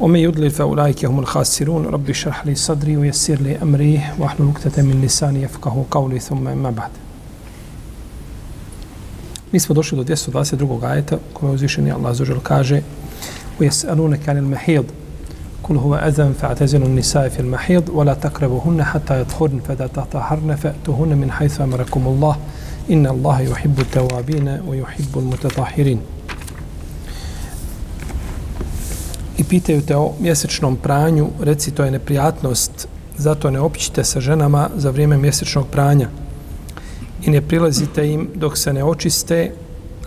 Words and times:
ومن 0.00 0.20
يضلل 0.20 0.50
فأولئك 0.50 1.04
هم 1.04 1.18
الخاسرون. 1.18 1.86
رب 1.86 2.10
اشرح 2.10 2.46
لي 2.46 2.54
صدري 2.54 2.96
ويسر 2.96 3.34
لي 3.34 3.62
أمري 3.62 4.00
واحلل 4.18 4.48
عقدة 4.48 4.82
من 4.82 5.02
لساني 5.04 5.42
يفقه 5.42 5.84
قولي 5.90 6.18
ثم 6.18 6.44
ما 6.44 6.70
بعد. 6.70 6.90
Mi 9.52 9.60
smo 9.60 9.74
došli 9.74 9.96
do 9.96 10.04
222. 10.04 10.84
ajeta 10.86 11.18
koje 11.32 11.52
uzvišeni 11.52 11.92
Allah 11.92 12.14
zažel 12.14 12.40
kaže 12.40 12.82
ويسألونك 13.60 14.28
عن 14.28 14.36
المحيض 14.36 14.84
قل 15.62 15.76
هو 15.76 15.94
أذن 15.94 16.32
فاعتزلوا 16.40 16.86
النساء 16.86 17.28
في 17.28 17.40
المحيض 17.40 17.88
ولا 17.88 18.14
تقربوهن 18.14 18.84
حتى 18.84 19.20
يطهرن 19.20 19.60
فإذا 19.68 19.86
تطهرن 19.86 20.56
فأتوهن 20.56 21.18
من 21.18 21.30
حيث 21.30 21.60
أمركم 21.60 22.06
الله 22.06 22.36
إن 22.90 23.06
الله 23.06 23.40
يحب 23.40 23.80
التوابين 23.80 24.60
ويحب 24.68 25.12
المتطهرين 25.16 26.00
pitaju 29.48 29.82
te 29.82 29.96
o 29.96 30.12
mjesečnom 30.20 30.76
pranju, 30.76 31.28
reci 31.40 31.70
to 31.70 31.84
je 31.84 31.90
neprijatnost, 31.90 32.88
zato 33.16 33.50
ne 33.50 33.60
opićite 33.60 34.04
sa 34.04 34.20
ženama 34.20 34.70
za 34.76 34.90
vrijeme 34.90 35.18
mjesečnog 35.18 35.66
pranja 35.66 36.08
i 37.22 37.30
ne 37.30 37.40
prilazite 37.40 38.08
im 38.08 38.28
dok 38.34 38.58
se 38.58 38.72
ne 38.72 38.84
očiste, 38.84 39.52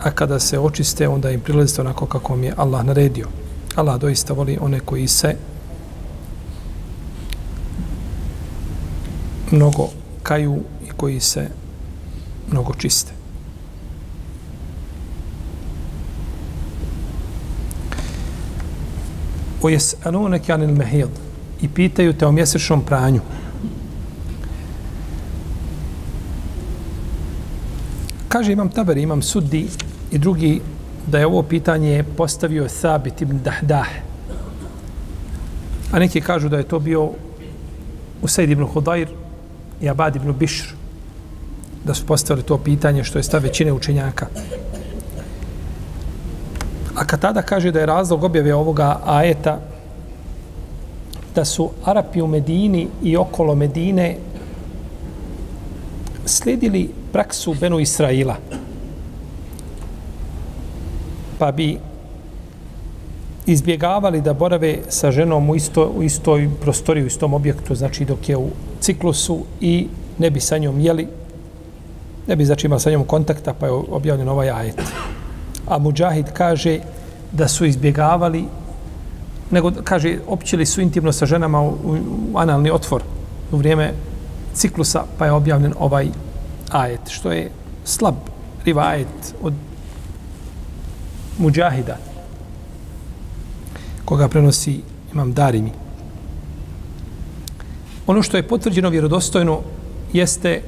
a 0.02 0.10
kada 0.10 0.38
se 0.40 0.58
očiste, 0.58 1.08
onda 1.08 1.30
im 1.30 1.40
prilazite 1.40 1.80
onako 1.80 2.06
kako 2.06 2.36
mi 2.36 2.46
je 2.46 2.54
Allah 2.56 2.84
naredio. 2.84 3.28
Allah 3.74 4.00
doista 4.00 4.34
voli 4.34 4.58
one 4.60 4.80
koji 4.80 5.08
se 5.08 5.36
mnogo 9.50 9.88
kaju 10.22 10.62
i 10.86 10.90
koji 10.96 11.20
se 11.20 11.48
mnogo 12.50 12.74
čiste. 12.74 13.21
O 19.62 19.70
jes'alunake 19.70 20.52
anil 20.52 20.74
mehid 20.74 21.08
i 21.60 21.68
pitaju 21.68 22.12
te 22.12 22.26
o 22.26 22.32
mjesečnom 22.32 22.82
pranju. 22.84 23.20
Kaže 28.28 28.52
imam 28.52 28.68
taber, 28.68 28.96
imam 28.96 29.22
suddi 29.22 29.68
i 30.10 30.18
drugi 30.18 30.60
da 31.06 31.18
je 31.18 31.26
ovo 31.26 31.42
pitanje 31.42 32.04
postavio 32.16 32.68
Thabit 32.80 33.22
ibn 33.22 33.38
Dahdah. 33.44 33.88
A 35.92 35.98
neki 35.98 36.20
kažu 36.20 36.48
da 36.48 36.56
je 36.56 36.68
to 36.68 36.78
bio 36.78 37.10
Usaid 38.22 38.50
ibn 38.50 38.64
Hudair 38.64 39.08
i 39.80 39.88
Abad 39.88 40.16
ibn 40.16 40.32
Bishr 40.32 40.74
da 41.84 41.94
su 41.94 42.06
postavili 42.06 42.46
to 42.46 42.58
pitanje 42.58 43.04
što 43.04 43.18
je 43.18 43.22
stav 43.22 43.42
većine 43.42 43.72
učenjaka. 43.72 44.26
A 47.02 47.04
kad 47.04 47.20
tada 47.20 47.42
kaže 47.42 47.72
da 47.74 47.80
je 47.80 47.86
razlog 47.86 48.24
objave 48.24 48.54
ovoga 48.54 49.00
ajeta 49.06 49.58
da 51.34 51.44
su 51.44 51.70
Arapi 51.84 52.22
u 52.22 52.26
Medini 52.26 52.86
i 53.02 53.16
okolo 53.16 53.54
Medine 53.54 54.16
slijedili 56.26 56.90
praksu 57.12 57.54
Benu 57.60 57.80
Israila. 57.80 58.36
Pa 61.38 61.52
bi 61.52 61.78
izbjegavali 63.46 64.20
da 64.20 64.32
borave 64.32 64.78
sa 64.88 65.10
ženom 65.10 65.50
u, 65.50 65.56
isto, 65.56 65.92
u 65.96 66.02
istoj 66.02 66.50
prostoriji, 66.60 67.04
u 67.04 67.06
istom 67.06 67.34
objektu, 67.34 67.74
znači 67.74 68.04
dok 68.04 68.28
je 68.28 68.36
u 68.36 68.48
ciklusu 68.80 69.40
i 69.60 69.88
ne 70.18 70.30
bi 70.30 70.40
sa 70.40 70.58
njom 70.58 70.80
jeli, 70.80 71.08
ne 72.26 72.36
bi 72.36 72.44
znači 72.44 72.66
imali 72.66 72.80
sa 72.80 72.90
njom 72.90 73.04
kontakta, 73.04 73.54
pa 73.54 73.66
je 73.66 73.72
objavljen 73.72 74.28
ovaj 74.28 74.50
ajet 74.50 74.82
a 75.66 75.78
Mujahid 75.78 76.32
kaže 76.32 76.80
da 77.32 77.48
su 77.48 77.64
izbjegavali 77.64 78.44
nego 79.50 79.72
kaže 79.84 80.18
općili 80.26 80.66
su 80.66 80.80
intimno 80.80 81.12
sa 81.12 81.26
ženama 81.26 81.60
u, 81.60 81.68
u, 81.68 81.98
u 82.32 82.38
analni 82.38 82.70
otvor 82.70 83.02
u 83.52 83.56
vrijeme 83.56 83.92
ciklusa 84.54 85.04
pa 85.18 85.26
je 85.26 85.32
objavljen 85.32 85.74
ovaj 85.78 86.08
ajet 86.70 87.00
što 87.08 87.32
je 87.32 87.50
slab 87.84 88.14
rivajet 88.64 89.34
od 89.42 89.54
Mujahida 91.38 91.96
koga 94.04 94.28
prenosi 94.28 94.80
imam 95.12 95.32
Darimi. 95.32 95.72
Ono 98.06 98.22
što 98.22 98.36
je 98.36 98.48
potvrđeno 98.48 98.88
vjerodostojno 98.88 99.60
jeste 100.12 100.62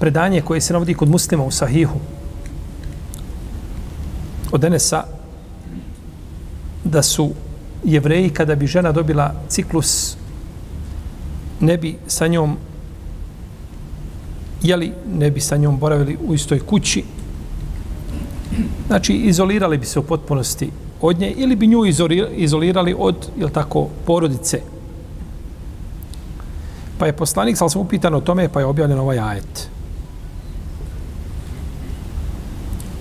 predanje 0.00 0.40
koje 0.40 0.60
se 0.60 0.72
navodi 0.72 0.94
kod 0.94 1.08
muslima 1.08 1.44
u 1.44 1.50
Sahihu 1.50 1.98
od 4.52 4.64
Enesa 4.64 5.04
da 6.84 7.02
su 7.02 7.30
jevreji 7.84 8.30
kada 8.30 8.54
bi 8.54 8.66
žena 8.66 8.92
dobila 8.92 9.34
ciklus 9.48 10.16
ne 11.60 11.76
bi 11.76 11.96
sa 12.06 12.26
njom 12.26 12.56
jeli, 14.62 14.92
ne 15.14 15.30
bi 15.30 15.40
sa 15.40 15.56
njom 15.56 15.78
boravili 15.78 16.18
u 16.26 16.34
istoj 16.34 16.58
kući. 16.58 17.04
Znači 18.86 19.12
izolirali 19.12 19.78
bi 19.78 19.86
se 19.86 19.98
u 19.98 20.02
potpunosti 20.02 20.70
od 21.00 21.18
nje 21.20 21.30
ili 21.30 21.56
bi 21.56 21.66
nju 21.66 21.80
izolirali 22.36 22.94
od 22.98 23.30
jel 23.38 23.48
tako, 23.48 23.88
porodice. 24.06 24.60
Pa 26.98 27.06
je 27.06 27.12
poslanik 27.12 27.56
sal 27.56 27.68
sam 27.68 27.80
upitan 27.80 28.14
o 28.14 28.20
tome 28.20 28.48
pa 28.48 28.60
je 28.60 28.66
objavljen 28.66 28.98
ovaj 28.98 29.18
ajet. 29.18 29.68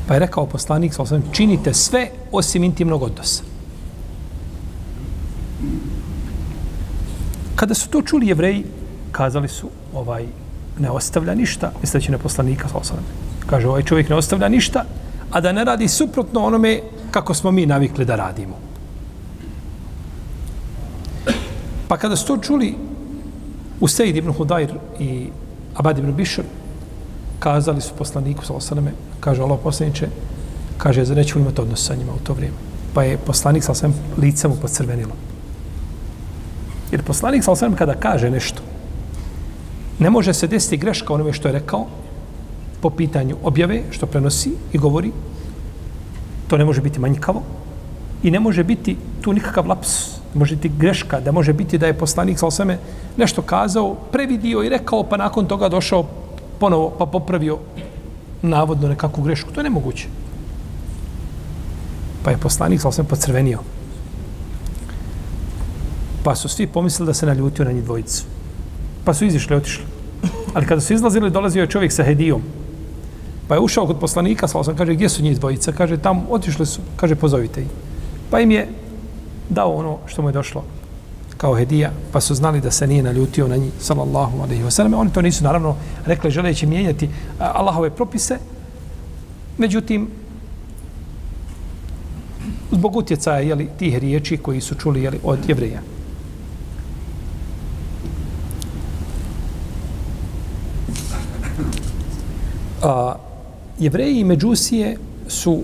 Pa 0.07 0.13
je 0.13 0.19
rekao 0.19 0.45
poslanik, 0.45 0.93
sa 0.93 1.03
činite 1.31 1.73
sve 1.73 2.09
osim 2.31 2.63
intimnog 2.63 3.03
odnosa. 3.03 3.43
Kada 7.55 7.73
su 7.73 7.89
to 7.89 8.01
čuli 8.01 8.27
jevreji, 8.27 8.65
kazali 9.11 9.47
su, 9.47 9.69
ovaj, 9.93 10.25
ne 10.79 10.89
ostavlja 10.89 11.35
ništa, 11.35 11.71
misleći 11.81 12.11
na 12.11 12.17
poslanika, 12.17 12.67
sa. 12.67 12.93
Kaže, 13.49 13.67
ovaj 13.67 13.83
čovjek 13.83 14.09
ne 14.09 14.15
ostavlja 14.15 14.49
ništa, 14.49 14.83
a 15.31 15.41
da 15.41 15.51
ne 15.51 15.63
radi 15.63 15.87
suprotno 15.87 16.45
onome 16.45 16.81
kako 17.11 17.33
smo 17.33 17.51
mi 17.51 17.65
navikli 17.65 18.05
da 18.05 18.15
radimo. 18.15 18.55
Pa 21.87 21.97
kada 21.97 22.15
su 22.15 22.27
to 22.27 22.37
čuli 22.37 22.75
Usaid 23.79 24.15
ibn 24.15 24.33
Hudajr 24.33 24.73
i 24.99 25.29
Abad 25.75 25.97
ibn 25.97 26.13
Bishr, 26.13 26.43
kazali 27.39 27.81
su 27.81 27.93
poslaniku 27.97 28.45
sa 28.45 28.53
osaname, 28.53 28.91
kaže 29.19 29.41
Allah 29.41 29.59
poslaniče, 29.63 30.07
kaže, 30.77 31.05
za 31.05 31.15
nećemo 31.15 31.41
imati 31.41 31.61
odnos 31.61 31.85
sa 31.85 31.95
njima 31.95 32.13
u 32.13 32.23
to 32.23 32.33
vrijeme. 32.33 32.57
Pa 32.93 33.03
je 33.03 33.17
poslanik 33.17 33.63
sa 33.63 33.71
osaname 33.71 33.99
lice 34.17 34.47
mu 34.47 34.55
pocrvenilo. 34.61 35.13
Jer 36.91 37.03
poslanik 37.03 37.43
sa 37.43 37.51
osaname 37.51 37.77
kada 37.77 37.93
kaže 37.93 38.29
nešto, 38.29 38.61
ne 39.99 40.09
može 40.09 40.33
se 40.33 40.47
desiti 40.47 40.77
greška 40.77 41.13
onome 41.13 41.33
što 41.33 41.47
je 41.47 41.51
rekao 41.51 41.85
po 42.81 42.89
pitanju 42.89 43.37
objave, 43.43 43.83
što 43.91 44.05
prenosi 44.05 44.51
i 44.73 44.77
govori, 44.77 45.11
to 46.47 46.57
ne 46.57 46.65
može 46.65 46.81
biti 46.81 46.99
manjkavo 46.99 47.43
i 48.23 48.31
ne 48.31 48.39
može 48.39 48.63
biti 48.63 48.97
tu 49.21 49.33
nikakav 49.33 49.67
laps, 49.67 49.89
može 50.33 50.55
biti 50.55 50.71
greška, 50.77 51.19
da 51.19 51.31
može 51.31 51.53
biti 51.53 51.77
da 51.77 51.87
je 51.87 51.97
poslanik 51.97 52.39
sa 52.39 52.47
osaname 52.47 52.77
nešto 53.17 53.41
kazao, 53.41 53.95
previdio 54.11 54.63
i 54.63 54.69
rekao, 54.69 55.03
pa 55.03 55.17
nakon 55.17 55.45
toga 55.45 55.69
došao 55.69 56.05
ponovo 56.59 56.89
pa 56.99 57.05
popravio 57.05 57.57
navodno 58.41 58.87
nekakvu 58.87 59.23
grešku. 59.23 59.51
To 59.51 59.59
je 59.59 59.63
nemoguće. 59.63 60.07
Pa 62.23 62.31
je 62.31 62.37
poslanik 62.37 62.81
sasvim 62.81 63.05
sam 63.05 63.05
pocrvenio. 63.05 63.59
Pa 66.23 66.35
su 66.35 66.49
svi 66.49 66.67
pomislili 66.67 67.07
da 67.07 67.13
se 67.13 67.25
naljutio 67.25 67.65
na 67.65 67.71
njih 67.71 67.83
dvojicu. 67.83 68.23
Pa 69.05 69.13
su 69.13 69.25
izišli, 69.25 69.55
otišli. 69.55 69.85
Ali 70.53 70.65
kada 70.65 70.81
su 70.81 70.93
izlazili, 70.93 71.31
dolazio 71.31 71.61
je 71.61 71.67
čovjek 71.67 71.91
sa 71.91 72.03
hedijom. 72.03 72.41
Pa 73.47 73.55
je 73.55 73.61
ušao 73.61 73.87
kod 73.87 73.99
poslanika, 73.99 74.47
sa 74.47 74.63
sam 74.63 74.75
kaže, 74.75 74.93
gdje 74.93 75.09
su 75.09 75.23
njih 75.23 75.39
dvojica? 75.39 75.71
Kaže, 75.71 75.97
tam 75.97 76.25
otišli 76.29 76.65
su, 76.65 76.81
kaže, 76.95 77.15
pozovite 77.15 77.61
ih. 77.61 77.67
Pa 78.31 78.39
im 78.39 78.51
je 78.51 78.67
dao 79.49 79.73
ono 79.73 79.97
što 80.05 80.21
mu 80.21 80.29
je 80.29 80.33
došlo 80.33 80.63
kao 81.37 81.55
hedija, 81.55 81.91
pa 82.11 82.21
su 82.21 82.35
znali 82.35 82.61
da 82.61 82.71
se 82.71 82.87
nije 82.87 83.03
naljutio 83.03 83.47
na 83.47 83.55
njih, 83.55 83.73
sallallahu 83.79 84.41
alaihi 84.41 84.63
wa 84.63 84.69
sallam. 84.69 84.93
Oni 84.93 85.13
to 85.13 85.21
nisu, 85.21 85.43
naravno, 85.43 85.75
rekli 86.05 86.31
želeći 86.31 86.65
mijenjati 86.65 87.09
Allahove 87.39 87.89
propise, 87.89 88.37
međutim, 89.57 90.07
zbog 92.71 92.95
utjecaja 92.95 93.39
jeli, 93.39 93.69
tih 93.79 93.97
riječi 93.97 94.37
koji 94.37 94.61
su 94.61 94.75
čuli 94.75 95.03
jeli, 95.03 95.19
od 95.23 95.39
jevreja. 95.47 95.81
A, 102.83 103.15
jevreji 103.79 104.19
i 104.19 104.23
međusije 104.23 104.97
su 105.27 105.61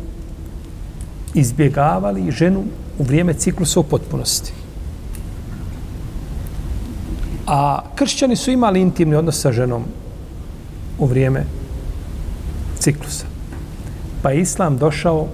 izbjegavali 1.33 2.31
ženu 2.31 2.63
u 2.99 3.03
vrijeme 3.03 3.33
ciklusa 3.33 3.79
u 3.79 3.83
potpunosti. 3.83 4.53
A 7.47 7.83
kršćani 7.95 8.35
su 8.35 8.51
imali 8.51 8.81
intimni 8.81 9.15
odnos 9.15 9.41
sa 9.41 9.51
ženom 9.51 9.83
u 10.99 11.05
vrijeme 11.05 11.43
ciklusa. 12.79 13.25
Pa 14.21 14.31
je 14.31 14.41
islam 14.41 14.77
došao 14.77 15.27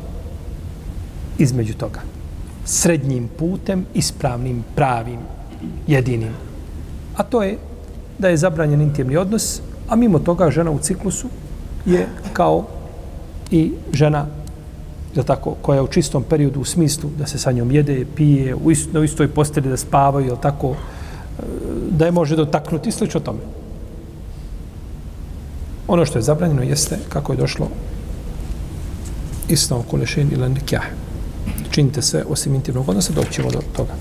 između 1.37 1.73
toga. 1.73 1.99
Srednjim 2.65 3.29
putem, 3.39 3.85
ispravnim, 3.93 4.63
pravim, 4.75 5.19
jedinim. 5.87 6.33
A 7.17 7.23
to 7.23 7.43
je 7.43 7.57
da 8.17 8.29
je 8.29 8.37
zabranjen 8.37 8.81
intimni 8.81 9.17
odnos, 9.17 9.61
a 9.89 9.95
mimo 9.95 10.19
toga 10.19 10.51
žena 10.51 10.71
u 10.71 10.79
ciklusu 10.79 11.27
je 11.85 12.07
kao 12.33 12.65
i 13.51 13.71
žena 13.93 14.25
da 15.15 15.23
tako, 15.23 15.55
koja 15.61 15.75
je 15.75 15.81
u 15.81 15.87
čistom 15.87 16.23
periodu 16.23 16.61
u 16.61 16.65
smislu 16.65 17.09
da 17.17 17.25
se 17.25 17.37
sa 17.37 17.51
njom 17.51 17.71
jede, 17.71 18.05
pije, 18.15 18.55
u 18.55 18.71
istoj, 18.71 18.93
na 18.93 19.05
istoj 19.05 19.27
posteli 19.27 19.69
da 19.69 19.77
spavaju, 19.77 20.25
je 20.25 20.41
tako, 20.41 20.75
da 21.91 22.05
je 22.05 22.11
može 22.11 22.35
dotaknuti, 22.35 22.91
slično 22.91 23.19
tome. 23.19 23.39
Ono 25.87 26.05
što 26.05 26.17
je 26.17 26.23
zabranjeno 26.23 26.63
jeste 26.63 26.97
kako 27.09 27.33
je 27.33 27.37
došlo 27.37 27.67
islam 29.49 29.83
kulešen 29.83 30.29
ili 30.31 30.49
nikjah. 30.49 30.83
Činite 31.71 32.01
sve 32.01 32.23
osim 32.29 32.55
intimnog 32.55 32.89
odnosa, 32.89 33.13
doćemo 33.13 33.51
do 33.51 33.59
toga. 33.75 33.93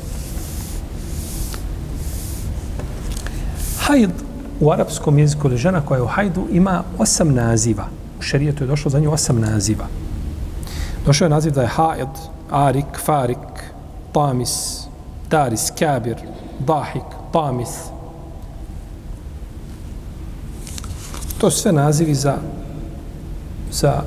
Hajd 3.81 4.11
u 4.61 4.73
arapskom 4.73 5.19
jeziku 5.19 5.49
ili 5.49 5.57
žena 5.57 5.81
koja 5.81 5.99
je 5.99 6.03
u 6.03 6.07
hajdu 6.07 6.47
ima 6.53 6.83
osam 6.99 7.35
naziva. 7.35 7.89
U 8.19 8.23
šerijetu 8.23 8.65
je 8.65 8.69
došlo 8.69 8.91
za 8.91 9.01
nju 9.01 9.13
osam 9.13 9.41
naziva. 9.41 9.87
Došao 11.07 11.27
je 11.27 11.31
naziv 11.31 11.53
da 11.53 11.63
je 11.63 11.69
hajd, 11.69 12.15
arik, 12.51 12.99
farik, 13.05 13.39
tamis, 14.13 14.81
daris, 15.31 15.71
kabir, 15.79 16.17
dahik, 16.59 17.18
pamis. 17.33 17.69
To 21.39 21.51
su 21.51 21.61
sve 21.61 21.73
nazivi 21.73 22.15
za, 22.15 22.37
za 23.71 24.03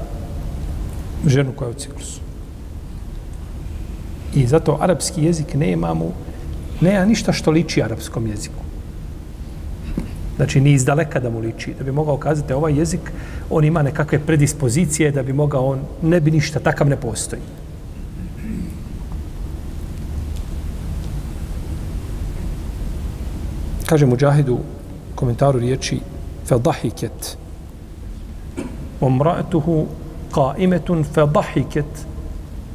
ženu 1.26 1.52
koja 1.56 1.68
je 1.68 1.76
u 1.76 1.80
ciklusu. 1.80 2.20
I 4.34 4.48
zato 4.48 4.78
arapski 4.82 5.24
jezik 5.24 5.54
ne 5.54 5.72
imamo, 5.72 6.12
nema 6.82 7.06
ništa 7.06 7.34
što 7.34 7.52
liči 7.52 7.84
arapskom 7.84 8.28
jeziku. 8.28 8.62
Znači, 10.36 10.62
ni 10.62 10.72
iz 10.74 10.86
daleka 10.86 11.20
da 11.20 11.30
mu 11.30 11.40
liči. 11.40 11.74
Da 11.78 11.84
bi 11.84 11.92
mogao 11.92 12.18
kazati, 12.18 12.54
ovaj 12.54 12.74
jezik, 12.74 13.12
on 13.50 13.66
ima 13.66 13.82
nekakve 13.82 14.20
predispozicije 14.20 15.12
da 15.12 15.24
bi 15.24 15.34
mogao, 15.34 15.66
on 15.66 15.80
ne 16.02 16.20
bi 16.20 16.32
ništa, 16.32 16.60
takav 16.60 16.90
ne 16.90 16.96
postoji. 16.96 17.42
Kaže 23.92 24.06
Mujahidu 24.06 24.60
komentaru 25.16 25.60
riječi 25.60 26.00
فَضَحِكَتْ 26.48 27.38
وَمْرَأَتُهُ 29.02 29.86
قَائِمَةٌ 30.32 31.04
فَضَحِكَتْ 31.16 31.94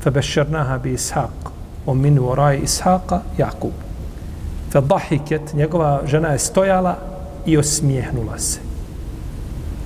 فَبَشَّرْنَاهَا 0.04 0.76
بِإِسْحَاقَ 0.76 1.52
وَمِنْ 1.86 2.18
وَرَاءِ 2.18 2.64
إِسْحَاقَ 2.64 3.22
يَعْقُوب 3.38 3.72
فَضَحِكَتْ 4.72 5.54
njegova 5.54 6.02
žena 6.06 6.28
je 6.28 6.38
stojala 6.38 6.96
i 7.46 7.58
osmijehnula 7.58 8.38
se. 8.38 8.60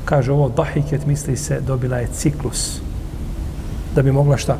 Kaže 0.04 0.32
ovo, 0.32 0.48
dahiket 0.48 1.06
misli 1.06 1.36
se, 1.36 1.60
dobila 1.60 1.96
je 1.96 2.08
ciklus. 2.12 2.80
Da 3.94 4.02
bi 4.02 4.12
mogla 4.12 4.36
šta? 4.36 4.58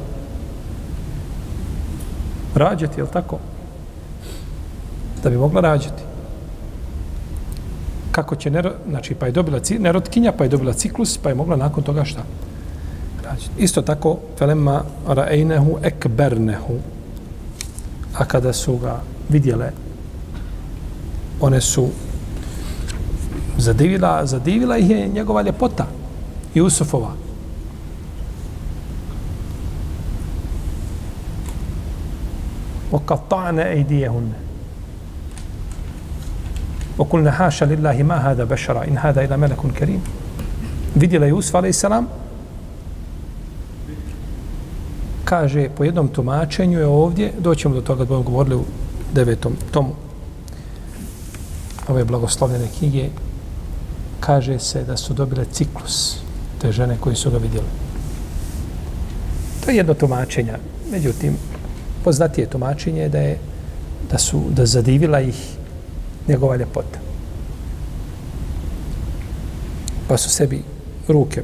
Rađati, 2.55 3.01
je 3.01 3.07
tako? 3.07 3.39
Da 5.23 5.31
bi 5.31 5.37
mogla 5.37 5.61
rađati. 5.61 6.10
kako 8.13 8.37
će 8.37 8.51
nero, 8.51 8.73
znači 8.89 9.15
pa 9.15 9.27
je 9.27 9.33
dobila 9.33 9.61
nerotkinja, 9.79 10.33
pa 10.33 10.45
je 10.45 10.51
dobila 10.51 10.73
ciklus, 10.73 11.19
pa 11.19 11.29
je 11.29 11.35
mogla 11.35 11.57
nakon 11.57 11.83
toga 11.85 12.05
šta? 12.05 12.23
Isto 13.59 13.83
tako, 13.83 14.19
felemma 14.39 14.83
ra'einehu 15.07 15.79
ekbernehu, 15.83 16.79
a 18.15 18.25
kada 18.25 18.53
su 18.53 18.77
ga 18.77 19.01
vidjele, 19.29 19.71
one 21.41 21.61
su 21.61 21.89
zadivila, 23.59 24.27
zadivila 24.27 24.79
ih 24.79 24.91
je 24.91 25.09
njegova 25.09 25.43
ljepota, 25.43 25.87
Jusufova, 26.55 27.15
Okatane 32.93 33.71
أيديهن 33.71 34.50
وقلنا 37.00 37.32
حاشا 37.32 37.66
لله 37.66 38.04
ما 38.04 38.18
هذا 38.32 38.44
بشرا 38.44 38.88
إن 38.88 38.98
هذا 38.98 39.26
إلا 39.26 39.38
ملك 39.38 39.60
كريم 39.80 40.02
vidjela 40.96 41.26
Jusuf 41.26 41.56
a.s. 41.56 41.86
kaže 45.26 45.70
po 45.70 45.84
jednom 45.84 46.08
tumačenju 46.08 46.80
je 46.80 46.86
ovdje, 46.86 47.34
doćemo 47.40 47.76
do 47.76 47.82
toga 47.82 48.00
da 48.00 48.06
budemo 48.06 48.24
govorili 48.24 48.56
u 48.56 48.64
devetom 49.14 49.54
tomu 49.72 49.94
ove 51.88 52.06
blagoslovljene 52.06 52.68
knjige, 52.80 53.10
kaže 54.20 54.60
se 54.60 54.84
da 54.84 54.98
su 54.98 55.14
dobile 55.14 55.46
ciklus 55.52 56.18
te 56.62 56.72
žene 56.72 56.98
koji 57.00 57.16
su 57.16 57.32
ga 57.32 57.38
vidjeli. 57.38 57.68
To 59.66 59.72
je 59.72 59.78
jedno 59.78 59.94
tumačenje. 59.94 60.54
Međutim, 60.92 61.38
poznatije 62.04 62.50
tumačenje 62.50 63.02
je 63.02 63.10
da 63.10 63.20
je 63.20 63.38
da 64.12 64.18
su 64.18 64.42
da 64.50 64.66
zadivila 64.66 65.22
ih 65.22 65.58
njegova 66.31 66.57
ljepota. 66.57 66.99
Pa 70.09 70.17
su 70.17 70.31
sebi 70.31 70.63
ruke 71.09 71.43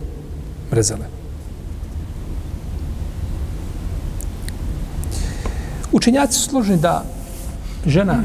mrezale. 0.72 1.06
Učenjaci 5.92 6.38
su 6.38 6.48
složni 6.50 6.76
da 6.76 7.04
žena 7.86 8.22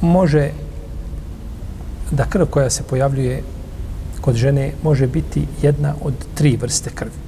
može 0.00 0.50
da 2.10 2.24
krv 2.24 2.46
koja 2.46 2.70
se 2.70 2.82
pojavljuje 2.82 3.42
kod 4.20 4.34
žene 4.34 4.72
može 4.82 5.06
biti 5.06 5.46
jedna 5.62 5.94
od 6.02 6.14
tri 6.34 6.56
vrste 6.56 6.90
krvi. 6.90 7.18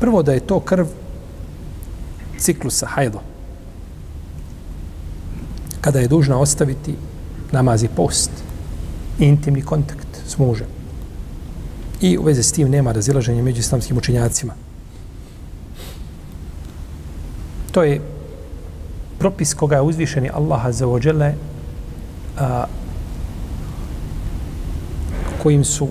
Prvo 0.00 0.22
da 0.22 0.32
je 0.32 0.40
to 0.40 0.60
krv 0.60 0.86
ciklusa 2.38 2.86
hajdo. 2.86 3.20
Kada 5.80 6.00
je 6.00 6.08
dužna 6.08 6.38
ostaviti 6.38 6.94
namaz 7.52 7.82
i 7.82 7.88
post, 7.88 8.30
intimni 9.18 9.62
kontakt 9.62 10.08
s 10.26 10.38
mužem. 10.38 10.66
I 12.00 12.18
u 12.18 12.22
vezi 12.22 12.42
s 12.42 12.52
tim 12.52 12.70
nema 12.70 12.92
razilaženja 12.92 13.42
među 13.42 13.60
islamskim 13.60 13.98
učenjacima. 13.98 14.52
To 17.72 17.82
je 17.82 18.00
propis 19.18 19.54
koga 19.54 19.76
je 19.76 19.82
uzvišeni 19.82 20.30
Allah 20.34 20.70
za 20.70 20.88
ođele 20.88 21.34
kojim 25.42 25.64
su, 25.64 25.88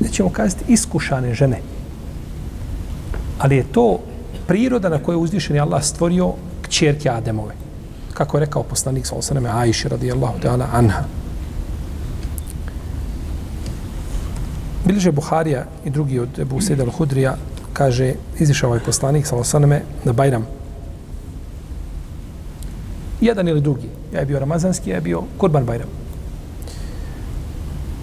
nećemo 0.00 0.30
kazati, 0.30 0.64
iskušane 0.68 1.34
žene. 1.34 1.60
Ali 3.38 3.56
je 3.56 3.72
to 3.72 3.98
priroda 4.46 4.88
na 4.88 4.98
kojoj 4.98 5.16
je 5.16 5.22
uzvišeni 5.22 5.60
Allah 5.60 5.84
stvorio 5.84 6.32
kćerke 6.62 7.10
Ademove. 7.10 7.61
Kako 8.14 8.36
je 8.36 8.40
rekao 8.40 8.62
poslanik 8.62 9.06
sa 9.06 9.14
osaname 9.14 9.48
Ajši 9.48 9.88
radijallahu 9.88 10.38
ta'ala 10.42 10.66
anha. 10.72 11.04
Bilže 14.84 15.12
Buharija 15.12 15.64
i 15.84 15.90
drugi 15.90 16.18
od 16.18 16.38
Ebu 16.38 16.60
Sejda 16.60 16.84
al-Hudrija 16.84 17.34
kaže, 17.72 18.14
izišao 18.38 18.68
ovaj 18.70 18.80
poslanik 18.80 19.26
sa 19.26 19.36
osaname 19.36 19.82
na 20.04 20.12
Bajram. 20.12 20.46
Jedan 23.20 23.48
ili 23.48 23.60
drugi. 23.60 23.88
Ja 24.12 24.20
je 24.20 24.26
bio 24.26 24.38
Ramazanski, 24.38 24.90
ja 24.90 24.94
je 24.96 25.00
bio 25.00 25.22
Kurban 25.38 25.64
Bajram. 25.64 25.88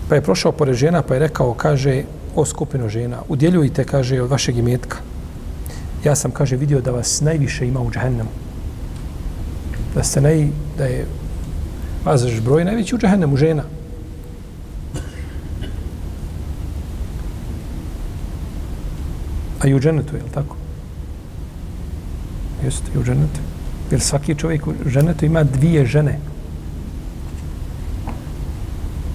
Pa 0.10 0.16
je 0.16 0.22
prošao 0.22 0.52
pored 0.52 0.76
žena, 0.76 1.02
pa 1.02 1.14
je 1.14 1.20
rekao, 1.20 1.54
kaže, 1.54 2.04
o 2.36 2.46
skupino 2.46 2.90
žena, 2.90 3.22
udjeljujte, 3.30 3.84
kaže, 3.84 4.22
od 4.22 4.30
vašeg 4.30 4.58
imetka. 4.58 4.98
Ja 6.04 6.16
sam, 6.16 6.32
kaže, 6.32 6.56
vidio 6.56 6.82
da 6.82 6.92
vas 6.92 7.22
najviše 7.22 7.68
ima 7.68 7.82
u 7.82 7.92
džahennemu. 7.92 8.49
Da 10.00 10.04
ste 10.04 10.22
naj, 10.22 10.48
da 10.78 10.86
je 10.86 11.06
vas 12.06 12.24
broj 12.42 12.64
najveći 12.66 12.96
u 12.96 12.98
džahennemu 12.98 13.38
žena. 13.38 13.64
A 19.60 19.68
i 19.68 19.74
u 19.76 19.80
dženetu, 19.80 20.16
je 20.16 20.24
li 20.24 20.30
tako? 20.32 20.56
Jeste, 22.64 22.92
i 22.96 22.98
u 22.98 23.04
dženetu. 23.04 23.44
Jer 23.92 24.02
svaki 24.02 24.36
čovjek 24.36 24.68
u 24.68 24.74
dženetu 24.88 25.26
ima 25.26 25.44
dvije 25.44 25.86
žene. 25.86 26.20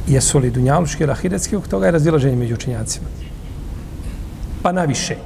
jesu 0.06 0.38
li 0.38 0.50
dunjaluški 0.50 1.02
ili 1.02 1.12
ahiretski, 1.12 1.56
uk 1.56 1.68
toga 1.68 1.86
je 1.86 1.92
razdilaženje 1.92 2.36
među 2.36 2.54
učenjacima. 2.54 3.06
Pa 4.62 4.72
naviše. 4.72 5.16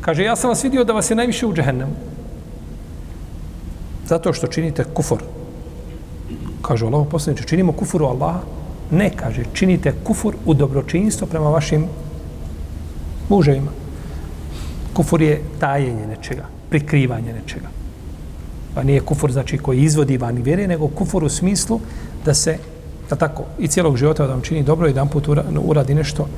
Kaže, 0.00 0.24
ja 0.24 0.36
sam 0.36 0.50
vas 0.50 0.64
vidio 0.64 0.84
da 0.84 0.92
vas 0.92 1.10
je 1.10 1.16
najviše 1.16 1.46
u 1.46 1.54
džehennemu. 1.54 2.15
Zato 4.08 4.32
što 4.32 4.46
činite 4.46 4.84
kufor. 4.94 5.22
Kaže 6.62 6.86
Allah 6.86 7.06
poslaniče, 7.10 7.44
činimo 7.44 7.72
kufur 7.72 8.02
u 8.02 8.06
Allaha? 8.06 8.40
Ne, 8.90 9.10
kaže, 9.16 9.44
činite 9.52 9.92
kufur 10.04 10.34
u 10.46 10.54
dobročinstvo 10.54 11.26
prema 11.26 11.50
vašim 11.50 11.86
muževima. 13.28 13.70
Kufur 14.94 15.22
je 15.22 15.42
tajenje 15.60 16.06
nečega, 16.06 16.46
prikrivanje 16.70 17.32
nečega. 17.32 17.68
Pa 18.74 18.82
nije 18.82 19.00
kufur 19.00 19.32
znači 19.32 19.58
koji 19.58 19.82
izvodi 19.82 20.18
van 20.18 20.36
vjere, 20.36 20.66
nego 20.66 20.88
kufur 20.88 21.24
u 21.24 21.28
smislu 21.28 21.80
da 22.24 22.34
se, 22.34 22.58
da 23.10 23.16
tako, 23.16 23.44
i 23.58 23.68
cijelog 23.68 23.96
života 23.96 24.26
da 24.26 24.32
vam 24.32 24.42
čini 24.42 24.62
dobro, 24.62 24.86
jedan 24.86 25.08
put 25.08 25.28
uradi 25.60 25.94
nešto 25.94 26.28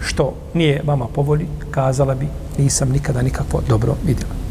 što 0.00 0.34
nije 0.54 0.82
vama 0.84 1.06
povolji, 1.06 1.46
kazala 1.70 2.14
bi, 2.14 2.28
nisam 2.58 2.88
nikada 2.92 3.22
nikakvo 3.22 3.62
dobro 3.68 3.94
vidjela. 4.06 4.47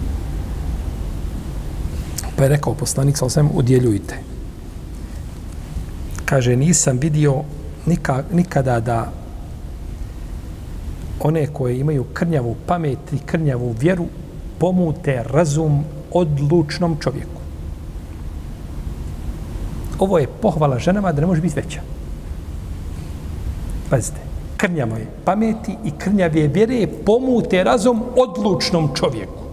Pa 2.37 2.43
je 2.43 2.49
rekao 2.49 2.73
poslanik, 2.73 3.17
sal 3.17 3.29
sam, 3.29 3.49
udjeljujte. 3.53 4.17
Kaže, 6.25 6.55
nisam 6.55 6.97
vidio 6.97 7.41
nika, 7.85 8.23
nikada 8.31 8.79
da 8.79 9.11
one 11.19 11.47
koje 11.47 11.79
imaju 11.79 12.03
krnjavu 12.13 12.55
pamet 12.67 13.13
i 13.13 13.19
krnjavu 13.25 13.75
vjeru 13.79 14.05
pomute 14.59 15.23
razum 15.23 15.83
odlučnom 16.11 16.97
čovjeku. 16.99 17.41
Ovo 19.99 20.19
je 20.19 20.27
pohvala 20.41 20.79
ženama 20.79 21.11
da 21.11 21.21
ne 21.21 21.27
može 21.27 21.41
biti 21.41 21.55
veća. 21.55 21.81
Pazite, 23.89 24.21
krnjavo 24.57 24.95
je 24.95 25.07
pameti 25.25 25.77
i 25.85 25.91
krnjave 25.91 26.47
vjere 26.47 26.87
pomute 27.05 27.63
razum 27.63 28.03
odlučnom 28.15 28.89
čovjeku. 28.95 29.46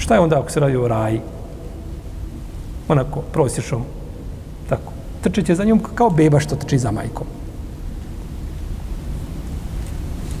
Šta 0.00 0.14
je 0.14 0.20
onda 0.20 0.40
ako 0.40 0.50
se 0.50 0.60
radi 0.60 0.76
o 0.76 0.88
raji? 0.88 1.20
Onako, 2.88 3.20
prosječnom, 3.20 3.84
tako. 4.68 4.92
Trčeće 5.20 5.54
za 5.54 5.64
njom 5.64 5.80
kao 5.94 6.10
beba 6.10 6.40
što 6.40 6.56
trči 6.56 6.78
za 6.78 6.90
majkom. 6.90 7.26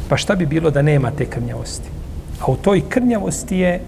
Pa 0.08 0.16
šta 0.16 0.34
bi 0.34 0.46
bilo 0.46 0.70
da 0.70 0.82
nema 0.82 1.10
te 1.10 1.26
krnjavosti? 1.26 1.88
A 2.40 2.50
u 2.50 2.56
toj 2.56 2.82
krnjavosti 2.88 3.56
je 3.56 3.80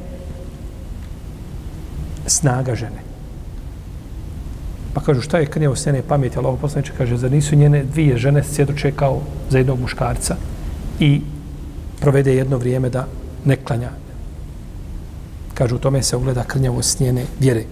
snaga 2.26 2.74
žene. 2.74 3.00
Pa 4.94 5.00
kažu 5.00 5.20
šta 5.20 5.38
je 5.38 5.46
krnjavost 5.46 5.86
njene 5.86 6.02
pameti? 6.02 6.38
Allah 6.38 6.60
poslaniče 6.60 6.92
kaže, 6.98 7.16
za 7.16 7.28
nisu 7.28 7.56
njene 7.56 7.84
dvije 7.84 8.18
žene 8.18 8.44
sjedoče 8.44 8.92
kao 8.92 9.20
za 9.50 9.58
jednog 9.58 9.80
muškarca 9.80 10.36
i 11.00 11.20
provede 12.00 12.34
jedno 12.34 12.58
vrijeme 12.58 12.90
da 12.90 13.06
ne 13.44 13.56
klanja. 13.56 14.01
Kažu, 15.54 15.76
u 15.76 15.78
tome 15.78 16.02
se 16.02 16.16
ugleda 16.16 16.44
krnjavost 16.44 17.00
njene 17.00 17.24
vjere. 17.40 17.64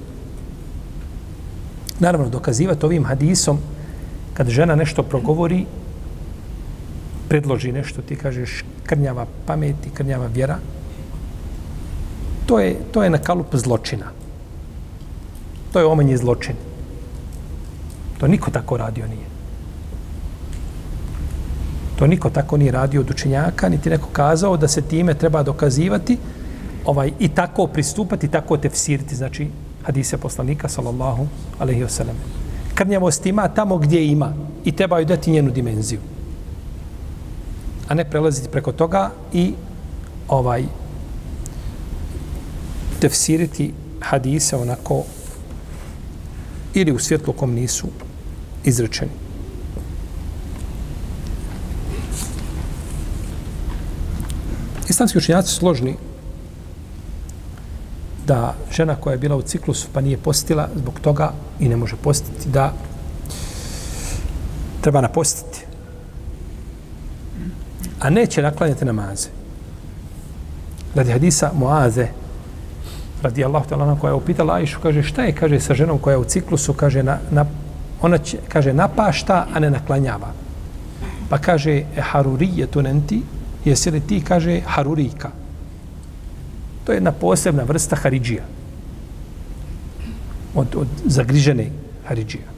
Naravno, 1.99 2.29
dokazivati 2.29 2.87
ovim 2.87 3.05
hadisom, 3.05 3.59
kad 4.35 4.49
žena 4.49 4.75
nešto 4.75 5.03
progovori, 5.03 5.67
predloži 7.29 7.73
nešto, 7.73 8.03
ti 8.03 8.17
kažeš 8.17 8.65
krnjava 8.85 9.27
pamet 9.47 9.87
i 9.87 9.91
krnjava 9.91 10.27
vjera, 10.27 10.59
to 12.47 12.59
je, 12.59 12.77
to 12.93 13.03
je 13.03 13.11
na 13.11 13.19
kalup 13.19 13.55
zločina. 13.55 14.07
To 15.73 15.79
je 15.79 15.87
omenje 15.87 16.17
zločin. 16.17 16.57
To 18.19 18.27
niko 18.27 18.51
tako 18.51 18.77
radio 18.77 19.07
nije. 19.07 19.29
To 21.97 22.07
niko 22.07 22.31
tako 22.31 22.57
nije 22.57 22.73
radio 22.73 23.01
od 23.01 23.11
učenjaka, 23.11 23.69
niti 23.69 23.91
neko 23.91 24.09
kazao 24.13 24.57
da 24.57 24.69
se 24.69 24.83
time 24.83 25.15
treba 25.15 25.43
dokazivati 25.43 26.19
ovaj 26.85 27.13
i 27.19 27.29
tako 27.29 27.67
pristupati, 27.67 28.29
tako 28.29 28.57
tefsiriti, 28.57 29.17
znači 29.17 29.49
hadise 29.83 30.17
poslanika, 30.17 30.69
sallallahu 30.69 31.27
alaihi 31.59 31.85
wasallam. 31.85 32.15
Krnjavost 32.75 33.27
ima 33.27 33.49
tamo 33.49 33.79
gdje 33.79 34.07
ima 34.07 34.35
i 34.65 34.73
treba 34.73 34.99
joj 34.99 35.05
dati 35.05 35.31
njenu 35.31 35.51
dimenziju 35.51 36.01
a 37.91 37.95
ne 37.95 38.05
prelaziti 38.05 38.49
preko 38.49 38.73
toga 38.73 39.11
i 39.33 39.55
ovaj 40.29 40.65
tefsiriti 43.01 43.73
hadise 44.01 44.57
onako 44.57 45.05
ili 46.75 46.93
u 46.93 46.99
svjetlu 46.99 47.33
kom 47.33 47.53
nisu 47.55 47.89
izrečeni. 48.65 49.11
Islamski 54.89 55.19
učenjaci 55.19 55.55
složni 55.55 55.97
da 58.31 58.55
žena 58.71 58.95
koja 58.97 59.13
je 59.13 59.19
bila 59.19 59.37
u 59.37 59.43
ciklusu 59.43 59.89
pa 59.93 60.01
nije 60.01 60.19
postila 60.19 60.69
zbog 60.77 61.01
toga 61.01 61.33
i 61.61 61.69
ne 61.69 61.77
može 61.77 61.97
postiti 61.97 62.49
da 62.49 62.73
treba 64.81 65.01
napostiti 65.01 65.67
a 68.01 68.11
neće 68.11 68.43
naklanjati 68.43 68.85
namaze. 68.85 69.29
Radi 70.95 71.13
hadisa 71.13 71.51
Muaze, 71.55 72.07
radi 73.23 73.45
Allah, 73.45 73.63
koja 74.01 74.11
je 74.11 74.15
upitala 74.15 74.55
Aishu, 74.55 74.81
kaže, 74.83 75.03
šta 75.03 75.23
je, 75.23 75.33
kaže, 75.33 75.61
sa 75.61 75.75
ženom 75.75 75.99
koja 75.99 76.15
je 76.15 76.19
u 76.19 76.25
ciklusu, 76.25 76.73
kaže, 76.73 77.03
na, 77.03 77.19
na, 77.31 77.45
ona 78.03 78.19
će, 78.19 78.39
kaže, 78.49 78.73
napašta, 78.73 79.47
a 79.55 79.61
ne 79.61 79.71
naklanjava. 79.71 80.33
Pa 81.29 81.39
kaže, 81.39 81.73
e 81.73 82.01
harurije 82.01 82.67
tu 82.67 82.83
nenti, 82.83 83.23
jesi 83.65 83.91
li 83.91 84.01
ti, 84.01 84.25
kaže, 84.25 84.61
harurika. 84.67 85.31
To 86.91 86.93
je 86.93 86.99
jedna 86.99 87.13
posebna 87.13 87.63
vrsta 87.63 87.95
haridžija. 87.97 88.43
Od, 90.55 90.75
od 90.75 90.89
zagrižene 91.07 91.69
haridžija. 92.09 92.51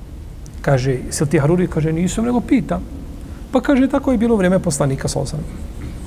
Kaže, 0.64 0.94
se 1.10 1.26
ti 1.26 1.36
Haruri? 1.38 1.66
Kaže, 1.68 1.92
nisam, 1.92 2.24
nego 2.24 2.40
pitam. 2.40 2.80
Pa 3.52 3.60
kaže, 3.60 3.90
tako 3.92 4.12
je 4.12 4.18
bilo 4.18 4.36
vrijeme 4.36 4.58
poslanika 4.58 5.08
sa 5.08 5.20
osam. 5.20 5.44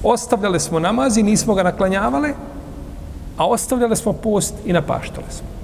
Ostavljale 0.03 0.59
smo 0.59 0.79
namaz 0.79 1.17
i 1.17 1.23
nismo 1.23 1.53
ga 1.53 1.63
naklanjavale, 1.63 2.33
a 3.37 3.45
ostavljale 3.45 3.95
smo 3.95 4.13
post 4.13 4.55
i 4.65 4.73
napaštale 4.73 5.27
smo. 5.29 5.54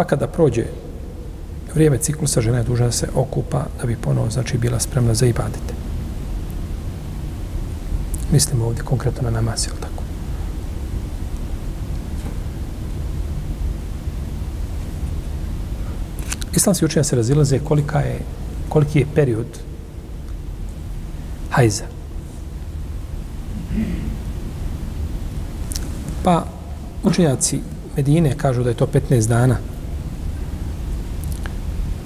Pa 0.00 0.04
kada 0.04 0.26
prođe 0.26 0.64
vrijeme 1.74 1.98
ciklusa, 1.98 2.40
žena 2.40 2.58
je 2.58 2.64
dužna 2.64 2.86
da 2.86 2.92
se 2.92 3.08
okupa 3.14 3.64
da 3.80 3.86
bi 3.86 3.96
ponovo 3.96 4.30
znači, 4.30 4.58
bila 4.58 4.80
spremna 4.80 5.14
za 5.14 5.26
ibadite. 5.26 5.74
Mislimo 8.32 8.66
ovdje 8.66 8.82
konkretno 8.82 9.22
na 9.22 9.30
namaz, 9.30 9.66
je 9.66 9.70
tako? 9.80 10.02
Islamski 16.56 16.84
učenja 16.84 17.04
se 17.04 17.16
razilaze 17.16 17.58
kolika 17.58 18.00
je, 18.00 18.20
koliki 18.68 18.98
je 18.98 19.06
period 19.14 19.58
hajza. 21.50 21.84
Pa 26.24 26.44
učenjaci 27.02 27.60
Medine 27.96 28.36
kažu 28.36 28.62
da 28.62 28.70
je 28.70 28.76
to 28.76 28.86
15 28.86 29.28
dana. 29.28 29.56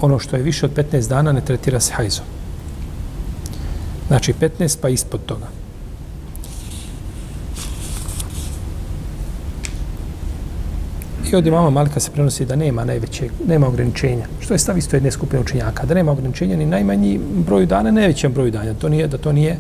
Ono 0.04 0.18
što 0.18 0.36
je 0.36 0.42
više 0.42 0.66
od 0.66 0.72
15 0.76 1.08
dana 1.08 1.32
ne 1.32 1.40
tretira 1.40 1.80
se 1.80 1.92
hajzom. 1.92 2.24
Znači 4.08 4.34
15 4.40 4.78
pa 4.80 4.88
ispod 4.88 5.20
toga. 5.26 5.46
I 11.30 11.36
od 11.36 11.46
imama 11.46 11.70
Malika 11.70 12.00
se 12.00 12.10
prenosi 12.10 12.44
da 12.44 12.56
nema 12.56 12.84
najvećeg, 12.84 13.30
nema 13.48 13.68
ograničenja. 13.68 14.26
Što 14.40 14.54
je 14.54 14.58
stav 14.58 14.78
isto 14.78 14.96
jedne 14.96 15.10
skupine 15.10 15.40
učenjaka? 15.40 15.86
Da 15.86 15.94
nema 15.94 16.12
ograničenja 16.12 16.56
ni 16.56 16.66
najmanji 16.66 17.20
broju 17.46 17.66
dana, 17.66 17.90
najvećem 17.90 18.32
broju 18.32 18.50
dana. 18.50 18.74
To 18.74 18.88
nije, 18.88 19.08
da 19.08 19.18
to 19.18 19.32
nije 19.32 19.56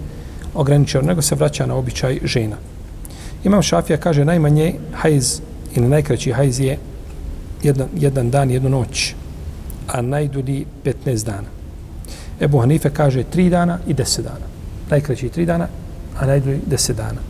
ograničeno, 0.54 1.06
nego 1.06 1.22
se 1.22 1.34
vraća 1.34 1.66
na 1.66 1.74
običaj 1.74 2.20
žena. 2.24 2.56
Imam 3.44 3.62
Šafija 3.62 3.96
kaže 3.96 4.24
najmanje 4.24 4.74
hajz 4.92 5.40
ili 5.74 5.88
najkraći 5.88 6.32
hajz 6.32 6.60
je 6.60 6.78
jedan, 7.62 7.88
jedan 7.96 8.30
dan, 8.30 8.50
jednu 8.50 8.68
noć, 8.68 9.14
a 9.88 10.02
najdulji 10.02 10.66
15 10.84 11.24
dana. 11.24 11.48
Ebu 12.40 12.60
Hanife 12.60 12.90
kaže 12.90 13.24
3 13.34 13.50
dana 13.50 13.78
i 13.86 13.94
10 13.94 14.22
dana. 14.22 14.46
Najkraći 14.90 15.28
3 15.28 15.44
dana, 15.46 15.68
a 16.18 16.26
najdulji 16.26 16.60
10 16.70 16.92
dana. 16.92 17.20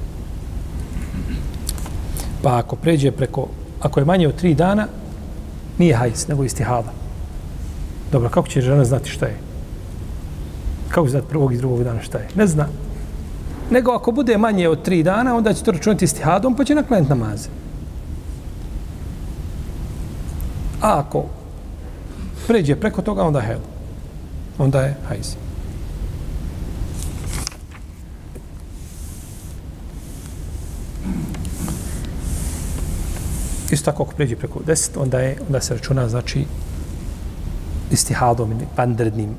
Pa 2.43 2.59
ako 2.59 2.77
pređe 2.77 3.11
preko 3.11 3.49
ako 3.85 4.01
je 4.01 4.05
manje 4.05 4.29
od 4.29 4.43
3 4.43 4.55
dana, 4.55 4.87
nije 5.79 5.95
hajs, 5.95 6.29
nego 6.29 6.45
istihada. 6.45 6.93
Dobro, 8.13 8.29
kako 8.29 8.49
će 8.49 8.61
žena 8.61 8.85
znati 8.85 9.11
šta 9.11 9.27
je? 9.27 9.37
Kako 10.89 11.09
znat 11.09 11.25
prvog 11.29 11.53
i 11.53 11.59
drugog 11.59 11.85
dana 11.85 12.03
šta 12.03 12.19
je? 12.19 12.29
Ne 12.35 12.47
zna. 12.47 12.67
Nego 13.71 13.93
ako 13.93 14.13
bude 14.13 14.39
manje 14.39 14.69
od 14.69 14.89
3 14.89 15.03
dana, 15.03 15.37
onda 15.37 15.53
će 15.53 15.65
to 15.65 15.73
računati 15.73 16.05
istihadom, 16.05 16.57
pa 16.57 16.65
će 16.65 16.75
naklanjati 16.75 17.09
namaze. 17.09 17.49
A 20.81 20.99
ako 20.99 21.25
pređe 22.47 22.77
preko 22.77 23.03
toga, 23.03 23.23
onda 23.23 23.41
hel. 23.41 23.59
Onda 24.59 24.83
je 24.83 24.97
hajz. 25.09 25.35
Isto 33.71 33.91
tako, 33.91 34.03
ako 34.03 34.15
pređe 34.15 34.37
preko 34.37 34.61
10, 34.67 34.91
onda, 34.97 35.21
je, 35.21 35.37
onda 35.47 35.61
se 35.61 35.75
računa, 35.75 36.09
znači, 36.09 36.45
istihadom 37.91 38.53
ili 38.53 38.67
pandrednim 38.77 39.31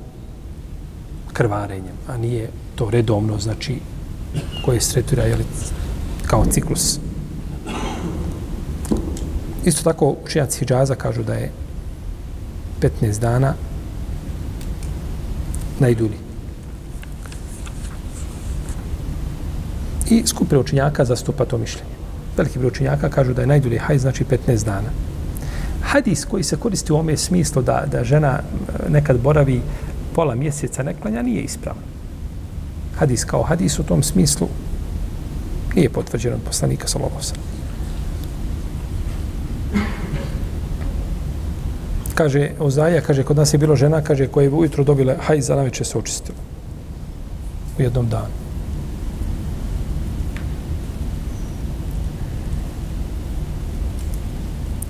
krvarenjem, 1.34 1.96
a 2.08 2.18
nije 2.18 2.50
to 2.76 2.90
redovno, 2.90 3.40
znači, 3.40 3.80
koje 4.66 4.82
se 4.82 4.94
tretira 4.94 5.24
kao 6.28 6.46
ciklus. 6.46 7.00
Isto 9.66 9.84
tako, 9.84 10.16
učenjaci 10.26 10.60
Hidžaza 10.60 10.96
kažu 10.96 11.24
da 11.24 11.34
je 11.34 11.52
15 12.86 13.20
dana 13.20 13.54
najdulji. 15.80 16.18
I 20.10 20.24
skupina 20.28 20.62
učinjaka 20.62 21.06
zastupa 21.06 21.46
to 21.46 21.58
mišljenje. 21.58 21.96
Veliki 22.38 22.60
broj 22.60 22.68
učinjaka 22.68 23.10
kažu 23.10 23.34
da 23.34 23.42
je 23.42 23.48
najdulji 23.48 23.78
hajz, 23.78 24.02
znači 24.02 24.26
15 24.26 24.66
dana. 24.66 24.90
Hadis 25.82 26.26
koji 26.26 26.44
se 26.44 26.58
koristi 26.58 26.94
u 26.94 26.96
ome 26.96 27.18
smislu 27.18 27.62
da, 27.62 27.86
da 27.92 28.04
žena 28.04 28.40
e, 28.40 28.90
nekad 28.90 29.20
boravi 29.20 29.62
pola 30.16 30.36
mjeseca 30.36 30.84
neklanja, 30.84 31.22
nije 31.22 31.42
ispravan. 31.42 31.84
Hadis 32.98 33.26
kao 33.26 33.44
hadis 33.44 33.80
u 33.80 33.84
tom 33.84 34.04
smislu 34.04 34.48
nije 35.76 35.90
potvrđen 35.90 36.34
od 36.34 36.42
poslanika 36.46 36.88
Salovosa. 36.88 37.55
Kaže, 42.16 42.52
Ozaja, 42.60 43.02
kaže, 43.02 43.24
kod 43.24 43.38
nas 43.38 43.54
je 43.54 43.58
bilo 43.58 43.76
žena, 43.76 44.02
kaže, 44.02 44.28
koja 44.28 44.44
je 44.44 44.50
ujutro 44.50 44.84
dobila 44.84 45.16
hajz, 45.20 45.50
a 45.50 45.56
naveče 45.56 45.84
se 45.84 45.98
očistila. 45.98 46.38
U 47.80 47.82
jednom 47.82 48.08
danu. 48.10 48.32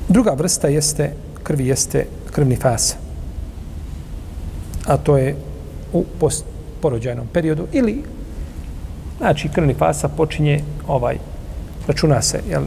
Druga 0.10 0.32
vrsta 0.38 0.68
jeste, 0.68 1.14
krvi 1.44 1.68
jeste 1.68 2.06
krvni 2.32 2.56
fasa. 2.56 2.96
A 4.86 4.98
to 4.98 5.18
je 5.18 5.36
u 5.94 6.06
porođajnom 6.82 7.28
periodu 7.34 7.68
ili 7.72 8.04
znači 9.18 9.50
krvni 9.50 9.74
fasa 9.74 10.08
počinje 10.08 10.64
ovaj 10.88 11.18
računa 11.88 12.22
se 12.22 12.42
jel, 12.50 12.64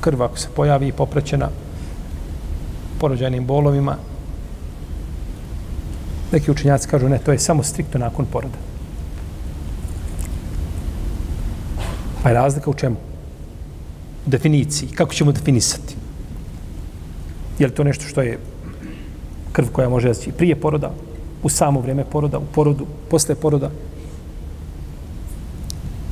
krv 0.00 0.22
ako 0.22 0.38
se 0.38 0.48
pojavi 0.56 0.92
popraćena 0.92 1.48
porođajnim 3.00 3.46
bolovima 3.46 3.96
neki 6.32 6.50
učenjaci 6.50 6.88
kažu 6.88 7.08
ne, 7.08 7.18
to 7.18 7.32
je 7.32 7.38
samo 7.38 7.62
striktno 7.62 8.00
nakon 8.00 8.26
poroda. 8.26 8.58
Pa 12.22 12.28
je 12.28 12.34
razlika 12.34 12.70
u 12.70 12.74
čemu? 12.74 12.96
U 14.26 14.30
definiciji. 14.30 14.88
Kako 14.88 15.14
ćemo 15.14 15.32
definisati? 15.32 15.96
Je 17.58 17.66
li 17.66 17.74
to 17.74 17.84
nešto 17.84 18.04
što 18.04 18.22
je 18.22 18.38
krv 19.52 19.66
koja 19.72 19.88
može 19.88 20.12
zaći 20.12 20.32
prije 20.32 20.56
poroda, 20.56 20.92
u 21.42 21.48
samo 21.48 21.80
vrijeme 21.80 22.04
poroda, 22.04 22.38
u 22.38 22.46
porodu, 22.54 22.86
posle 23.10 23.34
poroda? 23.34 23.70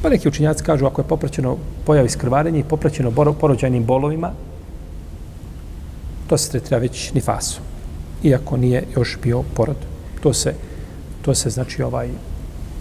Pa 0.02 0.08
neki 0.08 0.28
učinjaci 0.28 0.64
kažu 0.64 0.86
ako 0.86 1.00
je 1.00 1.08
popraćeno 1.08 1.56
pojavi 1.86 2.08
skrvarenje 2.08 2.60
i 2.60 2.64
popraćeno 2.64 3.10
porođajnim 3.40 3.84
bolovima, 3.84 4.32
to 6.26 6.38
se 6.38 6.50
tretira 6.50 6.78
već 6.78 7.12
nifasom. 7.12 7.62
Iako 8.22 8.56
nije 8.56 8.84
još 8.96 9.18
bio 9.22 9.42
porod. 9.42 9.76
To 10.22 10.32
se, 10.32 10.54
to 11.22 11.34
se 11.34 11.50
znači 11.50 11.82
ovaj, 11.82 12.08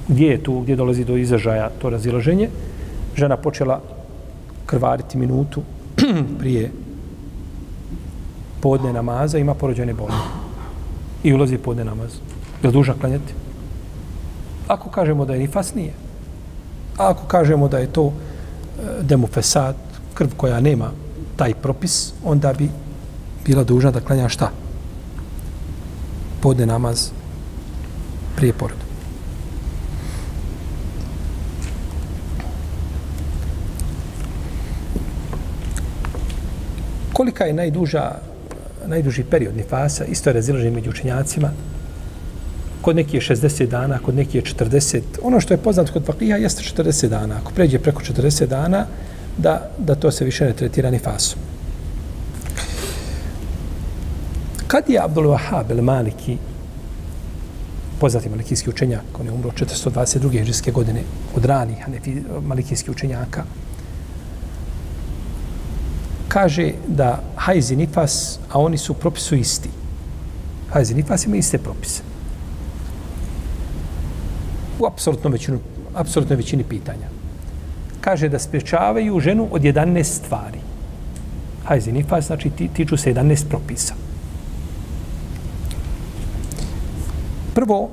gdje 0.08 0.28
je 0.28 0.44
tu, 0.44 0.60
gdje 0.60 0.76
dolazi 0.76 1.06
do 1.06 1.18
izražaja 1.18 1.70
to 1.82 1.90
razilaženje, 1.90 2.50
žena 3.16 3.38
počela 3.38 3.82
krvariti 4.66 5.18
minutu 5.18 5.62
prije 6.40 6.72
podne 8.62 8.94
namaza, 8.94 9.38
ima 9.38 9.54
porođene 9.54 9.94
boli. 9.94 10.14
I 11.24 11.34
ulazi 11.34 11.58
podne 11.58 11.84
namaz. 11.84 12.12
Je 12.64 12.68
li 12.68 12.74
duža 12.74 12.94
klanjati? 13.00 13.34
Ako 14.68 14.90
kažemo 14.90 15.26
da 15.26 15.34
je 15.34 15.40
nifas, 15.40 15.76
nije. 15.76 15.94
A 16.98 17.10
ako 17.10 17.28
kažemo 17.28 17.68
da 17.68 17.78
je 17.78 17.88
to 17.88 18.06
e, 18.10 19.18
krv 20.14 20.30
koja 20.38 20.60
nema 20.60 20.92
taj 21.36 21.54
propis, 21.54 22.14
onda 22.24 22.54
bi 22.54 22.70
bila 23.46 23.64
dužna 23.64 23.92
da 23.92 24.00
klanja 24.00 24.30
šta? 24.30 24.52
Podne 26.42 26.66
namaz 26.66 27.10
prije 28.36 28.54
poroda. 28.54 28.86
Kolika 37.14 37.46
je 37.46 37.54
najduža 37.54 38.12
najduži 38.88 39.24
period 39.24 39.58
nifasa, 39.58 40.06
isto 40.06 40.30
je 40.30 40.34
razilaženje 40.34 40.72
među 40.72 40.90
učenjacima. 40.90 41.50
Kod 42.82 42.96
neki 42.96 43.18
je 43.18 43.22
60 43.22 43.68
dana, 43.68 44.00
kod 44.00 44.16
neki 44.16 44.38
je 44.38 44.44
40. 44.44 45.02
Ono 45.24 45.40
što 45.42 45.54
je 45.54 45.58
poznato 45.58 45.94
kod 45.94 46.06
fakija 46.06 46.38
jeste 46.38 46.64
40 46.84 47.08
dana. 47.08 47.36
Ako 47.42 47.52
pređe 47.52 47.80
preko 47.80 48.02
40 48.02 48.46
dana, 48.46 48.86
da, 49.38 49.70
da 49.78 49.96
to 49.96 50.12
se 50.12 50.26
više 50.26 50.46
ne 50.46 50.54
tretira 50.54 50.92
nifasom. 50.92 51.40
Kad 54.68 54.90
je 54.90 55.00
Abdul 55.00 55.26
Wahab 55.26 55.72
el 55.72 55.82
Maliki, 55.82 56.38
poznati 58.00 58.30
malikijski 58.30 58.70
učenjak, 58.70 59.20
on 59.20 59.26
je 59.26 59.32
umro 59.32 59.52
422. 59.52 60.32
hiđarske 60.32 60.72
godine 60.72 61.04
od 61.36 61.46
ranih 61.46 61.86
malikijskih 62.48 62.92
učenjaka, 62.92 63.44
kaže 66.28 66.72
da 66.88 67.22
hajz 67.36 67.72
i 67.72 67.76
nifas, 67.76 68.40
a 68.52 68.60
oni 68.60 68.78
su 68.78 68.94
propisu 68.94 69.36
isti. 69.36 69.70
Hajz 70.70 70.92
i 70.92 70.96
nifas 70.96 71.26
ima 71.26 71.38
iste 71.38 71.58
propise. 71.58 72.02
U 74.80 74.86
apsolutno 74.86 75.30
većinu, 75.30 75.60
apsolutnoj 75.96 76.38
većini 76.38 76.64
pitanja. 76.64 77.08
Kaže 78.02 78.30
da 78.30 78.40
spriječavaju 78.40 79.20
ženu 79.20 79.48
od 79.52 79.62
11 79.62 80.04
stvari. 80.04 80.60
Hajz 81.66 81.88
i 81.88 81.92
nifas, 81.92 82.26
znači 82.26 82.50
ti, 82.50 82.68
tiču 82.68 82.98
se 82.98 83.14
11 83.14 83.48
propisa. 83.50 84.05
Prvo, 87.56 87.90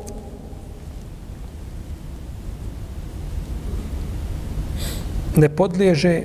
ne 5.36 5.48
podliježe 5.48 6.22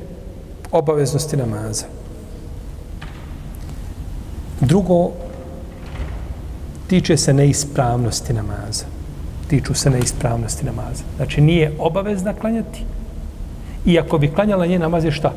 obaveznosti 0.72 1.38
namaza. 1.38 1.86
Drugo, 4.62 5.12
tiče 6.88 7.18
se 7.18 7.34
neispravnosti 7.34 8.34
namaza. 8.34 8.86
Tiču 9.48 9.74
se 9.74 9.90
neispravnosti 9.90 10.66
namaza. 10.66 11.04
Znači, 11.16 11.42
nije 11.42 11.72
obavezna 11.80 12.34
klanjati. 12.34 12.84
I 13.86 14.00
ako 14.00 14.18
bi 14.18 14.34
klanjala 14.34 14.66
nje 14.66 14.80
namaz 14.80 15.06
je 15.06 15.12
šta? 15.12 15.34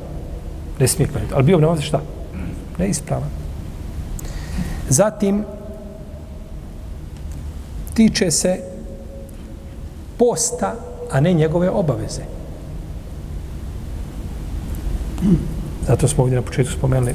Ne 0.80 0.88
smije 0.88 1.08
klanjati. 1.08 1.34
Ali 1.34 1.44
bio 1.44 1.56
bi 1.56 1.62
namaz 1.62 1.78
je 1.78 1.84
šta? 1.84 2.00
Neispravan. 2.78 3.28
Zatim, 4.88 5.44
tiče 8.00 8.30
se 8.30 8.58
posta, 10.18 10.74
a 11.10 11.20
ne 11.20 11.32
njegove 11.32 11.70
obaveze. 11.70 12.22
Zato 15.86 16.08
smo 16.08 16.22
ovdje 16.22 16.36
na 16.36 16.42
početku 16.42 16.72
spomenuli 16.72 17.14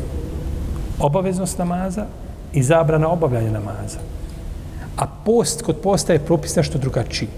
obaveznost 1.00 1.58
namaza 1.58 2.06
i 2.54 2.64
zabrana 2.64 3.10
obavljanja 3.10 3.52
namaza. 3.52 3.98
A 4.98 5.08
post 5.26 5.62
kod 5.62 5.78
posta 5.82 6.14
je 6.14 6.26
propis 6.26 6.56
nešto 6.56 6.78
drugačiji. 6.78 7.30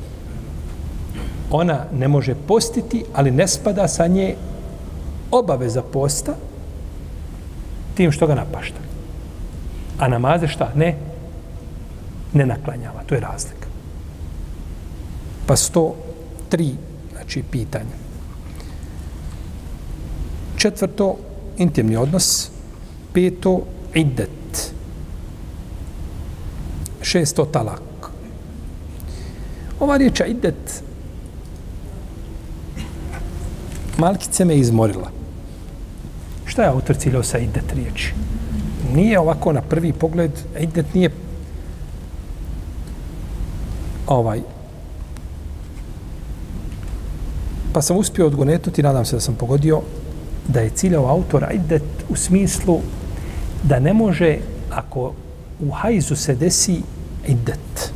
Ona 1.51 1.85
ne 1.93 2.07
može 2.07 2.35
postiti, 2.35 3.05
ali 3.13 3.31
ne 3.31 3.47
spada 3.47 3.87
sa 3.87 4.07
nje 4.07 4.35
obaveza 5.31 5.81
posta 5.81 6.33
tim 7.95 8.11
što 8.11 8.27
ga 8.27 8.35
napašta. 8.35 8.79
A 9.99 10.07
namaze 10.07 10.47
šta? 10.47 10.71
Ne. 10.75 11.06
Ne 12.37 12.45
naklanjava. 12.45 13.03
To 13.05 13.15
je 13.15 13.21
razlika. 13.21 13.67
Pa 15.47 15.55
sto 15.55 15.95
tri, 16.49 16.75
znači, 17.13 17.43
pitanja. 17.51 17.97
Četvrto, 20.57 21.15
intimni 21.57 21.95
odnos 21.95 22.51
peto 23.13 23.61
iddet 23.93 24.73
šesto 27.01 27.45
talak 27.45 27.81
Ova 29.79 29.97
riječ 29.97 30.21
idet 30.27 30.83
malkice 33.97 34.45
me 34.45 34.57
izmorila. 34.57 35.11
Šta 36.45 36.61
je 36.61 36.69
autor 36.69 36.95
ciljao 36.95 37.23
sa 37.23 37.37
idet 37.37 37.73
riječi? 37.73 38.13
Nije 38.93 39.19
ovako 39.19 39.51
na 39.51 39.61
prvi 39.61 39.93
pogled, 39.93 40.31
idet 40.59 40.93
nije 40.93 41.09
ovaj 44.07 44.41
pa 47.77 47.81
sam 47.81 47.97
uspio 47.97 48.25
odgonetnuti, 48.25 48.83
nadam 48.83 49.05
se 49.05 49.15
da 49.15 49.19
sam 49.19 49.35
pogodio, 49.35 49.81
da 50.47 50.59
je 50.59 50.69
ciljao 50.69 51.05
autora 51.05 51.51
idet 51.51 51.83
u 52.09 52.15
smislu 52.15 52.79
da 53.63 53.79
ne 53.79 53.93
može, 53.93 54.37
ako 54.71 55.13
u 55.59 55.71
hajzu 55.71 56.15
se 56.15 56.35
desi 56.35 56.81
idet, 57.27 57.93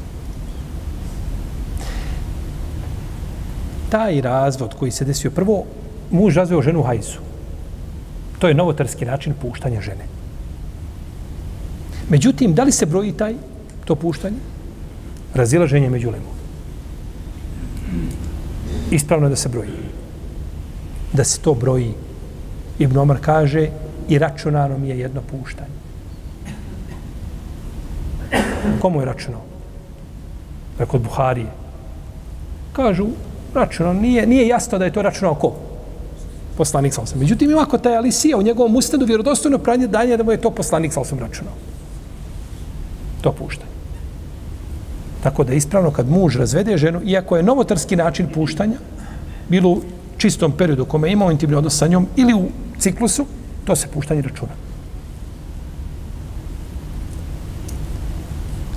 taj 3.89 4.21
razvod 4.21 4.73
koji 4.79 4.91
se 4.91 5.05
desio 5.05 5.31
prvo, 5.31 5.63
muž 6.11 6.37
razveo 6.37 6.61
ženu 6.61 6.79
u 6.79 6.83
hajzu. 6.83 7.17
To 8.39 8.47
je 8.47 8.53
novotarski 8.53 9.05
način 9.05 9.33
puštanja 9.41 9.81
žene. 9.81 10.05
Međutim, 12.09 12.53
da 12.53 12.63
li 12.63 12.71
se 12.71 12.85
broji 12.85 13.11
taj, 13.11 13.35
to 13.85 13.95
puštanje? 13.95 14.37
Razilaženje 15.33 15.89
među 15.89 16.09
lemom. 16.09 16.35
Ispravno 18.91 19.29
da 19.29 19.35
se 19.35 19.49
broji. 19.49 19.69
Da 21.13 21.23
se 21.23 21.39
to 21.39 21.53
broji. 21.53 21.93
Ibn 22.79 22.97
Omar 22.97 23.17
kaže 23.21 23.69
i 24.09 24.19
računano 24.19 24.77
mi 24.77 24.89
je 24.89 24.99
jedno 24.99 25.21
puštanje. 25.21 25.81
Komu 28.81 28.99
je 28.99 29.05
računao? 29.05 29.41
Rekao 30.79 30.95
od 30.95 31.03
Buharije. 31.03 31.51
Kažu, 32.73 33.07
računao, 33.53 33.93
nije, 33.93 34.27
nije 34.27 34.47
jasno 34.47 34.77
da 34.77 34.85
je 34.85 34.93
to 34.93 35.01
računao 35.01 35.35
ko? 35.35 35.53
Poslanik 36.57 36.93
sam 36.93 37.05
Međutim, 37.15 37.51
ima 37.51 37.65
kod 37.65 37.81
taj 37.81 37.97
Alisija 37.97 38.37
u 38.37 38.41
njegovom 38.41 38.75
ustanu 38.75 39.05
vjerodostojno 39.05 39.57
pranje 39.57 39.87
danje 39.87 40.17
da 40.17 40.23
mu 40.23 40.31
je 40.31 40.41
to 40.41 40.49
poslanik 40.51 40.93
sam 40.93 41.19
računao. 41.19 41.53
To 43.21 43.31
puštanje. 43.31 43.70
Tako 45.23 45.43
da 45.43 45.51
je 45.51 45.57
ispravno 45.57 45.91
kad 45.91 46.09
muž 46.09 46.35
razvede 46.35 46.77
ženu, 46.77 47.01
iako 47.05 47.37
je 47.37 47.43
novotarski 47.43 47.95
način 47.95 48.27
puštanja, 48.33 48.77
bilo 49.49 49.69
u 49.69 49.81
čistom 50.17 50.51
periodu 50.51 50.85
kome 50.85 51.07
je 51.07 51.13
imao 51.13 51.31
intimni 51.31 51.55
odnos 51.55 51.77
sa 51.77 51.87
njom 51.87 52.07
ili 52.15 52.33
u 52.33 52.49
ciklusu, 52.79 53.25
to 53.65 53.75
se 53.75 53.87
puštanje 53.87 54.21
računa. 54.21 54.51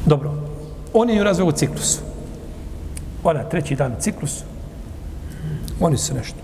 Dobro, 0.07 0.35
on 0.93 1.11
je 1.11 1.17
ju 1.17 1.25
razveo 1.25 1.47
u 1.47 1.53
ciklusu. 1.53 2.01
Ona, 3.25 3.45
treći 3.45 3.77
dan 3.77 3.93
u 3.93 4.01
ciklusu, 4.01 4.45
oni 5.81 5.99
su 5.99 6.15
nešto 6.15 6.39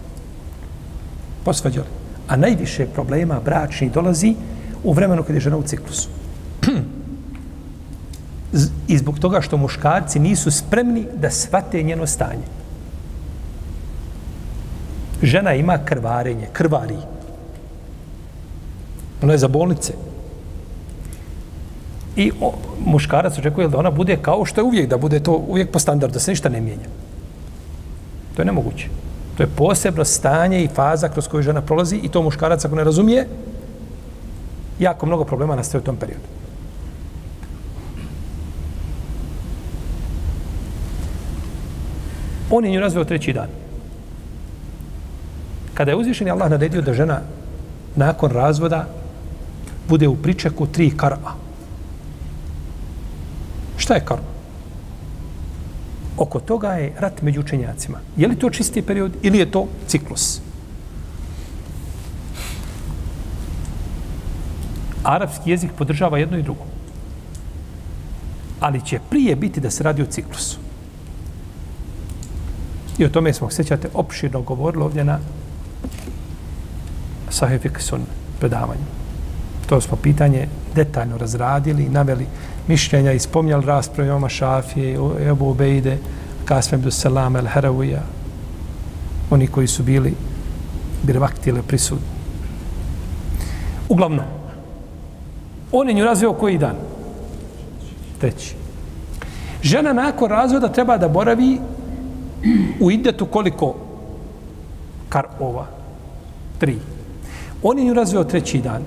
posvađali. 1.44 1.86
A 2.28 2.36
najviše 2.36 2.86
problema 2.86 3.40
bračni 3.44 3.90
dolazi 3.90 4.34
u 4.84 4.92
vremenu 4.92 5.22
kad 5.22 5.34
je 5.34 5.40
žena 5.40 5.56
u 5.56 5.62
ciklusu. 5.62 6.08
I 8.88 8.98
zbog 8.98 9.18
toga 9.18 9.40
što 9.40 9.56
muškarci 9.56 10.18
nisu 10.18 10.50
spremni 10.50 11.06
da 11.16 11.30
svate 11.30 11.82
njeno 11.82 12.06
stanje. 12.06 12.46
Žena 15.22 15.54
ima 15.54 15.78
krvarenje, 15.84 16.48
krvari. 16.52 16.96
Ona 19.22 19.32
je 19.32 19.38
za 19.38 19.48
bolnice. 19.48 19.92
I 22.16 22.32
o, 22.40 22.52
muškarac 22.86 23.38
očekuje 23.38 23.68
da 23.68 23.78
ona 23.78 23.90
bude 23.90 24.16
kao 24.16 24.44
što 24.44 24.60
je 24.60 24.64
uvijek, 24.64 24.88
da 24.88 24.98
bude 24.98 25.20
to 25.20 25.32
uvijek 25.32 25.70
po 25.70 25.78
standardu, 25.78 26.12
da 26.12 26.20
se 26.20 26.30
ništa 26.30 26.48
ne 26.48 26.60
mijenja. 26.60 26.88
To 28.36 28.42
je 28.42 28.46
nemoguće. 28.46 28.88
To 29.36 29.42
je 29.42 29.46
posebno 29.56 30.04
stanje 30.04 30.64
i 30.64 30.68
faza 30.68 31.08
kroz 31.08 31.28
koju 31.28 31.42
žena 31.42 31.60
prolazi 31.60 31.96
i 31.96 32.08
to 32.08 32.22
muškarac 32.22 32.64
ako 32.64 32.76
ne 32.76 32.84
razumije, 32.84 33.26
jako 34.78 35.06
mnogo 35.06 35.24
problema 35.24 35.56
nastaje 35.56 35.82
u 35.82 35.84
tom 35.84 35.96
periodu. 35.96 36.39
On 42.50 42.64
je 42.64 42.70
nju 42.70 42.80
razveo 42.80 43.04
treći 43.04 43.32
dan. 43.32 43.48
Kada 45.74 45.90
je 45.90 45.96
uzvišen 45.96 46.30
Allah 46.30 46.50
naredio 46.50 46.82
da 46.82 46.94
žena 46.94 47.20
nakon 47.96 48.30
razvoda 48.30 48.86
bude 49.88 50.08
u 50.08 50.16
pričeku 50.16 50.66
tri 50.66 50.90
karma. 50.96 51.34
Šta 53.76 53.94
je 53.94 54.04
karma? 54.04 54.30
oko 56.20 56.40
toga 56.40 56.68
je 56.68 56.92
rat 56.98 57.22
među 57.22 57.40
učenjacima. 57.40 57.98
Je 58.16 58.28
li 58.28 58.36
to 58.36 58.50
čisti 58.50 58.82
period 58.82 59.12
ili 59.22 59.38
je 59.38 59.50
to 59.50 59.68
ciklus? 59.86 60.40
Arapski 65.04 65.50
jezik 65.50 65.70
podržava 65.78 66.18
jedno 66.18 66.38
i 66.38 66.42
drugo. 66.42 66.64
Ali 68.60 68.84
će 68.86 68.98
prije 69.10 69.36
biti 69.36 69.60
da 69.60 69.70
se 69.70 69.84
radi 69.84 70.02
o 70.02 70.06
ciklusu. 70.06 70.58
I 73.00 73.04
o 73.04 73.08
tome 73.08 73.32
smo, 73.32 73.50
sjećate, 73.50 73.88
opširno 73.94 74.42
govorili 74.42 74.84
ovdje 74.84 75.04
na 75.04 75.18
Sahefikson 77.28 78.00
predavanju. 78.38 78.84
To 79.68 79.80
smo 79.80 79.96
pitanje 79.96 80.48
detaljno 80.74 81.18
razradili 81.18 81.84
i 81.84 81.88
naveli 81.88 82.26
mišljenja 82.66 83.12
i 83.12 83.18
spomnjali 83.18 83.66
rasprave 83.66 84.12
Oma 84.12 84.28
Šafije, 84.28 84.98
Ebu 85.28 85.50
Ubejde, 85.50 85.98
Kasmem 86.44 86.82
do 86.82 86.90
Selam 86.90 87.36
el 87.36 87.46
Haravija, 87.46 88.02
oni 89.30 89.46
koji 89.46 89.66
su 89.66 89.82
bili 89.82 90.14
birvaktile 91.02 91.62
prisutni. 91.62 92.06
Uglavnom, 93.88 94.24
on 95.72 95.88
je 95.88 95.94
nju 95.94 96.04
razveo 96.04 96.32
koji 96.32 96.58
dan? 96.58 96.76
Treći. 98.20 98.54
Žena 99.62 99.92
nakon 99.92 100.30
razvoda 100.30 100.68
treba 100.68 100.96
da 100.96 101.08
boravi 101.08 101.58
u 102.80 102.90
idetu 102.90 103.26
koliko 103.26 103.74
kar 105.08 105.26
ova? 105.40 105.66
Tri. 106.58 106.78
On 107.62 107.78
je 107.78 107.84
nju 107.84 107.94
razveo 107.94 108.24
treći 108.24 108.58
dan. 108.58 108.82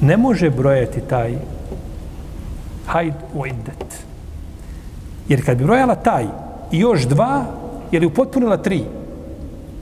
Ne 0.00 0.16
može 0.16 0.50
brojati 0.50 1.00
taj 1.00 1.38
hajd 2.86 3.14
u 3.34 3.46
idet. 3.46 4.04
Jer 5.28 5.44
kad 5.46 5.58
bi 5.58 5.64
brojala 5.64 5.94
taj 5.94 6.24
i 6.72 6.78
još 6.78 7.02
dva, 7.02 7.44
je 7.92 8.00
li 8.00 8.06
upotpunila 8.06 8.56
tri? 8.56 8.84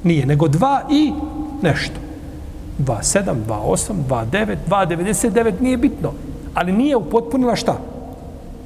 Nije, 0.04 0.26
nego 0.26 0.48
dva 0.48 0.82
i 0.90 1.12
nešto. 1.62 1.94
2,7, 2.78 3.34
2,8, 3.48 3.92
2,9, 4.08 4.56
2,99, 4.68 5.60
nije 5.60 5.76
bitno. 5.76 6.12
Ali 6.54 6.72
nije 6.72 6.96
upotpunila 6.96 7.56
šta? 7.56 7.78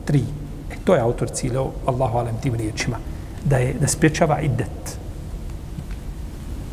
Tri. 0.05 0.25
E, 0.73 0.75
to 0.85 0.95
je 0.95 1.01
autor 1.01 1.29
ciljao, 1.31 1.71
Allahu 1.87 2.19
alem, 2.19 2.35
tim 2.43 2.55
riječima. 2.55 2.97
Da 3.49 3.57
je, 3.57 3.75
da 3.81 3.89
spriječava 3.89 4.41
idet. 4.41 4.99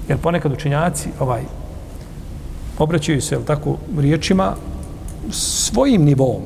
Jer 0.08 0.18
ponekad 0.18 0.52
učenjaci, 0.52 1.10
ovaj, 1.20 1.44
obraćaju 2.78 3.22
se, 3.22 3.36
jel 3.36 3.44
tako, 3.44 3.78
riječima 3.98 4.56
svojim 5.32 6.04
nivom. 6.04 6.42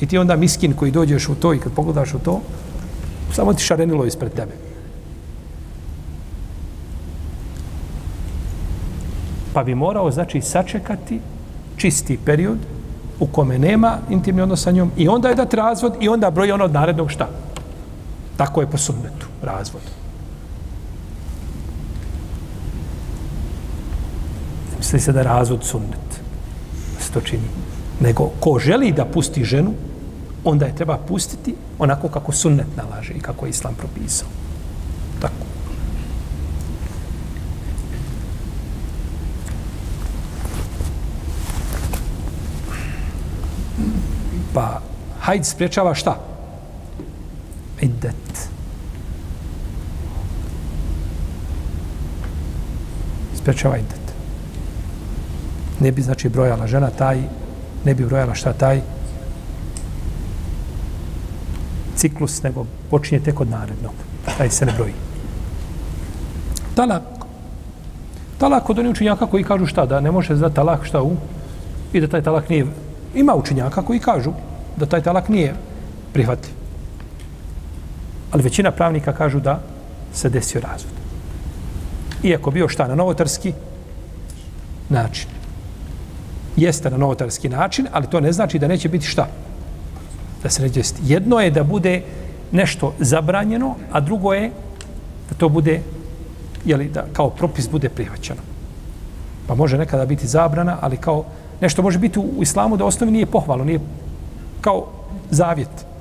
I 0.00 0.06
ti 0.06 0.18
onda 0.18 0.36
miskin 0.36 0.72
koji 0.72 0.90
dođeš 0.90 1.28
u 1.28 1.34
to 1.34 1.54
i 1.54 1.58
kad 1.58 1.72
pogledaš 1.72 2.14
u 2.14 2.18
to, 2.18 2.40
samo 3.32 3.54
ti 3.54 3.62
šarenilo 3.62 4.04
ispred 4.04 4.32
tebe. 4.32 4.52
Pa 9.52 9.64
bi 9.64 9.74
morao, 9.74 10.10
znači, 10.10 10.40
sačekati 10.40 11.20
čisti 11.76 12.18
period 12.24 12.58
u 13.20 13.26
kome 13.26 13.58
nema 13.58 13.98
intimni 14.10 14.42
odnos 14.42 14.62
sa 14.62 14.70
njom 14.70 14.90
i 14.96 15.08
onda 15.08 15.28
je 15.28 15.34
dati 15.34 15.56
razvod 15.56 15.94
i 16.00 16.08
onda 16.08 16.30
broj 16.30 16.52
ono 16.52 16.64
od 16.64 16.72
narednog 16.72 17.10
šta. 17.10 17.28
Tako 18.36 18.60
je 18.60 18.70
po 18.70 18.78
sunnetu, 18.78 19.26
razvod. 19.42 19.82
Misli 24.78 25.00
se 25.00 25.12
da 25.12 25.20
je 25.20 25.24
razvod 25.24 25.64
sunnet. 25.64 26.20
Da 26.94 27.00
se 27.04 27.12
to 27.12 27.20
čini. 27.20 27.48
Nego, 28.00 28.30
ko 28.40 28.58
želi 28.58 28.92
da 28.92 29.04
pusti 29.04 29.44
ženu, 29.44 29.74
onda 30.44 30.66
je 30.66 30.76
treba 30.76 30.98
pustiti 31.08 31.54
onako 31.78 32.08
kako 32.08 32.32
sunnet 32.32 32.66
nalaže 32.76 33.12
i 33.12 33.20
kako 33.20 33.46
je 33.46 33.50
islam 33.50 33.74
propisao. 33.74 34.28
Tako. 35.20 35.44
Pa, 44.54 44.80
hajd 45.20 45.46
spriječava 45.46 45.94
šta? 45.94 46.33
Iddet. 47.84 48.48
Sprečava 53.36 53.76
iddet. 53.76 54.04
Ne 55.80 55.92
bi, 55.92 56.02
znači, 56.02 56.28
brojala 56.28 56.66
žena 56.66 56.90
taj, 56.90 57.22
ne 57.84 57.94
bi 57.94 58.06
brojala 58.06 58.34
šta 58.34 58.52
taj 58.52 58.80
ciklus, 61.96 62.42
nego 62.42 62.66
počinje 62.90 63.20
tek 63.20 63.40
od 63.40 63.50
narednog. 63.50 63.94
Taj 64.38 64.50
se 64.50 64.66
ne 64.66 64.72
broji. 64.72 64.92
Talak. 66.74 67.02
Talak 68.38 68.70
od 68.70 68.78
onih 68.78 68.90
učinjaka 68.90 69.26
koji 69.26 69.44
kažu 69.44 69.66
šta, 69.66 69.86
da 69.86 70.00
ne 70.00 70.10
može 70.10 70.36
za 70.36 70.50
talak 70.50 70.84
šta 70.84 71.02
u 71.02 71.16
i 71.92 72.00
da 72.00 72.08
taj 72.08 72.22
talak 72.22 72.48
nije... 72.48 72.66
Ima 73.14 73.34
učinjaka 73.34 73.82
koji 73.82 74.00
kažu 74.00 74.32
da 74.76 74.86
taj 74.86 75.02
talak 75.02 75.28
nije 75.28 75.54
prihvatljiv. 76.12 76.63
Ali 78.34 78.42
većina 78.42 78.70
pravnika 78.70 79.12
kažu 79.12 79.40
da 79.40 79.60
se 80.12 80.28
desio 80.28 80.60
razvod. 80.60 80.92
Iako 82.22 82.50
bio 82.50 82.68
šta 82.68 82.88
na 82.88 82.94
novotarski 82.94 83.52
način. 84.88 85.28
Jeste 86.56 86.90
na 86.90 86.96
novotarski 86.96 87.48
način, 87.48 87.86
ali 87.92 88.06
to 88.06 88.20
ne 88.20 88.32
znači 88.32 88.58
da 88.58 88.68
neće 88.68 88.88
biti 88.88 89.06
šta. 89.06 89.28
Da 90.42 90.50
se 90.50 90.62
neće 90.62 90.74
desiti. 90.74 91.02
Jedno 91.04 91.40
je 91.40 91.50
da 91.50 91.62
bude 91.62 92.02
nešto 92.52 92.92
zabranjeno, 92.98 93.76
a 93.92 94.00
drugo 94.00 94.32
je 94.32 94.50
da 95.30 95.34
to 95.38 95.48
bude, 95.48 95.80
jeli, 96.64 96.88
da 96.88 97.06
kao 97.12 97.30
propis 97.30 97.70
bude 97.70 97.88
prihvaćeno. 97.88 98.40
Pa 99.46 99.54
može 99.54 99.78
nekada 99.78 100.06
biti 100.06 100.26
zabrana, 100.26 100.78
ali 100.80 100.96
kao 100.96 101.24
nešto 101.60 101.82
može 101.82 101.98
biti 101.98 102.18
u 102.18 102.42
islamu 102.42 102.76
da 102.76 102.84
osnovi 102.84 103.12
nije 103.12 103.26
pohvalo, 103.26 103.64
nije 103.64 103.80
kao 104.60 104.86
zavjet. 105.30 105.93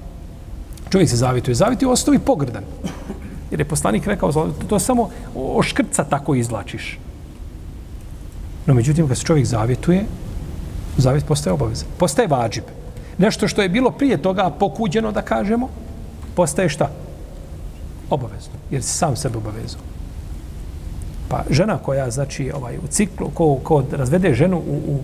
Čovjek 0.93 1.10
se 1.10 1.15
zavituje, 1.15 1.56
zavituje, 1.56 1.88
je 1.88 1.89
u 1.89 1.93
osnovi 1.93 2.19
pogrdan. 2.19 2.63
Jer 3.51 3.60
je 3.60 3.65
poslanik 3.65 4.08
rekao, 4.08 4.51
to 4.67 4.79
samo 4.79 5.10
oškrca 5.36 6.03
tako 6.03 6.36
izlačiš. 6.36 6.99
No, 8.65 8.73
međutim, 8.73 9.08
kad 9.08 9.17
se 9.17 9.23
čovjek 9.23 9.45
zavjetuje, 9.45 10.06
zavjet 10.97 11.25
postaje 11.25 11.53
obaveza. 11.53 11.86
Postaje 11.97 12.27
vađib. 12.27 12.63
Nešto 13.17 13.47
što 13.47 13.62
je 13.62 13.69
bilo 13.69 13.91
prije 13.91 14.21
toga 14.21 14.51
pokuđeno, 14.60 15.12
da 15.12 15.21
kažemo, 15.21 15.69
postaje 16.36 16.69
šta? 16.69 16.91
Obavezno. 18.10 18.53
Jer 18.71 18.84
si 18.84 18.93
sam 18.93 19.15
sebe 19.15 19.38
obavezao. 19.38 19.82
Pa 21.29 21.43
žena 21.49 21.77
koja, 21.77 22.10
znači, 22.12 22.51
ovaj, 22.56 22.77
u 22.77 22.88
ciklu, 22.88 23.32
ko, 23.34 23.56
ko 23.63 23.84
razvede 23.91 24.34
ženu 24.34 24.58
u, 24.58 24.77
u, 24.93 24.99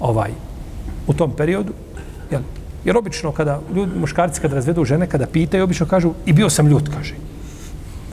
ovaj, 0.00 0.30
u 1.06 1.14
tom 1.14 1.34
periodu, 1.36 1.72
jel, 2.30 2.42
jer 2.84 2.96
obično 2.96 3.32
kada 3.32 3.60
ljudi, 3.74 3.98
muškarci 3.98 4.40
kada 4.40 4.54
razvedu 4.54 4.84
žene, 4.84 5.06
kada 5.06 5.26
pitaju, 5.26 5.64
obično 5.64 5.86
kažu, 5.86 6.12
i 6.26 6.32
bio 6.32 6.50
sam 6.50 6.66
ljut, 6.66 6.88
kaže. 6.94 7.14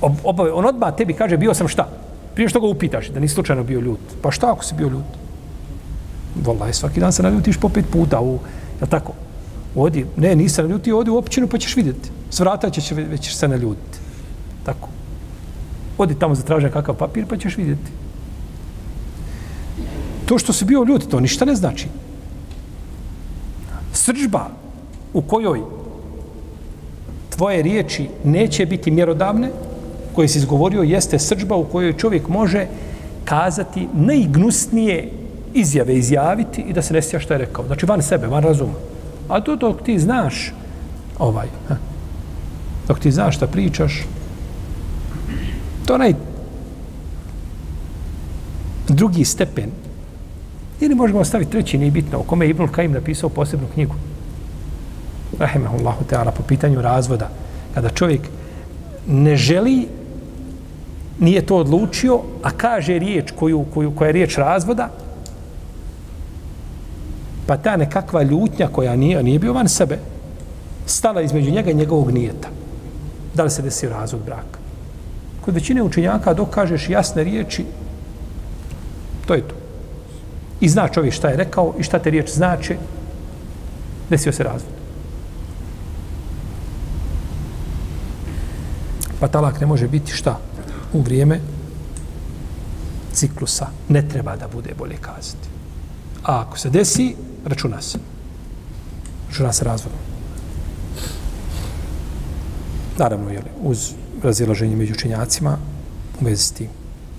Ob, 0.02 0.14
obave, 0.24 0.52
on 0.52 0.66
odmah 0.66 0.96
tebi 0.96 1.14
kaže, 1.14 1.38
bio 1.38 1.54
sam 1.54 1.68
šta? 1.68 1.88
Prije 2.34 2.50
što 2.50 2.60
ga 2.60 2.68
upitaš, 2.68 3.10
da 3.10 3.20
nisi 3.20 3.34
slučajno 3.34 3.64
bio 3.64 3.80
ljut. 3.80 4.00
Pa 4.22 4.32
šta 4.32 4.52
ako 4.52 4.64
si 4.64 4.76
bio 4.76 4.88
ljut? 4.88 5.10
Volaj, 6.46 6.74
svaki 6.74 7.00
dan 7.00 7.12
se 7.14 7.24
naljutiš 7.24 7.58
po 7.58 7.70
pet 7.70 7.86
puta, 7.92 8.22
u, 8.22 8.40
je 8.82 8.88
tako? 8.88 9.14
Odi, 9.76 10.06
ne, 10.18 10.36
nisam 10.36 10.66
naljutio, 10.66 10.98
odi 10.98 11.10
u 11.10 11.18
općinu 11.18 11.48
pa 11.48 11.58
ćeš 11.58 11.76
vidjeti. 11.76 12.10
Svrata 12.30 12.70
će 12.70 12.96
već 12.96 13.36
se 13.36 13.48
naljutiti. 13.48 13.98
Tako. 14.64 14.90
Odi 15.98 16.16
tamo 16.16 16.36
zatražen 16.36 16.72
kakav 16.72 16.96
papir 16.96 17.26
pa 17.26 17.38
ćeš 17.38 17.58
vidjeti. 17.58 17.92
To 20.26 20.38
što 20.40 20.54
si 20.54 20.66
bio 20.66 20.84
ljut, 20.84 21.10
to 21.10 21.20
ništa 21.20 21.46
ne 21.46 21.56
znači. 21.56 21.88
Sržba 24.00 24.48
u 25.14 25.22
kojoj 25.22 25.62
tvoje 27.30 27.62
riječi 27.62 28.10
neće 28.24 28.66
biti 28.66 28.92
mjerodavne, 28.92 29.50
koje 30.16 30.28
si 30.28 30.38
izgovorio, 30.38 30.84
jeste 30.84 31.20
srđba 31.20 31.56
u 31.56 31.64
kojoj 31.64 31.98
čovjek 31.98 32.28
može 32.28 32.68
kazati 33.26 33.88
najgnusnije 33.94 35.12
izjave 35.54 35.96
izjaviti 35.96 36.62
i 36.62 36.74
da 36.74 36.82
se 36.82 36.94
ne 36.94 37.02
sjeća 37.02 37.20
što 37.20 37.34
je 37.34 37.38
rekao. 37.38 37.66
Znači 37.66 37.86
van 37.86 38.02
sebe, 38.02 38.28
van 38.28 38.44
razuma. 38.44 38.74
A 39.28 39.42
to 39.42 39.56
dok 39.56 39.84
ti 39.84 40.00
znaš 40.00 40.54
ovaj, 41.20 41.48
ha, 41.68 41.76
dok 42.88 43.00
ti 43.00 43.12
znaš 43.12 43.36
šta 43.36 43.48
pričaš, 43.48 44.06
to 45.86 45.94
onaj 45.94 46.14
drugi 48.88 49.26
stepen 49.26 49.72
ili 50.80 50.96
možemo 50.96 51.26
staviti 51.26 51.52
treći, 51.52 51.78
nije 51.78 51.92
bitno, 51.92 52.20
o 52.20 52.24
kome 52.24 52.46
je 52.46 52.50
Ibnul 52.50 52.68
Kajim 52.68 52.92
napisao 52.92 53.30
posebnu 53.30 53.68
knjigu. 53.74 53.96
Rahimahullahu 55.40 56.04
Teala, 56.04 56.32
po 56.32 56.44
pitanju 56.44 56.82
razvoda. 56.82 57.30
Kada 57.74 57.90
čovjek 57.90 58.22
ne 59.08 59.36
želi 59.36 59.88
nije 61.20 61.46
to 61.46 61.58
odlučio, 61.58 62.20
a 62.44 62.52
kaže 62.52 63.00
riječ 63.00 63.32
koju, 63.32 63.66
koju, 63.74 63.92
koja 63.92 64.08
je 64.08 64.14
riječ 64.14 64.38
razvoda, 64.38 64.90
pa 67.48 67.58
ta 67.58 67.78
nekakva 67.78 68.24
ljutnja 68.24 68.68
koja 68.68 68.96
nije, 68.96 69.24
nije 69.24 69.40
bio 69.40 69.54
van 69.54 69.70
sebe, 69.70 70.00
stala 70.86 71.22
između 71.22 71.52
njega 71.52 71.72
i 71.72 71.74
njegovog 71.74 72.12
nijeta. 72.12 72.48
Da 73.34 73.44
li 73.44 73.50
se 73.50 73.62
desi 73.62 73.90
razvod 73.90 74.22
braka? 74.26 74.60
Kod 75.42 75.54
većine 75.54 75.84
učenjaka 75.84 76.34
dok 76.34 76.50
kažeš 76.50 76.90
jasne 76.90 77.24
riječi, 77.24 77.66
to 79.26 79.34
je 79.34 79.42
to. 79.42 79.59
I 80.62 80.70
zna 80.70 80.88
čovjek 80.88 81.14
šta 81.14 81.30
je 81.30 81.38
rekao 81.38 81.74
i 81.80 81.84
šta 81.84 82.00
te 82.00 82.10
riječ 82.10 82.30
znači, 82.32 82.78
desio 84.10 84.32
se 84.34 84.44
razvod. 84.44 84.74
Pa 89.20 89.28
talak 89.28 89.60
ne 89.60 89.66
može 89.66 89.88
biti 89.88 90.12
šta? 90.12 90.40
u 90.94 91.02
vrijeme 91.02 91.40
ciklusa. 93.14 93.68
Ne 93.90 94.08
treba 94.08 94.36
da 94.36 94.48
bude 94.48 94.74
bolje 94.78 94.98
kazati. 95.02 95.50
A 96.24 96.42
ako 96.42 96.58
se 96.58 96.70
desi, 96.70 97.16
računa 97.46 97.82
se. 97.82 97.98
Računa 99.30 99.54
se 99.54 99.66
razvodom. 99.66 100.00
Naravno, 102.98 103.30
jeli, 103.30 103.50
uz 103.62 103.92
razilaženje 104.24 104.76
među 104.76 104.94
učenjacima 104.94 105.58
u 106.22 106.26
vezi 106.26 106.44
s 106.44 106.52
tim. 106.52 106.68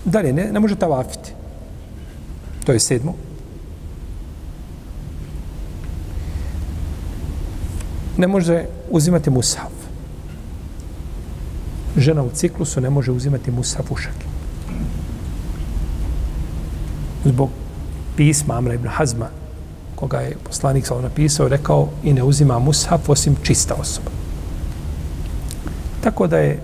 Dalje, 0.05 0.33
ne, 0.33 0.53
ne 0.53 0.61
može 0.61 0.77
tavafiti. 0.77 1.33
To 2.65 2.73
je 2.73 2.81
sedmo. 2.81 3.15
Ne 8.21 8.27
može 8.29 8.65
uzimati 8.91 9.31
musav 9.31 9.71
žena 11.97 12.23
u 12.23 12.31
ciklusu 12.35 12.81
ne 12.81 12.91
može 12.91 13.13
uzimati 13.13 13.51
musaf 13.51 13.91
u 13.91 13.97
šake. 13.97 14.27
Zbog 17.25 17.51
pisma 18.17 18.57
Amra 18.57 18.75
ibn 18.75 18.89
Hazma, 18.89 19.29
koga 19.95 20.19
je 20.19 20.37
poslanik 20.45 20.87
sa 20.87 21.01
napisao, 21.01 21.49
rekao 21.49 21.89
i 22.03 22.13
ne 22.13 22.23
uzima 22.23 22.59
mushaf 22.59 23.09
osim 23.09 23.37
čista 23.43 23.75
osoba. 23.75 24.11
Tako 26.01 26.27
da 26.27 26.39
je 26.39 26.61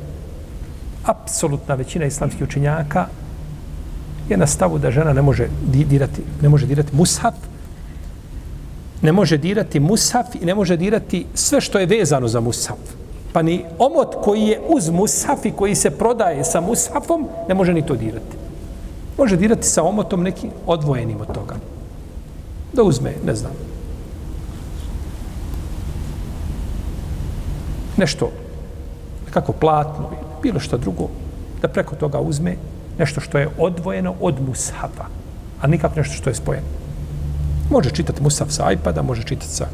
apsolutna 1.05 1.75
većina 1.75 2.05
islamskih 2.05 2.43
učenjaka 2.43 3.07
je 4.29 4.37
na 4.37 4.47
stavu 4.47 4.79
da 4.79 4.91
žena 4.91 5.13
ne 5.13 5.23
može 5.23 5.49
dirati, 5.65 6.23
ne 6.43 6.49
može 6.49 6.67
dirati 6.67 6.97
mushaf, 6.97 7.35
ne 9.03 9.13
može 9.13 9.39
dirati 9.39 9.81
mushaf 9.81 10.35
i 10.35 10.45
ne 10.45 10.55
može 10.55 10.77
dirati 10.77 11.27
sve 11.35 11.61
što 11.61 11.79
je 11.79 11.87
vezano 11.87 12.29
za 12.29 12.41
mushaf 12.41 12.79
pa 13.37 13.43
ni 13.43 13.65
omot 13.79 14.15
koji 14.25 14.43
je 14.43 14.61
uz 14.69 14.89
musaf 14.89 15.45
i 15.45 15.51
koji 15.51 15.75
se 15.75 15.91
prodaje 15.91 16.45
sa 16.45 16.61
mushafom, 16.61 17.29
ne 17.49 17.55
može 17.55 17.75
ni 17.75 17.87
to 17.87 17.95
dirati. 17.95 18.37
Može 19.19 19.37
dirati 19.37 19.67
sa 19.69 19.83
omotom 19.83 20.23
neki 20.23 20.49
odvojenim 20.67 21.21
od 21.21 21.27
toga. 21.35 21.55
Da 22.73 22.83
uzme, 22.83 23.13
ne 23.27 23.35
znam. 23.35 23.53
Nešto, 27.97 28.31
kako 29.31 29.53
platno, 29.53 30.11
bilo 30.43 30.61
što 30.61 30.79
drugo, 30.79 31.09
da 31.63 31.69
preko 31.69 31.97
toga 31.97 32.21
uzme 32.21 32.57
nešto 32.99 33.21
što 33.21 33.39
je 33.39 33.51
odvojeno 33.59 34.15
od 34.21 34.41
mushafa, 34.49 35.13
a 35.61 35.67
nikak 35.67 35.97
nešto 35.97 36.15
što 36.15 36.31
je 36.31 36.35
spojeno. 36.35 36.86
Može 37.71 37.91
čitati 37.91 38.23
Musaf 38.23 38.51
sa 38.51 38.73
iPada, 38.73 39.03
može 39.03 39.23
čitati 39.23 39.49
sa 39.49 39.67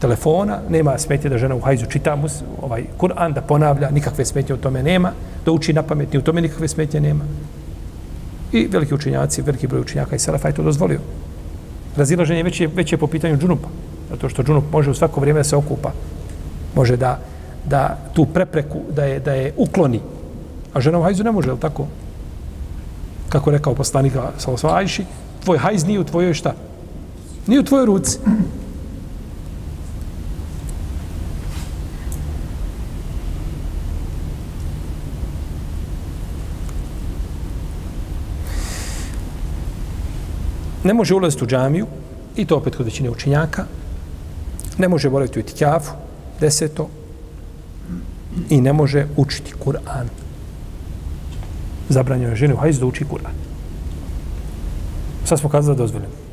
telefona, 0.00 0.58
nema 0.68 0.98
smetje 0.98 1.30
da 1.30 1.38
žena 1.38 1.54
u 1.54 1.60
hajzu 1.60 1.86
čita 1.86 2.16
mus, 2.16 2.42
ovaj 2.62 2.84
Kur'an, 2.98 3.32
da 3.32 3.40
ponavlja, 3.40 3.90
nikakve 3.90 4.24
smetje 4.24 4.54
u 4.54 4.58
tome 4.58 4.82
nema, 4.82 5.12
da 5.44 5.52
uči 5.52 5.72
na 5.72 5.82
pamet, 5.82 6.14
u 6.14 6.22
tome 6.22 6.40
nikakve 6.40 6.68
smetje 6.68 7.00
nema. 7.00 7.24
I 8.52 8.66
veliki 8.66 8.94
učenjaci, 8.94 9.42
veliki 9.42 9.66
broj 9.66 9.80
učenjaka 9.80 10.16
i 10.16 10.18
Selefa 10.18 10.48
je 10.48 10.54
to 10.54 10.62
dozvolio. 10.62 11.00
Razilaženje 11.96 12.42
već 12.42 12.60
je, 12.60 12.66
već 12.66 12.92
je 12.92 12.98
po 12.98 13.06
pitanju 13.06 13.36
džunupa, 13.36 13.68
zato 14.10 14.28
što 14.28 14.42
džunup 14.42 14.64
može 14.72 14.90
u 14.90 14.94
svako 14.94 15.20
vrijeme 15.20 15.40
da 15.40 15.44
se 15.44 15.56
okupa. 15.56 15.92
Može 16.74 16.96
da, 16.96 17.18
da 17.64 17.98
tu 18.14 18.26
prepreku, 18.26 18.80
da 18.94 19.04
je, 19.04 19.20
da 19.20 19.32
je 19.32 19.52
ukloni. 19.56 20.00
A 20.74 20.80
žena 20.80 20.98
u 20.98 21.02
hajzu 21.02 21.24
ne 21.24 21.32
može, 21.32 21.50
je 21.50 21.60
tako? 21.60 21.86
Kako 23.28 23.50
rekao 23.50 23.74
poslanika 23.74 24.30
Salosva 24.38 24.76
Ajši, 24.76 25.04
tvoj 25.44 25.58
hajz 25.58 25.84
nije 25.84 26.00
u 26.00 26.04
tvojoj 26.04 26.34
šta? 26.34 26.54
Nije 27.48 27.60
u 27.60 27.64
tvojoj 27.64 27.86
ruci. 27.86 28.18
ne 40.84 40.94
može 40.94 41.14
ulaziti 41.14 41.44
u 41.44 41.46
džamiju, 41.46 41.86
i 42.36 42.46
to 42.46 42.56
opet 42.56 42.76
kod 42.76 42.86
većine 42.86 43.10
učinjaka, 43.10 43.64
ne 44.78 44.88
može 44.88 45.10
boraviti 45.10 45.38
u 45.38 45.40
itikjafu, 45.40 45.92
deseto, 46.40 46.88
i 48.50 48.60
ne 48.60 48.72
može 48.72 49.06
učiti 49.16 49.52
Kur'an. 49.64 50.06
Zabranjeno 51.88 52.30
je 52.30 52.36
ženi 52.36 52.54
u 52.54 52.56
hajzu 52.56 52.80
da 52.80 52.86
uči 52.86 53.04
Kur'an. 53.04 53.36
Sad 55.24 55.40
smo 55.40 55.48
kazali 55.48 55.76
da 55.76 55.82
dozvoljeno. 55.82 56.27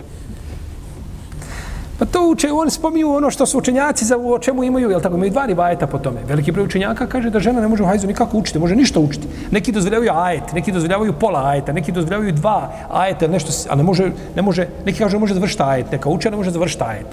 Pa 2.00 2.06
to 2.06 2.28
uče, 2.30 2.52
oni 2.52 2.72
spominju 2.72 3.16
ono 3.16 3.30
što 3.32 3.46
su 3.46 3.58
učenjaci 3.58 4.06
za 4.06 4.18
o 4.18 4.40
čemu 4.40 4.64
imaju, 4.64 4.90
jel 4.90 5.02
tako, 5.02 5.16
imaju 5.16 5.32
dva 5.32 5.46
rivajeta 5.46 5.88
po 5.88 5.98
tome. 5.98 6.24
Veliki 6.28 6.52
broj 6.52 6.66
učenjaka 6.66 7.08
kaže 7.08 7.30
da 7.30 7.40
žena 7.40 7.62
ne 7.62 7.68
može 7.68 7.84
u 7.84 7.86
hajzu 7.86 8.08
nikako 8.08 8.38
učiti, 8.38 8.60
može 8.60 8.76
ništa 8.76 9.00
učiti. 9.00 9.28
Neki 9.52 9.72
dozvoljavaju 9.72 10.12
ajet, 10.14 10.54
neki 10.54 10.72
dozvoljavaju 10.72 11.14
pola 11.14 11.46
ajeta, 11.50 11.74
neki 11.74 11.92
dozvoljavaju 11.92 12.32
dva 12.32 12.72
ajeta, 12.92 13.28
nešto, 13.28 13.52
a 13.70 13.76
ne 13.76 13.84
može, 13.84 14.12
ne 14.36 14.42
može, 14.42 14.68
neki 14.86 15.00
kaže 15.00 15.20
može 15.20 15.34
završiti 15.34 15.64
ajet, 15.64 15.92
neka 15.92 16.10
uče, 16.10 16.32
ne 16.32 16.38
može 16.38 16.52
završiti 16.52 16.84
ajet. 16.84 17.08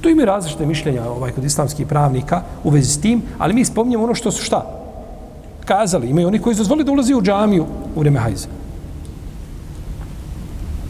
Tu 0.00 0.08
imaju 0.08 0.26
različite 0.26 0.66
mišljenja 0.66 1.04
ovaj, 1.10 1.32
kod 1.32 1.44
islamskih 1.44 1.86
pravnika 1.86 2.42
u 2.64 2.70
vezi 2.70 2.90
s 2.90 3.00
tim, 3.00 3.22
ali 3.38 3.54
mi 3.54 3.64
spominjemo 3.64 4.04
ono 4.04 4.14
što 4.14 4.30
su 4.30 4.44
šta? 4.44 4.64
Kazali, 5.64 6.08
imaju 6.08 6.28
oni 6.28 6.38
koji 6.38 6.56
dozvoli 6.56 6.84
da 6.84 6.92
ulazi 6.92 7.14
u 7.14 7.22
džamiju 7.22 7.66
u 7.96 8.00
vreme 8.00 8.18
hajza. 8.18 8.48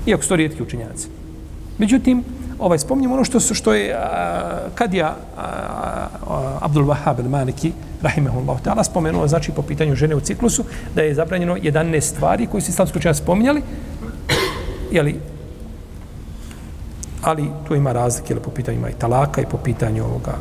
Iako 0.06 0.22
su 0.22 0.28
to 0.28 0.36
rijetki 0.36 0.62
učenjaci. 0.62 1.08
Međutim, 1.78 2.24
ovaj 2.62 2.78
spominjemo 2.78 3.14
ono 3.14 3.24
što 3.24 3.40
su 3.40 3.54
što 3.54 3.74
je 3.74 3.96
kad 4.74 4.94
ja 4.94 5.16
Abdul 6.60 6.84
Wahhab 6.84 7.16
al-Maliki 7.18 7.72
rahimehullah 8.02 8.62
ta'ala 8.64 8.84
spomenuo 8.84 9.28
znači 9.28 9.52
po 9.52 9.62
pitanju 9.62 9.94
žene 9.94 10.14
u 10.14 10.20
ciklusu 10.20 10.64
da 10.94 11.02
je 11.02 11.14
zabranjeno 11.14 11.56
11 11.56 12.00
stvari 12.00 12.46
koje 12.46 12.60
su 12.60 12.70
islamski 12.70 12.98
učenjaci 12.98 13.22
spominjali 13.22 13.62
je 14.90 15.02
li 15.02 15.20
ali 17.22 17.50
tu 17.68 17.74
ima 17.74 17.92
razlike 17.92 18.36
po 18.36 18.50
pitanju 18.50 18.78
ima 18.78 18.90
i 18.90 18.98
talaka 18.98 19.42
i 19.42 19.46
po 19.46 19.56
pitanju 19.56 20.04
ovoga 20.04 20.34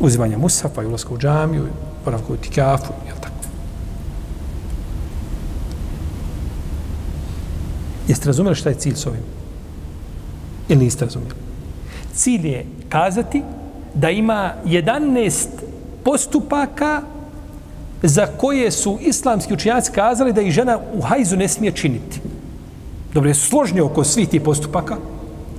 uzimanja 0.00 0.38
musafa 0.38 0.82
i 0.82 0.86
ulaska 0.86 1.14
u 1.14 1.18
džamiju 1.18 1.66
boravka 2.04 2.32
u 2.32 2.36
tikafu 2.36 2.92
jel 3.06 3.16
tako 3.20 3.34
Jeste 8.08 8.26
razumeli 8.26 8.56
šta 8.56 8.68
je 8.68 8.74
cilj 8.74 8.94
s 8.94 9.06
ovim? 9.06 9.33
Ili 10.68 10.84
niste 10.84 11.04
razumijeli? 11.04 11.34
Cilj 12.14 12.46
je 12.46 12.66
kazati 12.88 13.42
da 13.94 14.10
ima 14.10 14.52
11 14.64 15.46
postupaka 16.04 17.02
za 18.02 18.26
koje 18.26 18.70
su 18.70 18.98
islamski 19.00 19.54
učenjaci 19.54 19.92
kazali 19.92 20.32
da 20.32 20.40
ih 20.40 20.52
žena 20.52 20.78
u 20.94 21.00
hajzu 21.00 21.36
ne 21.36 21.48
smije 21.48 21.72
činiti. 21.72 22.20
Dobro, 23.14 23.30
je 23.30 23.34
složni 23.34 23.80
oko 23.80 24.04
svih 24.04 24.28
tih 24.28 24.40
postupaka? 24.40 24.96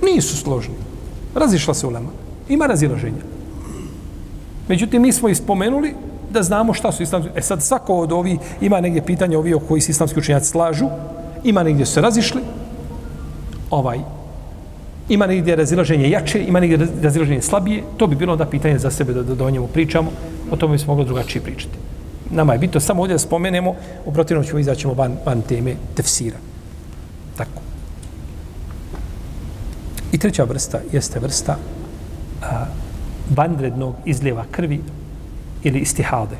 Nisu 0.02 0.36
složni. 0.36 0.74
Razišla 1.34 1.74
se 1.74 1.86
ulema. 1.86 2.08
Ima 2.48 2.66
razilaženja. 2.66 3.22
Međutim, 4.68 5.02
mi 5.02 5.12
smo 5.12 5.28
ispomenuli 5.28 5.94
da 6.30 6.42
znamo 6.42 6.74
šta 6.74 6.92
su 6.92 7.02
islamski... 7.02 7.30
E 7.36 7.42
sad, 7.42 7.62
svako 7.62 7.98
od 7.98 8.12
ovi 8.12 8.38
ima 8.60 8.80
negdje 8.80 9.06
pitanje 9.06 9.36
ovi 9.38 9.54
o 9.54 9.58
koji 9.58 9.80
se 9.80 9.90
islamski 9.90 10.18
učenjaci 10.18 10.50
slažu, 10.50 10.86
ima 11.44 11.62
negdje 11.62 11.86
su 11.86 11.92
se 11.92 12.00
razišli, 12.00 12.40
ovaj, 13.70 13.98
ima 15.08 15.26
negdje 15.26 15.56
razilaženje 15.56 16.10
jače, 16.10 16.44
ima 16.44 16.60
negdje 16.60 16.88
razilaženje 17.02 17.42
slabije, 17.42 17.82
to 17.96 18.06
bi 18.06 18.16
bilo 18.16 18.32
onda 18.32 18.46
pitanje 18.46 18.78
za 18.78 18.90
sebe 18.90 19.12
da, 19.12 19.22
da, 19.22 19.34
da 19.34 19.44
o 19.44 19.50
njemu 19.50 19.66
pričamo, 19.66 20.10
o 20.50 20.56
tome 20.56 20.72
bi 20.72 20.78
se 20.78 20.86
mogli 20.86 21.04
drugačije 21.04 21.42
pričati. 21.42 21.74
Nama 22.30 22.52
je 22.52 22.58
bitno 22.58 22.80
samo 22.80 23.02
ovdje 23.02 23.14
da 23.14 23.18
spomenemo, 23.18 23.74
u 24.04 24.12
protivnom 24.12 24.44
ćemo 24.44 24.58
izaćemo 24.58 24.94
van, 24.94 25.16
van 25.26 25.42
teme 25.42 25.74
tefsira. 25.94 26.36
Tako. 27.36 27.62
I 30.12 30.18
treća 30.18 30.44
vrsta 30.44 30.80
jeste 30.92 31.20
vrsta 31.20 31.56
a, 32.42 32.64
vanrednog 33.36 33.94
izljeva 34.04 34.44
krvi 34.50 34.80
ili 35.62 35.78
istihade. 35.78 36.36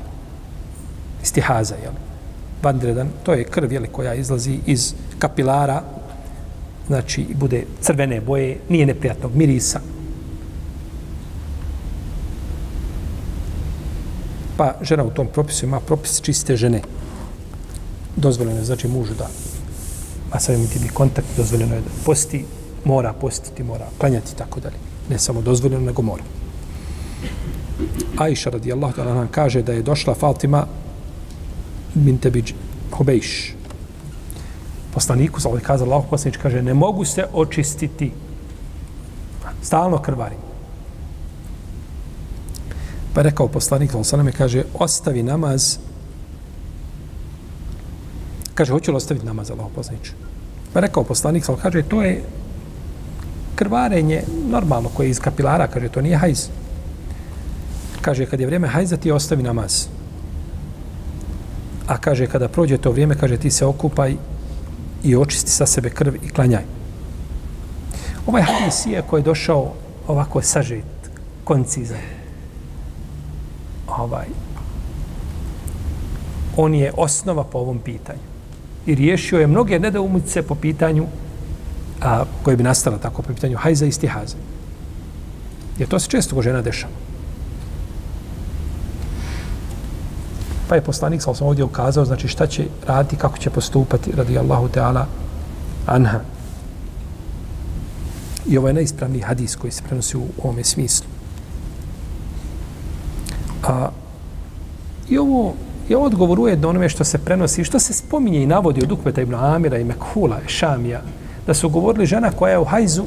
Istihaza, 1.23 1.75
jel? 1.83 1.93
Vanredan, 2.63 3.09
to 3.23 3.35
je 3.35 3.45
krv, 3.45 3.73
jel, 3.73 3.87
koja 3.93 4.15
izlazi 4.15 4.59
iz 4.67 4.95
kapilara 5.19 5.83
znači 6.87 7.27
bude 7.35 7.65
crvene 7.81 8.21
boje, 8.21 8.59
nije 8.69 8.87
neprijatnog 8.87 9.35
mirisa. 9.35 9.81
Pa 14.57 14.75
žena 14.83 15.05
u 15.05 15.11
tom 15.11 15.27
propisu 15.27 15.67
ima 15.67 15.81
propis 15.81 16.21
čiste 16.21 16.57
žene. 16.57 16.83
Dozvoljeno 18.17 18.59
je, 18.59 18.65
znači 18.65 18.89
mužu 18.89 19.15
da 19.15 19.29
a 20.31 20.41
sa 20.41 20.53
imati 20.53 20.79
bi 20.79 20.89
kontakt, 20.89 21.29
dozvoljeno 21.37 21.75
je 21.75 21.81
da 21.81 21.91
posti, 22.05 22.45
mora 22.85 23.13
postiti, 23.13 23.63
mora 23.63 23.87
klanjati 23.99 24.33
i 24.33 24.39
tako 24.39 24.61
dalje. 24.61 24.77
Ne 25.11 25.19
samo 25.19 25.43
dozvoljeno, 25.43 25.87
nego 25.87 26.03
mora. 26.03 26.23
Aisha 28.19 28.51
radijallahu 28.51 28.95
ta'ala 28.97 29.15
nam 29.15 29.29
kaže 29.29 29.63
da 29.63 29.73
je 29.73 29.83
došla 29.83 30.15
Fatima 30.15 30.67
binte 31.95 32.31
Biđ 32.31 32.53
Hubejš, 32.93 33.55
poslaniku, 34.97 35.41
sa 35.41 35.53
ovaj 35.53 35.61
kazao 35.61 35.85
Allah 35.85 36.05
poslanič, 36.09 36.41
kaže, 36.41 36.63
ne 36.65 36.73
mogu 36.75 37.05
se 37.05 37.27
očistiti. 37.33 38.13
Stalno 39.63 39.99
krvari. 40.01 40.37
Pa 43.13 43.23
rekao 43.23 43.49
poslanik, 43.49 43.93
sa 44.03 44.17
nam 44.17 44.33
kaže, 44.33 44.65
ostavi 44.73 45.23
namaz. 45.23 45.77
Kaže, 48.55 48.73
hoću 48.73 48.93
li 48.93 48.97
ostaviti 48.97 49.27
namaz, 49.27 49.51
Allah 49.51 49.69
poslanič? 49.75 50.13
Pa 50.73 50.81
rekao 50.81 51.05
poslanik, 51.05 51.45
sa 51.45 51.57
kaže, 51.61 51.83
to 51.83 52.01
je 52.03 52.23
krvarenje 53.55 54.23
normalno 54.49 54.89
koje 54.89 55.07
je 55.07 55.11
iz 55.11 55.21
kapilara, 55.21 55.69
kaže, 55.69 55.89
to 55.93 56.01
nije 56.01 56.17
hajz. 56.17 56.49
Kaže, 58.01 58.27
kad 58.27 58.41
je 58.41 58.47
vrijeme 58.47 58.69
hajza, 58.69 58.97
ti 58.97 59.13
ostavi 59.13 59.43
namaz. 59.43 59.89
A 61.87 61.99
kaže, 61.99 62.27
kada 62.27 62.49
prođe 62.49 62.79
to 62.79 62.93
vrijeme, 62.93 63.19
kaže, 63.19 63.37
ti 63.37 63.51
se 63.51 63.67
okupaj 63.67 64.17
i 65.07 65.17
očisti 65.17 65.51
sa 65.51 65.67
sebe 65.67 65.91
krv 65.91 66.15
i 66.15 66.29
klanjaj. 66.29 66.65
Ovaj 68.27 68.43
hadis 68.43 68.87
je 68.87 69.03
koji 69.03 69.21
je 69.21 69.25
došao 69.25 69.73
ovako 70.07 70.43
sažet, 70.43 71.11
koncizan. 71.45 71.99
Ovaj, 73.89 74.27
on 76.57 76.75
je 76.75 76.93
osnova 76.97 77.45
po 77.45 77.59
ovom 77.59 77.79
pitanju. 77.79 78.27
I 78.87 78.95
riješio 78.95 79.39
je 79.39 79.47
mnoge 79.47 79.79
nedoumice 79.79 80.43
po 80.43 80.55
pitanju 80.55 81.07
a, 82.03 82.25
koje 82.43 82.57
bi 82.57 82.63
nastala 82.63 82.99
tako 82.99 83.23
po 83.23 83.33
pitanju 83.33 83.57
hajza 83.57 83.87
i 83.87 83.93
stihaza. 83.93 84.37
Jer 85.79 85.89
to 85.89 85.99
se 85.99 86.11
često 86.11 86.35
ko 86.35 86.43
žena 86.43 86.63
dešava. 86.63 87.06
Pa 90.69 90.75
je 90.75 90.81
poslanik, 90.81 91.23
sal 91.23 91.35
sam 91.35 91.47
ovdje 91.47 91.65
ukazao, 91.65 92.05
znači 92.05 92.29
šta 92.29 92.47
će 92.47 92.65
raditi, 92.87 93.17
kako 93.17 93.39
će 93.39 93.51
postupati, 93.51 94.13
radi 94.17 94.39
Allahu 94.39 94.69
Teala 94.69 95.07
anha. 95.87 96.21
I 98.47 98.59
ovo 98.59 98.69
je 98.69 98.75
najispravniji 98.75 99.23
hadis 99.23 99.57
koji 99.57 99.73
se 99.73 99.83
prenosi 99.83 100.17
u 100.17 100.27
ovome 100.43 100.65
smislu. 100.65 101.07
A, 103.63 103.89
I 105.09 105.19
ovo 105.19 105.55
je 105.89 105.97
odgovor 105.97 106.41
ujedno 106.41 106.69
onome 106.69 106.89
što 106.89 107.05
se 107.05 107.19
prenosi, 107.19 107.65
što 107.65 107.79
se 107.79 107.93
spominje 107.93 108.43
i 108.43 108.47
navodi 108.47 108.83
od 108.83 108.93
Ukveta 108.93 109.21
ibn 109.21 109.35
Amira 109.35 109.79
i 109.79 109.85
Mekhula, 109.85 110.39
Šamija, 110.47 111.01
da 111.47 111.55
su 111.55 111.69
govorili 111.69 112.07
žena 112.07 112.31
koja 112.31 112.53
je 112.53 112.59
u 112.59 112.65
hajzu, 112.65 113.05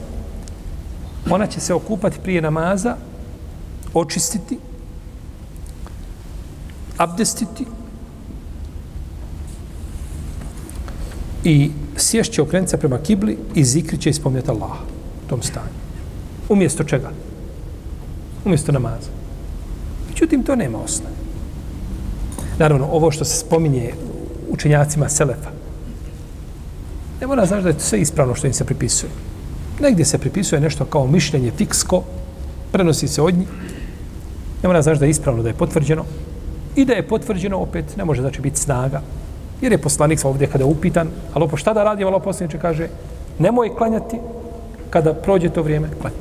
ona 1.30 1.48
će 1.48 1.60
se 1.60 1.74
okupati 1.74 2.20
prije 2.24 2.42
namaza, 2.42 2.96
očistiti, 3.94 4.60
abdestiti 7.00 7.66
i 11.44 11.72
sješće 11.98 12.42
okrenica 12.42 12.78
prema 12.78 12.98
kibli 12.98 13.38
i 13.56 13.64
zikri 13.64 13.98
će 13.98 14.10
ispomnjati 14.10 14.52
Allah 14.52 14.72
u 15.26 15.30
tom 15.30 15.42
stanju. 15.42 15.80
Umjesto 16.50 16.84
čega? 16.84 17.12
Umjesto 18.46 18.72
namaza. 18.72 19.10
Međutim, 20.10 20.44
to 20.44 20.56
nema 20.56 20.78
osnove. 20.78 21.16
Naravno, 22.58 22.88
ovo 22.92 23.12
što 23.12 23.26
se 23.26 23.40
spominje 23.40 23.94
učenjacima 24.50 25.10
Selefa, 25.10 25.50
ne 27.22 27.28
mora 27.28 27.46
znaš 27.46 27.64
da 27.64 27.70
je 27.70 27.78
to 27.78 27.84
sve 27.84 28.02
ispravno 28.02 28.36
što 28.36 28.48
im 28.48 28.54
se 28.54 28.66
pripisuje. 28.66 29.10
Negdje 29.80 30.06
se 30.06 30.18
pripisuje 30.18 30.62
nešto 30.62 30.86
kao 30.86 31.08
mišljenje 31.08 31.52
fiksko, 31.58 32.04
prenosi 32.72 33.08
se 33.08 33.22
od 33.22 33.38
njih, 33.38 33.48
ne 34.64 34.70
mora 34.70 34.82
znaš 34.82 35.00
da 35.00 35.06
je 35.06 35.12
ispravno, 35.12 35.44
da 35.44 35.50
je 35.50 35.56
potvrđeno, 35.56 36.06
I 36.76 36.86
da 36.86 36.94
je 36.94 37.08
potvrđeno 37.08 37.58
opet, 37.58 37.98
ne 37.98 38.06
može 38.06 38.22
znači 38.22 38.42
biti 38.42 38.60
snaga. 38.60 39.02
Jer 39.62 39.72
je 39.72 39.78
poslanik 39.78 40.20
ovdje 40.26 40.48
kada 40.48 40.64
je 40.64 40.70
upitan, 40.72 41.08
ali 41.34 41.44
opo 41.44 41.52
pa 41.52 41.58
šta 41.58 41.74
da 41.74 41.84
radi, 41.84 42.04
ovaj 42.04 42.14
ali 42.14 42.24
poslaniče 42.24 42.60
kaže, 42.60 42.88
nemoj 43.40 43.76
klanjati 43.78 44.18
kada 44.90 45.14
prođe 45.14 45.50
to 45.50 45.64
vrijeme, 45.64 45.88
klanj. 46.02 46.14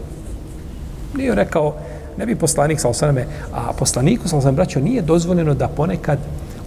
Nije 1.17 1.35
rekao, 1.35 1.75
ne 2.19 2.27
bi 2.27 2.37
poslanik 2.37 2.81
sa 2.81 2.89
osaname, 2.89 3.27
a 3.53 3.73
poslaniku 3.73 4.29
sa 4.29 4.37
osaname 4.37 4.57
braćo 4.57 4.81
nije 4.81 5.03
dozvoljeno 5.03 5.55
da 5.55 5.69
ponekad 5.69 6.19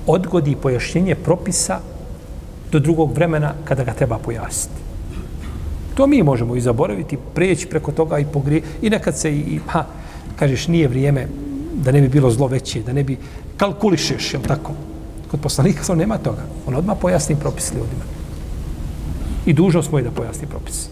odgodi 0.08 0.56
pojašnjenje 0.56 1.16
propisa 1.16 1.80
do 2.72 2.80
drugog 2.80 3.14
vremena 3.14 3.54
kada 3.66 3.84
ga 3.84 3.94
treba 3.94 4.18
pojasniti. 4.18 4.82
To 5.96 6.08
mi 6.08 6.24
možemo 6.24 6.56
i 6.56 6.62
zaboraviti, 6.62 7.18
preći 7.36 7.68
preko 7.68 7.92
toga 7.92 8.20
i 8.20 8.26
pogrije, 8.26 8.62
i 8.82 8.90
nekad 8.90 9.18
se 9.18 9.32
i, 9.36 9.60
ha, 9.68 9.86
kažeš, 10.36 10.68
nije 10.68 10.88
vrijeme, 10.88 11.28
da 11.74 11.92
ne 11.92 12.02
bi 12.02 12.08
bilo 12.08 12.32
zlo 12.32 12.48
veće, 12.48 12.82
da 12.82 12.94
ne 12.94 13.04
bi 13.04 13.18
kalkulišeš, 13.62 14.34
jel 14.34 14.41
tako? 14.41 14.74
Kod 15.32 15.39
poslanika 15.39 15.84
sam 15.84 15.97
nema 15.97 16.18
toga. 16.18 16.41
On 16.68 16.76
odmah 16.76 16.97
pojasni 17.01 17.36
propis 17.36 17.72
ljudima. 17.72 18.05
I 19.45 19.53
dužnost 19.53 19.91
mu 19.91 19.99
je 19.99 20.03
da 20.03 20.12
pojasni 20.12 20.47
propis. 20.47 20.89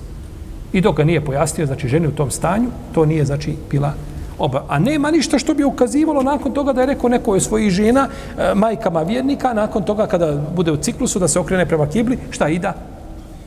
I 0.74 0.82
dok 0.82 0.98
ga 0.98 1.04
nije 1.04 1.26
pojasnio, 1.26 1.66
znači 1.66 1.88
ženi 1.88 2.08
u 2.08 2.16
tom 2.16 2.32
stanju, 2.32 2.70
to 2.94 3.06
nije, 3.06 3.26
znači, 3.26 3.56
bila 3.72 3.94
oba. 4.38 4.64
A 4.70 4.80
nema 4.80 5.12
ništa 5.12 5.40
što 5.40 5.54
bi 5.54 5.64
ukazivalo 5.64 6.24
nakon 6.24 6.54
toga 6.54 6.74
da 6.74 6.82
je 6.82 6.94
rekao 6.94 7.10
neko 7.10 7.36
je 7.36 7.42
svojih 7.42 7.72
žena, 7.72 8.08
e, 8.38 8.54
majkama 8.56 9.02
vjernika, 9.02 9.54
nakon 9.54 9.84
toga 9.84 10.08
kada 10.08 10.38
bude 10.56 10.72
u 10.72 10.78
ciklusu, 10.78 11.20
da 11.20 11.28
se 11.28 11.40
okrene 11.40 11.66
prema 11.66 11.90
kibli, 11.90 12.18
šta 12.30 12.48
i 12.48 12.60
da? 12.60 12.74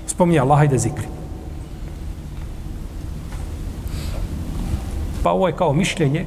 Spominje 0.06 0.38
Allaha 0.40 0.64
i 0.64 0.68
da 0.68 0.78
zikri. 0.78 1.06
Pa 5.22 5.30
ovo 5.30 5.46
je 5.46 5.56
kao 5.56 5.72
mišljenje 5.72 6.26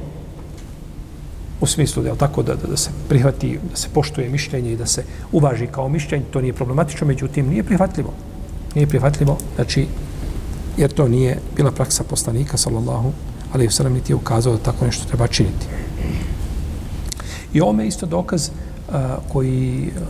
u 1.60 1.66
smislu 1.66 2.02
da 2.02 2.08
je 2.08 2.18
tako 2.18 2.42
da, 2.42 2.54
da, 2.54 2.68
da 2.68 2.76
se 2.76 2.90
prihvati, 3.08 3.58
da 3.70 3.76
se 3.76 3.88
poštuje 3.94 4.28
mišljenje 4.28 4.72
i 4.72 4.76
da 4.76 4.86
se 4.86 5.04
uvaži 5.32 5.66
kao 5.66 5.88
mišljenje, 5.88 6.24
to 6.30 6.40
nije 6.40 6.52
problematično, 6.52 7.06
međutim 7.06 7.48
nije 7.48 7.64
prihvatljivo. 7.64 8.12
Nije 8.74 8.86
prihvatljivo, 8.86 9.38
znači, 9.54 9.86
jer 10.76 10.92
to 10.92 11.08
nije 11.08 11.38
bila 11.56 11.70
praksa 11.70 12.04
poslanika, 12.04 12.56
sallallahu 12.56 13.12
ali 13.52 13.64
je 13.64 13.90
niti 13.90 14.12
je 14.12 14.16
ukazao 14.16 14.52
da 14.52 14.62
tako 14.62 14.84
nešto 14.84 15.08
treba 15.08 15.26
činiti. 15.26 15.66
I 17.52 17.60
ovome 17.60 17.84
je 17.84 17.88
isto 17.88 18.06
dokaz 18.06 18.50
a, 18.92 19.16
koji, 19.32 19.90
a, 19.96 20.00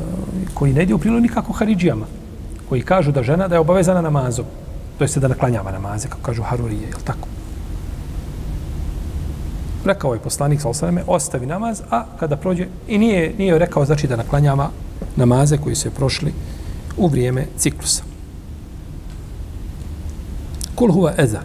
koji 0.55 0.73
ne 0.73 0.83
ide 0.83 0.95
u 0.95 0.99
prilog 0.99 1.23
nikako 1.23 1.53
Haridžijama, 1.53 2.07
koji 2.69 2.83
kažu 2.83 3.13
da 3.13 3.23
žena 3.23 3.49
da 3.49 3.55
je 3.55 3.61
obavezana 3.61 4.01
namazom, 4.01 4.45
to 4.99 5.05
jeste 5.05 5.21
da 5.21 5.29
naklanjava 5.29 5.73
namaze, 5.73 6.09
kako 6.09 6.23
kažu 6.23 6.43
Harurije, 6.43 6.83
je 6.89 7.05
tako? 7.05 7.29
Rekao 9.87 10.15
je 10.15 10.21
poslanik 10.21 10.61
sa 10.61 10.69
osaname, 10.69 11.03
ostavi 11.07 11.47
namaz, 11.47 11.83
a 11.91 12.05
kada 12.19 12.37
prođe, 12.37 12.67
i 12.89 12.99
nije, 12.99 13.35
nije 13.39 13.59
rekao 13.59 13.85
znači 13.85 14.07
da 14.07 14.17
naklanjava 14.17 14.71
namaze 15.17 15.59
koji 15.59 15.77
se 15.77 15.91
prošli 15.91 16.33
u 16.97 17.07
vrijeme 17.07 17.47
ciklusa. 17.59 18.03
Kul 20.75 20.93
huva 20.93 21.13
eza. 21.19 21.41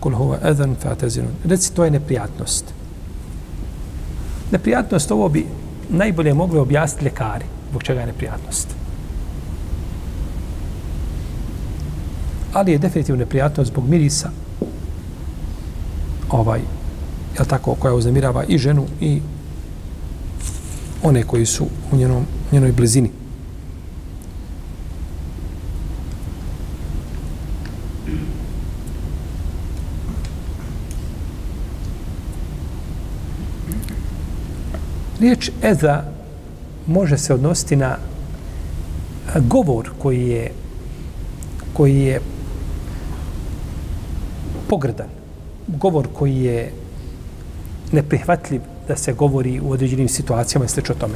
Kul 0.00 0.14
huva 0.14 0.38
ezan 0.44 0.76
fa'tazinun. 0.82 1.34
Reci, 1.44 1.74
to 1.74 1.84
je 1.84 1.90
neprijatnost. 1.90 2.64
Neprijatnost 4.50 5.10
ovo 5.10 5.28
bi 5.28 5.46
najbolje 5.88 6.34
mogli 6.34 6.58
objasniti 6.58 7.04
lekari. 7.04 7.44
Zbog 7.70 7.82
čega 7.82 8.00
je 8.00 8.06
neprijatnost? 8.06 8.68
Ali 12.52 12.72
je 12.72 12.78
definitivno 12.78 13.18
neprijatnost 13.18 13.70
zbog 13.70 13.88
mirisa 13.88 14.30
ovaj, 16.30 16.60
je 17.38 17.44
tako, 17.44 17.74
koja 17.74 17.94
uzamirava 17.94 18.44
i 18.44 18.58
ženu 18.58 18.86
i 19.00 19.20
one 21.02 21.22
koji 21.22 21.46
su 21.46 21.66
u 21.92 21.96
njenom, 21.96 22.24
njenoj 22.52 22.72
blizini. 22.72 23.10
Riječ 35.20 35.50
eza 35.62 36.02
može 36.86 37.18
se 37.18 37.34
odnositi 37.34 37.76
na 37.76 37.96
govor 39.36 39.90
koji 39.98 40.28
je 40.28 40.52
koji 41.72 42.00
je 42.00 42.20
pogrdan. 44.68 45.08
Govor 45.66 46.08
koji 46.12 46.36
je 46.36 46.72
neprihvatljiv 47.92 48.60
da 48.88 48.96
se 48.96 49.12
govori 49.12 49.60
u 49.60 49.70
određenim 49.70 50.08
situacijama 50.08 50.64
i 50.64 50.68
slično 50.68 50.94
tome. 50.94 51.14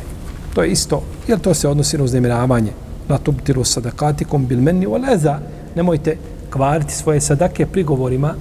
To 0.54 0.62
je 0.62 0.70
isto, 0.70 1.02
jer 1.28 1.38
to 1.38 1.54
se 1.54 1.68
odnosi 1.68 1.98
na 1.98 2.04
uznemiravanje. 2.04 2.72
Na 3.08 3.18
tubtiru 3.18 3.64
sadakatikom 3.64 4.46
bil 4.46 4.60
meni 4.60 4.86
o 4.86 4.98
leza. 4.98 5.38
Nemojte 5.76 6.16
kvariti 6.50 6.94
svoje 6.94 7.20
sadake 7.20 7.66
prigovorima 7.66 8.34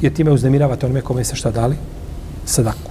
jer 0.00 0.12
time 0.12 0.30
uznemiravate 0.30 0.86
onome 0.86 1.00
kome 1.00 1.24
se 1.24 1.36
šta 1.36 1.50
dali? 1.50 1.76
Sadaku. 2.44 2.90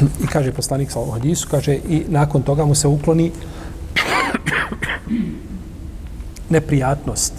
I 0.24 0.26
kaže 0.26 0.52
poslanik 0.52 0.90
sa 0.90 1.00
hadisu, 1.12 1.48
kaže 1.50 1.74
i 1.74 2.04
nakon 2.08 2.42
toga 2.42 2.64
mu 2.64 2.74
se 2.74 2.88
ukloni 2.88 3.32
neprijatnost. 6.50 7.32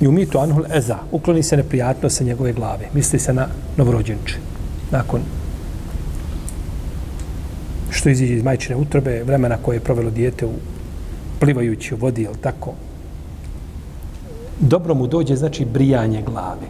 I 0.00 0.06
umitu 0.06 0.38
anhul 0.38 0.64
eza, 0.74 0.98
ukloni 1.12 1.42
se 1.42 1.56
neprijatnost 1.56 2.16
sa 2.16 2.24
njegove 2.24 2.52
glave. 2.52 2.88
Misli 2.94 3.18
se 3.18 3.32
na 3.32 3.46
novorođenče. 3.76 4.36
Nakon 4.90 5.20
što 7.90 8.08
iziđe 8.08 8.34
iz 8.34 8.42
majčine 8.42 8.76
utrobe, 8.76 9.22
vremena 9.22 9.56
koje 9.62 9.76
je 9.76 9.80
provelo 9.80 10.10
dijete 10.10 10.46
u 10.46 10.52
plivajući 11.40 11.94
u 11.94 11.96
vodi, 11.96 12.22
jel 12.22 12.34
tako? 12.40 12.72
Dobro 14.60 14.94
mu 14.94 15.06
dođe, 15.06 15.36
znači, 15.36 15.64
brijanje 15.64 16.22
glave. 16.22 16.66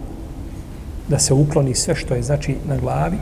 Da 1.09 1.19
se 1.19 1.35
ukloni 1.35 1.75
sve 1.75 1.95
što 1.95 2.15
je, 2.15 2.23
znači, 2.23 2.57
na 2.69 2.77
glavi, 2.77 3.17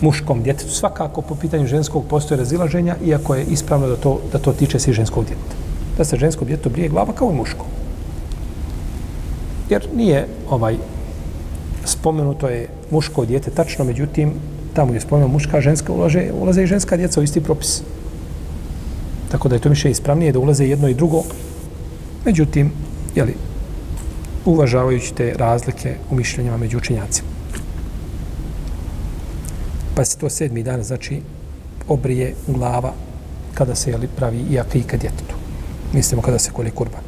muškom 0.00 0.42
djetetu. 0.42 0.70
Svakako, 0.70 1.22
po 1.22 1.34
pitanju 1.34 1.66
ženskog 1.66 2.04
postoje 2.08 2.38
razilaženja, 2.38 2.96
iako 3.04 3.34
je 3.34 3.44
ispravno 3.44 3.86
da 3.86 3.96
to, 3.96 4.20
da 4.32 4.38
to 4.38 4.52
tiče 4.52 4.78
se 4.78 4.92
ženskog 4.92 5.24
djeteta. 5.24 5.56
Da 5.98 6.04
se 6.04 6.16
žensko 6.16 6.44
djetetu 6.44 6.70
brije 6.70 6.88
glava 6.88 7.12
kao 7.12 7.30
i 7.30 7.34
muško. 7.34 7.66
Jer 9.70 9.88
nije 9.96 10.26
ovaj 10.50 10.76
spomenuto 11.84 12.48
je 12.48 12.68
muško 12.90 13.24
djete 13.24 13.50
tačno, 13.50 13.84
međutim, 13.84 14.32
tamo 14.74 14.94
je 14.94 15.00
spomenuo 15.00 15.28
muška, 15.28 15.60
ženska, 15.60 15.92
ulaže, 15.92 16.30
ulaze 16.40 16.62
i 16.62 16.66
ženska 16.66 16.96
djeca 16.96 17.20
u 17.20 17.22
isti 17.22 17.40
propis. 17.40 17.82
Tako 19.30 19.48
da 19.48 19.54
je 19.54 19.60
to 19.60 19.68
više 19.68 19.90
ispravnije 19.90 20.32
da 20.32 20.38
ulaze 20.38 20.66
jedno 20.66 20.88
i 20.88 20.94
drugo. 20.94 21.22
Međutim, 22.24 22.72
jeli, 23.14 23.34
uvažavajući 24.44 25.14
te 25.14 25.34
razlike 25.38 25.96
u 26.10 26.14
mišljenjima 26.14 26.56
među 26.56 26.78
učenjacima. 26.78 27.35
Pa 29.96 30.04
se 30.04 30.18
to 30.18 30.30
sedmi 30.30 30.62
dan, 30.62 30.82
znači, 30.82 31.20
obrije 31.88 32.34
glava 32.46 32.92
kada 33.54 33.74
se 33.74 33.90
jeli, 33.90 34.08
pravi 34.16 34.44
i 34.50 34.58
akika 34.60 34.96
djetetu. 34.96 35.34
Mislimo 35.92 36.22
kada 36.22 36.38
se 36.38 36.50
kolje 36.52 36.70
kurban. 36.70 37.00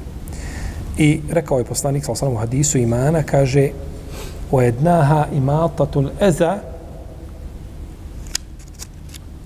I 0.99 1.21
rekao 1.31 1.59
je 1.59 1.65
poslanik 1.65 2.05
sa 2.05 2.13
osnovu 2.13 2.37
hadisu 2.37 2.79
imana, 2.79 3.23
kaže 3.23 3.71
o 4.51 4.63
ednaha 4.63 5.27
imatatul 5.33 6.11
eza 6.21 6.59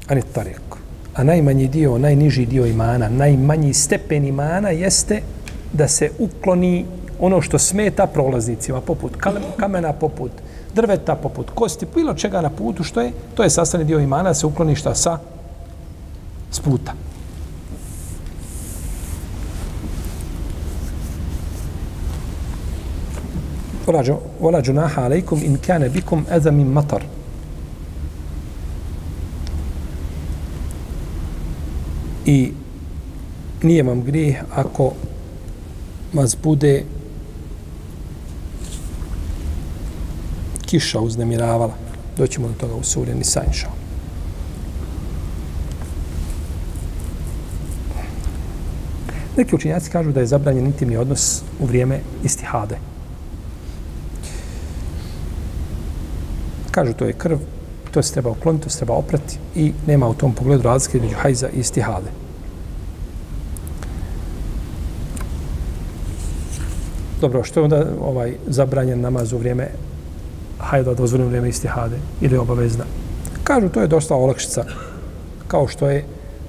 ani 0.09 0.22
tarik 0.32 0.72
a 1.14 1.24
najmanji 1.24 1.68
dio, 1.68 1.99
najniži 1.99 2.47
dio 2.47 2.66
imana, 2.66 3.09
najmanji 3.09 3.74
stepen 3.74 4.24
imana 4.24 4.70
jeste 4.70 5.20
da 5.72 5.88
se 5.88 6.11
ukloni 6.18 6.86
ono 7.20 7.40
što 7.40 7.59
smeta 7.59 8.07
prolaznicima, 8.07 8.80
poput 8.80 9.12
kamena, 9.57 9.93
poput 9.93 10.30
drveta, 10.75 11.14
poput 11.14 11.51
kosti, 11.55 11.87
bilo 11.95 12.14
čega 12.14 12.41
na 12.41 12.51
putu, 12.51 12.85
što 12.85 13.01
je, 13.01 13.12
to 13.35 13.43
je 13.43 13.51
sastavni 13.51 13.87
dio 13.87 13.99
imana, 13.99 14.31
da 14.31 14.35
se 14.35 14.47
ukloni 14.47 14.77
šta 14.77 14.95
sa 14.95 15.18
s 16.51 16.61
puta. 16.61 16.93
Wala 24.41 24.62
džunaha 24.62 25.03
alaikum 25.03 25.41
in 25.43 25.59
kane 25.66 25.89
bikum 25.89 26.25
ezamim 26.31 26.68
matar. 26.73 27.03
i 32.27 32.53
nije 33.62 33.83
vam 33.83 34.03
grijeh 34.03 34.37
ako 34.55 34.93
vas 36.12 36.37
bude 36.43 36.85
kiša 40.73 41.01
uznemiravala. 41.01 41.75
Doćemo 42.16 42.49
do 42.49 42.55
toga 42.55 42.75
u 42.75 42.83
suri 42.83 43.14
Nisa, 43.14 43.43
inša. 43.47 43.68
Neki 49.37 49.55
učinjaci 49.55 49.91
kažu 49.91 50.12
da 50.12 50.20
je 50.20 50.27
zabranjen 50.27 50.66
intimni 50.66 50.97
odnos 50.97 51.43
u 51.61 51.66
vrijeme 51.66 52.01
istihade. 52.25 52.79
Kažu 56.70 56.93
to 56.93 57.05
je 57.05 57.12
krv, 57.12 57.39
to 57.91 58.03
se 58.03 58.12
treba 58.12 58.31
ukloniti, 58.31 58.64
to 58.64 58.70
se 58.70 58.79
treba 58.79 58.95
oprati 58.95 59.39
i 59.55 59.73
nema 59.87 60.09
u 60.09 60.14
tom 60.14 60.33
pogledu 60.33 60.62
razlike 60.62 61.01
među 61.01 61.16
hajza 61.16 61.49
i 61.49 61.61
istihade. 61.61 62.09
Dobro, 67.20 67.45
što 67.45 67.61
je 67.61 67.64
onda 67.64 67.87
ovaj 68.01 68.37
zabranjen 68.47 69.01
namaz 69.01 69.33
u 69.33 69.39
vrijeme 69.39 69.68
hajda 70.62 70.94
dozvoljeno 70.94 71.28
vrijeme 71.28 71.48
istihade 71.48 71.96
ili 72.20 72.38
obavezna? 72.38 72.84
Kažu, 73.44 73.68
to 73.68 73.80
je 73.80 73.86
dosta 73.86 74.14
olakšica, 74.14 74.64
kao 75.48 75.68
što 75.68 75.90
je 75.90 76.04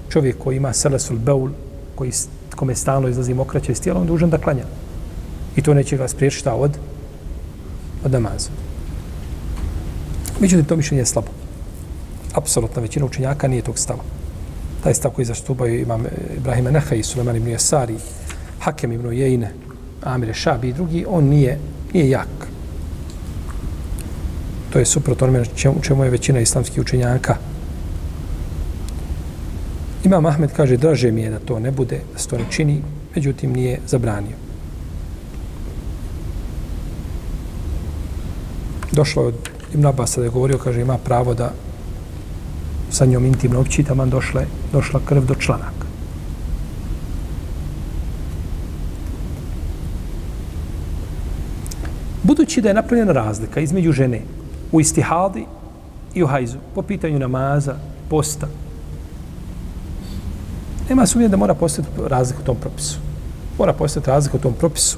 čovjek 0.09 0.37
koji 0.37 0.57
ima 0.57 0.73
selesul 0.73 1.17
beul, 1.17 1.49
koji 1.95 2.11
kome 2.55 2.75
stalno 2.75 3.07
izlazi 3.07 3.33
mokraća 3.33 3.71
iz 3.71 3.81
tijela, 3.81 4.01
on 4.01 4.07
dužan 4.07 4.29
da 4.29 4.37
klanja. 4.37 4.63
I 5.55 5.61
to 5.61 5.73
neće 5.73 5.97
ga 5.97 6.07
spriječiti 6.07 6.49
od, 6.49 6.77
od 8.05 8.11
namaza. 8.11 8.49
Međutim, 10.39 10.65
to 10.65 10.75
mišljenje 10.75 11.01
je 11.01 11.05
slabo. 11.05 11.27
Apsolutna 12.33 12.81
većina 12.81 13.05
učenjaka 13.05 13.47
nije 13.47 13.61
tog 13.61 13.79
stava. 13.79 14.03
Taj 14.83 14.93
stav 14.93 15.11
koji 15.11 15.25
zastupaju 15.25 15.79
imam 15.79 16.05
Ibrahima 16.37 16.71
Neha 16.71 16.95
i 16.95 17.03
Suleman 17.03 17.35
ibn 17.35 17.47
Jasari, 17.47 17.95
Hakem 18.59 18.91
ibn 18.91 19.13
Jejne, 19.13 19.53
Amire 20.03 20.33
Šabi 20.33 20.69
i 20.69 20.73
drugi, 20.73 21.05
on 21.09 21.23
nije, 21.23 21.59
nije 21.93 22.09
jak. 22.09 22.52
To 24.73 24.79
je 24.79 24.85
suprotno 24.85 25.27
onome 25.27 25.45
čemu, 25.55 25.75
čemu 25.81 26.03
je 26.03 26.09
većina 26.09 26.39
islamskih 26.39 26.81
učenjaka. 26.81 27.35
Imam 30.03 30.25
Ahmed 30.25 30.51
kaže, 30.55 30.77
draže 30.77 31.11
mi 31.11 31.21
je 31.21 31.29
da 31.29 31.39
to 31.39 31.59
ne 31.59 31.71
bude, 31.71 31.99
da 32.13 32.19
se 32.19 32.27
to 32.27 32.37
ne 32.37 32.45
čini, 32.49 32.81
međutim 33.15 33.53
nije 33.53 33.79
zabranio. 33.87 34.35
Došlo 38.91 39.21
je 39.21 39.27
od 39.27 39.49
Ibn 39.73 39.85
Abasa 39.85 40.21
da 40.21 40.25
je 40.25 40.31
govorio, 40.31 40.57
kaže, 40.57 40.81
ima 40.81 40.97
pravo 40.97 41.33
da 41.33 41.53
sa 42.89 43.05
njom 43.05 43.25
intimno 43.25 43.59
opći, 43.59 43.83
taman 43.83 44.09
došla, 44.09 44.41
došla 44.71 44.99
krv 45.05 45.25
do 45.25 45.35
članaka. 45.35 45.85
Budući 52.23 52.61
da 52.61 52.69
je 52.69 52.73
napravljena 52.73 53.11
razlika 53.11 53.59
između 53.59 53.91
žene 53.91 54.21
u 54.73 54.81
istihadi 54.81 55.45
i 56.13 56.23
u 56.23 56.27
hajzu, 56.27 56.57
po 56.75 56.81
pitanju 56.81 57.19
namaza, 57.19 57.75
posta, 58.09 58.47
nema 60.89 61.05
sumnje 61.05 61.27
da 61.27 61.37
mora 61.37 61.53
postati 61.53 61.87
razlika 62.07 62.41
u 62.41 62.45
tom 62.45 62.57
propisu. 62.61 62.99
Mora 63.59 63.73
postati 63.73 64.09
razlika 64.09 64.37
u 64.37 64.39
tom 64.39 64.53
propisu. 64.53 64.97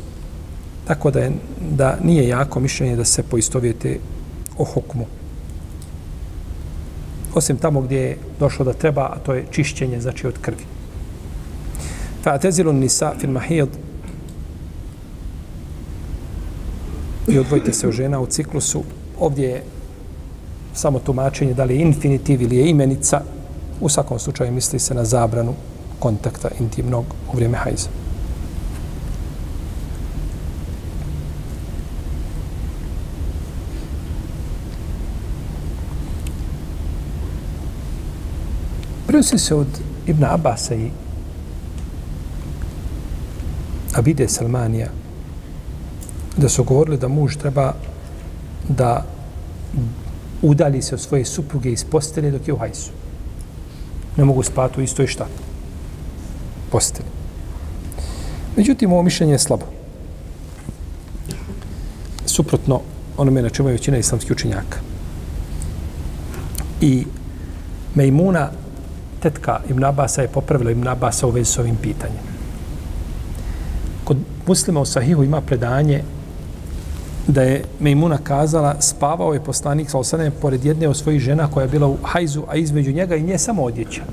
Tako 0.88 1.12
da, 1.12 1.20
je, 1.20 1.32
da 1.72 1.98
nije 2.04 2.28
jako 2.28 2.60
mišljenje 2.60 2.96
da 2.96 3.06
se 3.06 3.24
poistovijete 3.24 4.00
o 4.58 4.64
hukmu. 4.64 5.06
Osim 7.34 7.58
tamo 7.58 7.82
gdje 7.82 8.00
je 8.00 8.18
došlo 8.40 8.66
da 8.66 8.74
treba, 8.74 9.02
a 9.02 9.20
to 9.26 9.34
je 9.34 9.46
čišćenje, 9.52 10.02
znači 10.02 10.28
od 10.28 10.40
krvi. 10.42 10.64
Fa'tezilu 12.24 12.72
nisa 12.72 13.14
fil 13.20 13.32
mahijad 13.32 13.70
i 17.28 17.40
odvojite 17.40 17.74
se 17.74 17.88
od 17.88 17.94
žena 17.94 18.20
u 18.20 18.26
ciklusu. 18.26 18.84
Ovdje 19.20 19.50
je 19.50 19.64
samo 20.74 21.00
tumačenje 21.00 21.54
da 21.54 21.64
li 21.64 21.76
je 21.76 21.82
infinitiv 21.82 22.42
ili 22.42 22.58
je 22.58 22.70
imenica. 22.70 23.22
U 23.82 23.90
svakom 23.90 24.20
slučaju 24.20 24.52
misli 24.52 24.80
se 24.80 24.94
na 24.94 25.06
zabranu 25.06 25.54
kontakta 26.00 26.50
intimnog 26.60 27.06
u 27.34 27.36
vrijeme 27.36 27.58
hajza. 27.58 27.90
Prenosi 39.08 39.38
se 39.38 39.56
od 39.56 39.68
Ibn 40.08 40.24
Abasa 40.24 40.76
i 40.76 40.90
Abide 43.96 44.28
Salmanija 44.28 44.88
da 46.38 46.50
su 46.50 46.64
govorili 46.64 46.98
da 46.98 47.08
muž 47.08 47.36
treba 47.36 47.74
da 48.70 49.06
udali 50.42 50.82
se 50.82 50.96
od 50.96 51.02
svoje 51.02 51.26
supruge 51.26 51.72
iz 51.72 51.84
postelje 51.84 52.32
dok 52.32 52.48
je 52.48 52.54
u 52.54 52.58
hajsu. 52.58 52.92
Ne 54.18 54.26
mogu 54.26 54.44
spati 54.44 54.80
u 54.80 54.84
istoj 54.84 55.08
šta? 55.08 55.28
Postelje. 56.72 57.10
Međutim, 58.58 58.92
ovo 58.92 59.04
mišljenje 59.04 59.34
je 59.34 59.40
slabo. 59.40 59.66
Suprotno 62.26 62.82
onome 63.18 63.42
na 63.42 63.50
čemu 63.50 63.70
je 63.70 63.74
većina 63.74 63.98
islamskih 63.98 64.32
učenjaka. 64.32 64.80
I 66.82 67.06
Mejmuna, 67.96 68.50
tetka 69.20 69.60
Ibn 69.70 69.84
Abasa, 69.84 70.22
je 70.22 70.28
popravila 70.28 70.72
Ibn 70.72 70.88
Abasa 70.88 71.28
u 71.28 71.30
vezi 71.30 71.52
s 71.52 71.60
ovim 71.60 71.76
pitanjem. 71.76 72.24
Kod 74.04 74.18
muslima 74.48 74.80
u 74.80 74.86
Sahihu 74.86 75.24
ima 75.24 75.42
predanje 75.42 76.04
da 77.28 77.42
je 77.42 77.64
Mejmuna 77.80 78.18
kazala 78.18 78.76
spavao 78.80 79.34
je 79.34 79.44
poslanik 79.44 79.90
sa 79.90 79.98
osanem 79.98 80.34
pored 80.42 80.66
jedne 80.66 80.88
od 80.88 80.98
svojih 80.98 81.22
žena 81.22 81.48
koja 81.48 81.64
je 81.64 81.70
bila 81.70 81.88
u 81.88 81.98
hajzu, 82.04 82.44
a 82.48 82.56
između 82.56 82.92
njega 82.92 83.16
i 83.16 83.24
nje 83.24 83.38
samo 83.38 83.64
odjeća. 83.64 84.04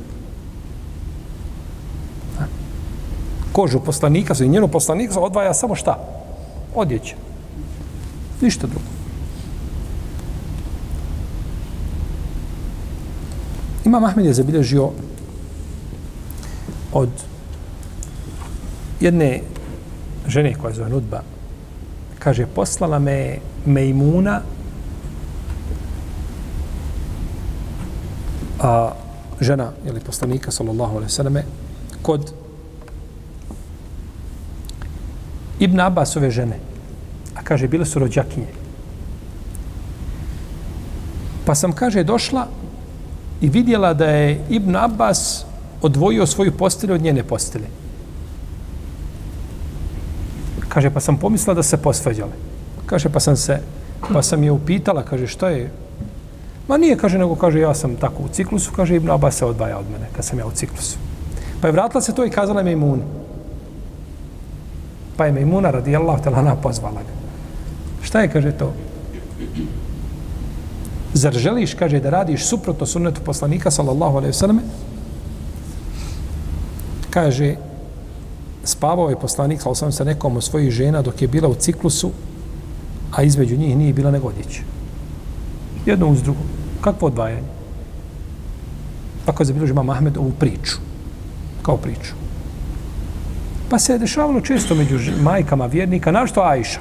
Kožu 3.52 3.80
poslanika, 3.80 4.34
i 4.44 4.48
njenu 4.48 4.68
poslanika 4.68 5.20
odvaja 5.20 5.54
samo 5.54 5.74
šta? 5.74 5.98
Odjeća. 6.74 7.14
Ništa 8.40 8.66
drugo. 8.66 8.92
Imam 13.84 14.04
Ahmed 14.04 14.26
je 14.26 14.32
zabilježio 14.32 14.90
od 16.92 17.08
jedne 19.00 19.40
žene 20.26 20.54
koja 20.54 20.70
je 20.70 20.74
zove 20.74 20.90
Nudba, 20.90 21.22
kaže, 22.22 22.46
poslala 22.46 22.98
me 22.98 23.38
Mejmuna 23.66 24.40
a 28.62 28.94
žena, 29.40 29.72
ili 29.86 30.00
poslanika, 30.00 30.50
sallallahu 30.50 30.96
alaihi 30.96 31.10
sallame, 31.10 31.44
kod 32.02 32.32
Ibn 35.58 35.80
Abbasove 35.80 36.30
žene, 36.30 36.58
a 37.34 37.42
kaže, 37.42 37.68
bile 37.68 37.86
su 37.86 37.98
rođakinje. 37.98 38.54
Pa 41.46 41.54
sam, 41.54 41.72
kaže, 41.72 42.04
došla 42.04 42.46
i 43.40 43.48
vidjela 43.48 43.94
da 43.94 44.06
je 44.06 44.44
Ibn 44.50 44.76
Abbas 44.76 45.44
odvojio 45.82 46.26
svoju 46.26 46.52
postelju 46.56 46.94
od 46.94 47.02
njene 47.02 47.22
postelje. 47.22 47.81
Kaže, 50.72 50.90
pa 50.90 51.00
sam 51.00 51.18
pomislila 51.20 51.54
da 51.54 51.62
se 51.62 51.76
posvađale. 51.76 52.32
Kaže, 52.86 53.08
pa 53.12 53.20
sam 53.20 53.36
se, 53.36 53.60
pa 54.12 54.22
sam 54.22 54.42
je 54.42 54.52
upitala, 54.52 55.02
kaže, 55.04 55.26
šta 55.26 55.48
je? 55.48 55.70
Ma 56.68 56.76
nije, 56.76 56.96
kaže, 56.96 57.18
nego 57.18 57.36
kaže, 57.36 57.60
ja 57.60 57.74
sam 57.74 57.96
tako 57.96 58.22
u 58.22 58.28
ciklusu, 58.28 58.72
kaže, 58.72 58.96
Ibn 58.96 59.10
Abbas 59.10 59.36
se 59.36 59.44
odvaja 59.44 59.78
od 59.78 59.90
mene, 59.92 60.08
kad 60.16 60.24
sam 60.24 60.38
ja 60.38 60.46
u 60.46 60.50
ciklusu. 60.50 60.96
Pa 61.60 61.68
je 61.68 61.72
vratila 61.72 62.00
se 62.00 62.14
to 62.14 62.24
i 62.24 62.30
kazala 62.30 62.62
Mejmuni. 62.62 63.02
Pa 65.16 65.26
je 65.26 65.32
Mejmuna, 65.32 65.70
radijallahu 65.70 66.22
talana, 66.24 66.56
pozvala 66.56 67.02
ga. 67.04 67.12
Šta 68.02 68.20
je, 68.20 68.28
kaže, 68.28 68.52
to? 68.52 68.72
Zar 71.14 71.36
želiš, 71.36 71.74
kaže, 71.74 72.00
da 72.00 72.10
radiš 72.10 72.46
suprotno 72.48 72.86
sunnetu 72.86 73.20
poslanika, 73.20 73.70
sallallahu 73.70 74.16
alaihi 74.16 74.32
sallam? 74.32 74.60
Kaže, 77.10 77.56
spavao 78.64 79.10
je 79.10 79.20
poslanik, 79.20 79.60
sa 79.60 79.70
osam 79.70 79.92
sa 79.92 80.04
nekom 80.04 80.36
od 80.36 80.44
svojih 80.44 80.70
žena 80.70 81.02
dok 81.02 81.22
je 81.22 81.28
bila 81.28 81.48
u 81.48 81.54
ciklusu, 81.54 82.10
a 83.12 83.22
između 83.22 83.56
njih 83.56 83.76
nije 83.76 83.92
bila 83.92 84.10
nego 84.10 84.28
odjeća. 84.28 84.62
Jedno 85.86 86.08
uz 86.08 86.22
drugo. 86.22 86.40
Kakvo 86.80 87.08
odvajanje? 87.08 87.48
Tako 89.24 89.42
je 89.42 89.46
zabilježio 89.46 89.72
imam 89.72 89.90
Ahmed 89.90 90.16
ovu 90.16 90.32
priču. 90.38 90.76
Kao 91.62 91.76
priču. 91.76 92.14
Pa 93.70 93.78
se 93.78 93.92
je 93.92 93.98
dešavalo 93.98 94.40
često 94.40 94.74
među 94.74 94.98
majkama 95.22 95.66
vjernika, 95.66 96.10
našto 96.10 96.40
Ajša, 96.40 96.80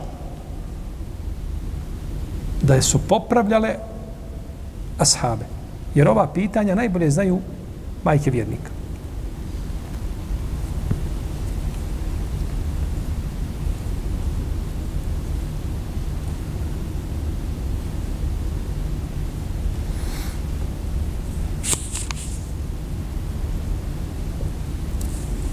da 2.61 2.81
su 2.81 2.99
popravljale 2.99 3.75
ashabe. 4.97 5.45
Jer 5.95 6.07
ova 6.07 6.27
pitanja 6.27 6.75
najbolje 6.75 7.11
znaju 7.11 7.39
majke 8.03 8.31
vjernika. 8.31 8.80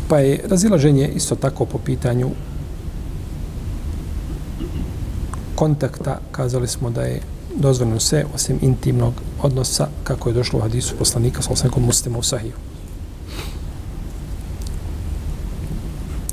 Pa 0.09 0.19
je 0.19 0.41
razilaženje 0.49 1.09
isto 1.09 1.37
tako 1.37 1.65
po 1.65 1.79
pitanju 1.79 2.31
kontakta, 5.55 6.21
kazali 6.33 6.69
smo 6.69 6.91
da 6.91 7.03
je 7.03 7.21
dozvoljeno 7.57 8.01
sve 8.01 8.25
osim 8.35 8.59
intimnog 8.63 9.15
odnosa 9.43 9.89
kako 10.05 10.29
je 10.29 10.35
došlo 10.35 10.59
u 10.59 10.63
hadisu 10.63 10.97
poslanika 10.97 11.43
sa 11.43 11.53
osnovom 11.53 11.85
muslima 11.85 12.19
u 12.19 12.23
sahiju. 12.23 12.53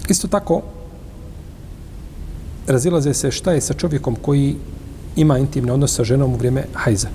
Isto 0.10 0.28
tako, 0.28 0.62
razilaze 2.68 3.14
se 3.14 3.32
šta 3.32 3.52
je 3.52 3.62
sa 3.62 3.74
čovjekom 3.74 4.16
koji 4.16 4.56
ima 5.16 5.38
intimni 5.38 5.72
odnos 5.72 5.96
sa 5.96 6.04
ženom 6.04 6.34
u 6.34 6.38
vrijeme 6.38 6.66
hajza. 6.74 7.08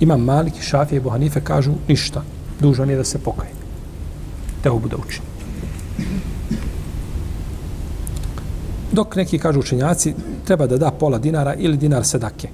Ima 0.00 0.16
Malik, 0.16 0.54
Šafije 0.60 0.96
i 0.96 1.00
Buhanife 1.00 1.40
kažu 1.40 1.72
ništa. 1.88 2.22
Dužan 2.60 2.90
je 2.90 2.96
da 2.96 3.04
se 3.04 3.18
pokaje 3.18 3.63
teubu 4.64 4.88
da 4.88 4.96
učini. 4.96 5.26
Dok 8.92 9.16
neki 9.16 9.38
kažu 9.38 9.60
učenjaci, 9.60 10.14
treba 10.46 10.66
da 10.66 10.78
da 10.78 10.90
pola 10.90 11.18
dinara 11.18 11.54
ili 11.54 11.76
dinar 11.76 12.06
sedake. 12.06 12.48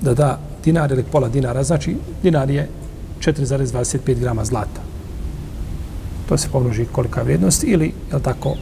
Da 0.00 0.14
da 0.14 0.38
dinar 0.64 0.92
ili 0.92 1.02
pola 1.02 1.28
dinara, 1.28 1.64
znači 1.64 1.96
dinar 2.22 2.50
je 2.50 2.68
4,25 3.20 4.20
grama 4.20 4.44
zlata. 4.44 4.80
To 6.28 6.38
se 6.38 6.48
pomnoži 6.52 6.86
kolika 6.92 7.20
je 7.20 7.24
vrijednost 7.24 7.64
ili, 7.64 7.92
je 8.12 8.22
tako, 8.22 8.54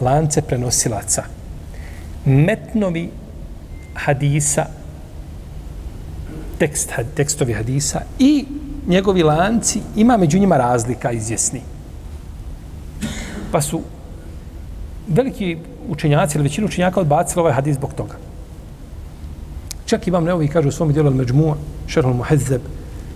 lance 0.00 0.42
prenosilaca. 0.42 1.24
Metnovi 2.24 3.10
hadisa 3.94 4.66
tekst, 6.58 6.92
tekstovi 7.16 7.52
hadisa 7.52 8.00
i 8.18 8.44
njegovi 8.86 9.22
lanci 9.22 9.80
ima 9.96 10.16
među 10.16 10.38
njima 10.38 10.56
razlika 10.56 11.12
izjesni. 11.12 11.60
Pa 13.52 13.60
su 13.60 13.80
veliki 15.10 15.58
učenjaci 15.88 16.38
ili 16.38 16.42
većina 16.42 16.66
učenjaka 16.66 17.00
odbacila 17.00 17.42
ovaj 17.42 17.54
hadis 17.54 17.76
zbog 17.76 17.94
toga. 17.94 18.14
Čak 19.86 20.06
i 20.06 20.10
vam 20.10 20.24
neovi 20.24 20.48
kažu 20.48 20.68
u 20.68 20.72
svom 20.72 20.92
dijelu 20.92 21.10
Međmua, 21.10 21.56
Šerhul 21.86 22.14
Muhezzeb, 22.14 22.62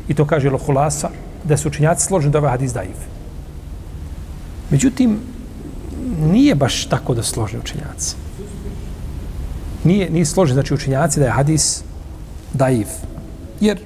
i 0.09 0.15
to 0.15 0.25
kaže 0.27 0.51
Lohulasa, 0.51 1.11
da 1.45 1.57
su 1.57 1.69
učenjaci 1.69 2.07
složeni 2.07 2.33
da 2.33 2.39
ovaj 2.39 2.51
hadis 2.51 2.73
daiv. 2.73 2.97
Međutim, 4.71 5.19
nije 6.33 6.55
baš 6.55 6.85
tako 6.87 7.15
da 7.15 7.23
složni 7.23 7.59
učenjaci. 7.59 8.17
Nije, 9.85 10.11
nije 10.11 10.25
složeni, 10.25 10.55
znači 10.55 10.75
učenjaci 10.75 11.21
da 11.21 11.27
je 11.27 11.33
hadis 11.33 11.83
daiv. 12.53 12.89
Jer 13.61 13.79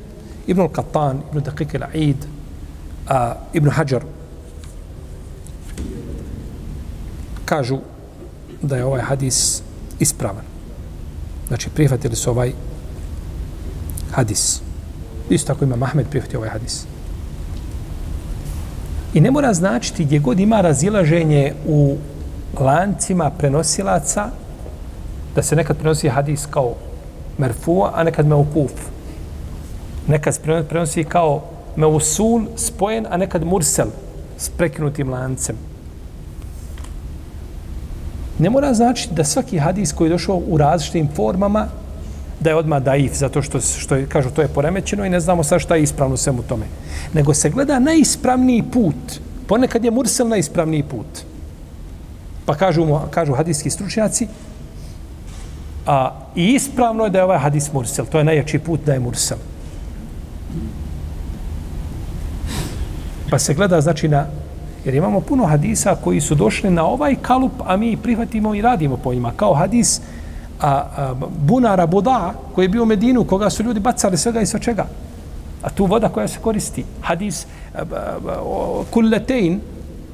Ibn 0.46 0.61
al-Qattan, 0.61 1.20
Ibn 1.30 1.44
Daqiq 1.44 1.76
al-Aid, 1.78 2.24
Ibn 3.52 3.70
Hajar, 3.70 4.02
kažu 7.44 7.78
da 8.62 8.76
je 8.76 8.84
ovaj 8.84 9.02
hadis 9.02 9.62
ispravan. 9.98 10.44
Znači, 11.48 11.70
prihvatili 11.70 12.16
su 12.16 12.30
ovaj 12.30 12.52
hadis. 14.12 14.61
Isto 15.30 15.52
tako 15.52 15.64
ima 15.64 15.76
Mahmed 15.76 16.06
prihvatio 16.11 16.38
ovaj 16.38 16.50
hadis. 16.50 16.84
I 19.14 19.20
ne 19.20 19.30
mora 19.30 19.54
značiti 19.54 20.04
gdje 20.04 20.18
god 20.18 20.40
ima 20.40 20.61
razilaženje 20.61 21.54
u 21.66 21.96
lancima 22.61 23.30
prenosilaca 23.30 24.30
da 25.34 25.42
se 25.42 25.56
nekad 25.56 25.76
prenosi 25.76 26.09
hadis 26.09 26.46
kao 26.50 26.74
merfua, 27.38 27.92
a 27.94 28.04
nekad 28.04 28.26
meukuf. 28.26 28.72
Nekad 30.06 30.34
se 30.34 30.64
prenosi 30.68 31.04
kao 31.04 31.44
meusul 31.76 32.46
spojen, 32.56 33.06
a 33.11 33.16
nekad 33.16 33.44
mursel 33.44 33.88
s 34.38 34.48
prekinutim 34.48 35.11
lancem 35.11 35.56
ne 38.39 38.51
mora 38.51 38.74
znači 38.74 39.09
da 39.11 39.24
svaki 39.24 39.59
hadis 39.59 39.93
koji 39.93 40.09
je 40.09 40.11
došao 40.11 40.43
u 40.49 40.57
različitim 40.57 41.09
formama 41.16 41.66
da 42.41 42.51
je 42.51 42.57
odmah 42.57 42.82
daif, 42.82 43.12
zato 43.14 43.43
što, 43.43 43.61
što 43.61 43.97
je, 43.97 44.07
kažu 44.07 44.30
to 44.30 44.43
je 44.43 44.49
poremećeno 44.49 45.05
i 45.05 45.11
ne 45.11 45.20
znamo 45.20 45.45
sad 45.45 45.61
šta 45.61 45.76
je 45.76 45.82
ispravno 45.82 46.16
svemu 46.16 46.43
tome. 46.43 46.66
Nego 47.12 47.34
se 47.34 47.51
gleda 47.51 47.78
najispravniji 47.78 48.62
put. 48.62 49.20
Ponekad 49.47 49.84
je 49.84 49.91
mursel 49.91 50.28
najispravniji 50.28 50.82
put. 50.82 51.07
Pa 52.47 52.55
kažu, 52.55 52.84
mu, 52.84 53.01
kažu 53.11 53.34
hadijski 53.34 53.70
stručnjaci, 53.70 54.28
a 55.86 56.12
i 56.36 56.47
ispravno 56.55 57.05
je 57.05 57.11
da 57.11 57.18
je 57.18 57.24
ovaj 57.24 57.39
hadis 57.39 57.72
mursel. 57.72 58.07
To 58.07 58.18
je 58.18 58.24
najjači 58.24 58.59
put 58.59 58.80
da 58.86 58.93
je 58.93 59.01
mursel. 59.01 59.39
Pa 63.30 63.39
se 63.39 63.55
gleda, 63.55 63.80
znači, 63.80 64.09
na 64.09 64.26
Jer 64.85 64.95
imamo 64.95 65.20
puno 65.20 65.47
hadisa 65.47 65.97
koji 66.05 66.20
su 66.20 66.35
došli 66.35 66.70
na 66.70 66.87
ovaj 66.87 67.14
kalup, 67.22 67.53
a 67.66 67.76
mi 67.76 67.97
prihvatimo 67.97 68.55
i 68.55 68.62
radimo 68.62 68.97
po 68.97 69.14
njima. 69.14 69.33
Kao 69.37 69.55
hadis 69.55 70.01
a, 70.61 70.68
a, 70.70 71.14
bunara 71.39 71.87
Boda, 71.87 72.35
koji 72.55 72.64
je 72.64 72.68
bio 72.68 72.83
u 72.83 72.87
Medinu, 72.87 73.24
koga 73.24 73.51
su 73.51 73.62
ljudi 73.62 73.81
bacali 73.81 74.16
svega 74.16 74.41
i 74.41 74.47
sve 74.47 74.61
čega. 74.61 74.87
A 75.62 75.70
tu 75.70 75.87
voda 75.87 76.09
koja 76.09 76.29
se 76.29 76.39
koristi. 76.39 76.85
Hadis 77.01 77.47
kulletein, 78.91 79.61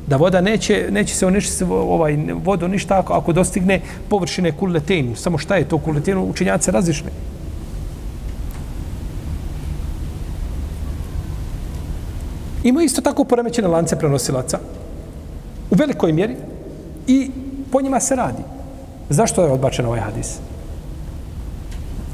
da 0.07 0.17
voda 0.17 0.41
neće, 0.41 0.89
neće 0.91 1.15
se 1.15 1.27
uništiti 1.27 1.65
ovaj, 1.65 2.17
vodu 2.45 2.69
ništa 2.69 2.99
ako, 2.99 3.13
ako 3.13 3.33
dostigne 3.33 3.81
površine 4.09 4.53
kulletein. 4.53 5.17
Samo 5.17 5.39
šta 5.39 5.57
je 5.57 5.69
to 5.69 5.79
kulletein? 5.79 6.19
Učinjaci 6.19 6.71
različne. 6.71 7.11
Ima 12.65 12.83
isto 12.83 13.01
tako 13.01 13.25
poremećene 13.25 13.69
lance 13.69 13.99
prenosilaca 13.99 14.59
u 15.71 15.75
velikoj 15.75 16.13
mjeri 16.13 16.37
i 17.07 17.31
po 17.73 17.81
njima 17.81 18.01
se 18.01 18.17
radi. 18.17 18.43
Zašto 19.09 19.43
je 19.43 19.53
odbačen 19.53 19.87
ovaj 19.87 20.01
hadis? 20.01 20.39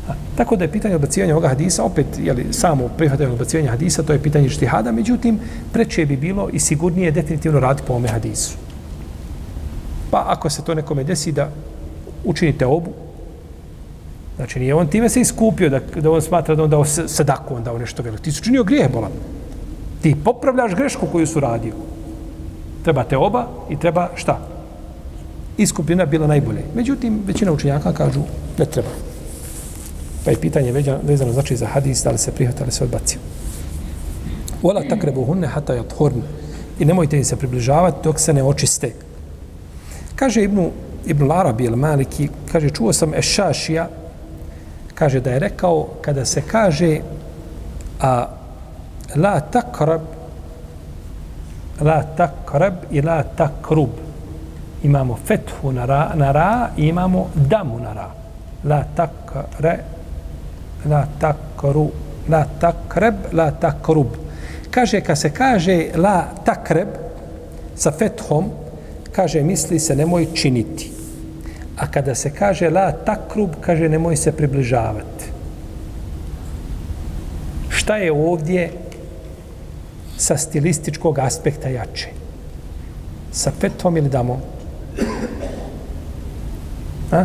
A, 0.08 0.12
tako 0.36 0.56
da 0.56 0.64
je 0.64 0.72
pitanje 0.72 0.94
odbacivanja 0.94 1.34
ovoga 1.34 1.48
hadisa, 1.48 1.84
opet 1.84 2.06
jeli, 2.18 2.46
samo 2.50 2.88
prihvatanje 2.88 3.30
odbacivanja 3.30 3.70
hadisa, 3.70 4.02
to 4.02 4.12
je 4.12 4.22
pitanje 4.22 4.48
štihada, 4.48 4.92
međutim, 4.92 5.38
preče 5.72 6.06
bi 6.06 6.16
bilo 6.16 6.48
i 6.52 6.58
sigurnije 6.58 7.10
definitivno 7.10 7.60
raditi 7.60 7.86
po 7.86 7.92
ovome 7.92 8.08
hadisu. 8.08 8.56
Pa 10.10 10.24
ako 10.26 10.50
se 10.50 10.64
to 10.64 10.74
nekome 10.74 11.04
desi 11.04 11.32
da 11.32 11.50
učinite 12.24 12.66
obu, 12.66 12.90
znači 14.36 14.58
nije 14.58 14.74
on 14.74 14.88
time 14.88 15.08
se 15.08 15.20
iskupio 15.20 15.68
da, 15.68 15.80
da 16.00 16.10
on 16.10 16.22
smatra 16.22 16.54
da 16.54 16.62
on 16.62 16.70
dao 16.70 16.84
sadaku, 16.84 17.54
on 17.54 17.64
dao 17.64 17.78
nešto 17.78 18.02
veliko. 18.02 18.22
Ti 18.22 18.32
su 18.32 18.42
činio 18.42 18.64
grijeh 18.64 18.92
bolan 18.92 19.12
ti 20.02 20.16
popravljaš 20.24 20.74
grešku 20.74 21.06
koju 21.12 21.26
su 21.26 21.40
radio. 21.40 21.72
Treba 22.84 23.04
te 23.04 23.16
oba 23.16 23.46
i 23.70 23.76
treba 23.76 24.08
šta? 24.14 24.38
Iskupina 25.58 26.06
bila 26.06 26.26
najbolje. 26.26 26.64
Međutim, 26.74 27.22
većina 27.26 27.52
učenjaka 27.52 27.92
kažu 27.92 28.20
ne 28.58 28.64
treba. 28.64 28.88
Pa 30.24 30.30
je 30.30 30.40
pitanje 30.40 30.72
vezano 31.02 31.32
znači 31.32 31.56
za 31.56 31.66
hadis, 31.66 32.02
da 32.04 32.10
li 32.10 32.18
se 32.18 32.32
prihvata, 32.32 32.62
ali 32.62 32.72
se 32.72 32.84
odbacio. 32.84 33.20
Ola 34.62 34.82
takrebu 34.88 35.24
hunne 35.24 35.46
hata 35.46 35.74
je 35.74 35.80
odhorn. 35.80 36.22
I 36.78 36.84
nemojte 36.84 37.16
im 37.16 37.24
se 37.24 37.36
približavati 37.36 37.98
dok 38.04 38.20
se 38.20 38.32
ne 38.32 38.42
očiste. 38.42 38.92
Kaže 40.16 40.42
Ibnu, 40.42 40.70
Ibnu 41.06 41.26
Larabi 41.26 41.64
ili 41.64 41.76
Maliki, 41.76 42.28
kaže, 42.52 42.70
čuo 42.70 42.92
sam 42.92 43.14
Ešašija, 43.14 43.88
kaže 44.94 45.20
da 45.20 45.30
je 45.30 45.38
rekao, 45.38 45.88
kada 46.00 46.24
se 46.24 46.42
kaže 46.42 47.00
a 48.00 48.39
la 49.16 49.40
takrab 49.40 50.00
la 51.80 52.02
takrab 52.16 52.74
i 52.90 53.02
la 53.02 53.22
takrub 53.22 53.90
imamo 54.82 55.18
fethu 55.26 55.72
na 55.72 55.84
ra, 55.84 56.12
na 56.14 56.32
ra 56.32 56.68
i 56.76 56.86
imamo 56.86 57.28
damu 57.34 57.78
na 57.80 57.92
ra 57.92 58.20
la 58.64 58.84
takre, 58.94 59.78
la 60.84 61.06
takru, 61.20 61.90
la 62.28 62.44
takreb, 62.60 63.14
la 63.32 63.50
takrub. 63.50 64.16
Kaže, 64.70 65.00
kad 65.00 65.18
se 65.18 65.30
kaže 65.30 65.86
la 65.96 66.24
takreb, 66.44 66.88
sa 67.76 67.90
fethom, 67.92 68.50
kaže, 69.12 69.42
misli 69.42 69.78
se 69.78 69.96
nemoj 69.96 70.26
činiti. 70.34 70.90
A 71.76 71.86
kada 71.86 72.14
se 72.14 72.30
kaže 72.30 72.70
la 72.70 72.92
takrub, 72.92 73.50
kaže, 73.60 73.88
nemoj 73.88 74.16
se 74.16 74.32
približavati. 74.32 75.30
Šta 77.68 77.96
je 77.96 78.12
ovdje 78.12 78.70
sa 80.20 80.36
stilističkog 80.36 81.18
aspekta 81.18 81.68
jače? 81.68 82.08
Sa 83.32 83.52
petom 83.60 83.96
ili 83.96 84.08
damom? 84.08 84.40
A? 87.12 87.24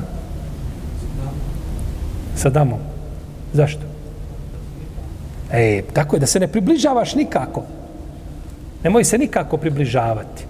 Sa 2.35 2.49
damom. 2.49 2.79
Zašto? 3.53 3.83
E, 5.51 5.81
tako 5.93 6.15
je 6.15 6.19
da 6.19 6.27
se 6.27 6.39
ne 6.39 6.47
približavaš 6.47 7.15
nikako. 7.15 7.63
Nemoj 8.83 9.03
se 9.03 9.17
nikako 9.17 9.57
približavati. 9.57 10.45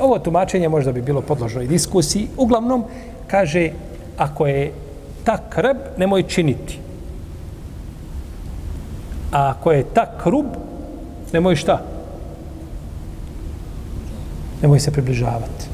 Ovo 0.00 0.18
tumačenje 0.18 0.68
možda 0.68 0.92
bi 0.92 1.02
bilo 1.02 1.20
podložno 1.20 1.62
i 1.62 1.68
diskusiji. 1.68 2.28
Uglavnom, 2.36 2.84
kaže, 3.26 3.70
ako 4.18 4.46
je 4.46 4.72
tak 5.24 5.48
krb, 5.48 5.76
nemoj 5.98 6.22
činiti. 6.22 6.78
A 9.32 9.50
ako 9.50 9.72
je 9.72 9.84
tak 9.94 10.22
rub, 10.26 10.46
nemoj 11.34 11.56
šta? 11.56 11.82
Nemoj 14.62 14.80
se 14.80 14.90
približavati. 14.90 15.66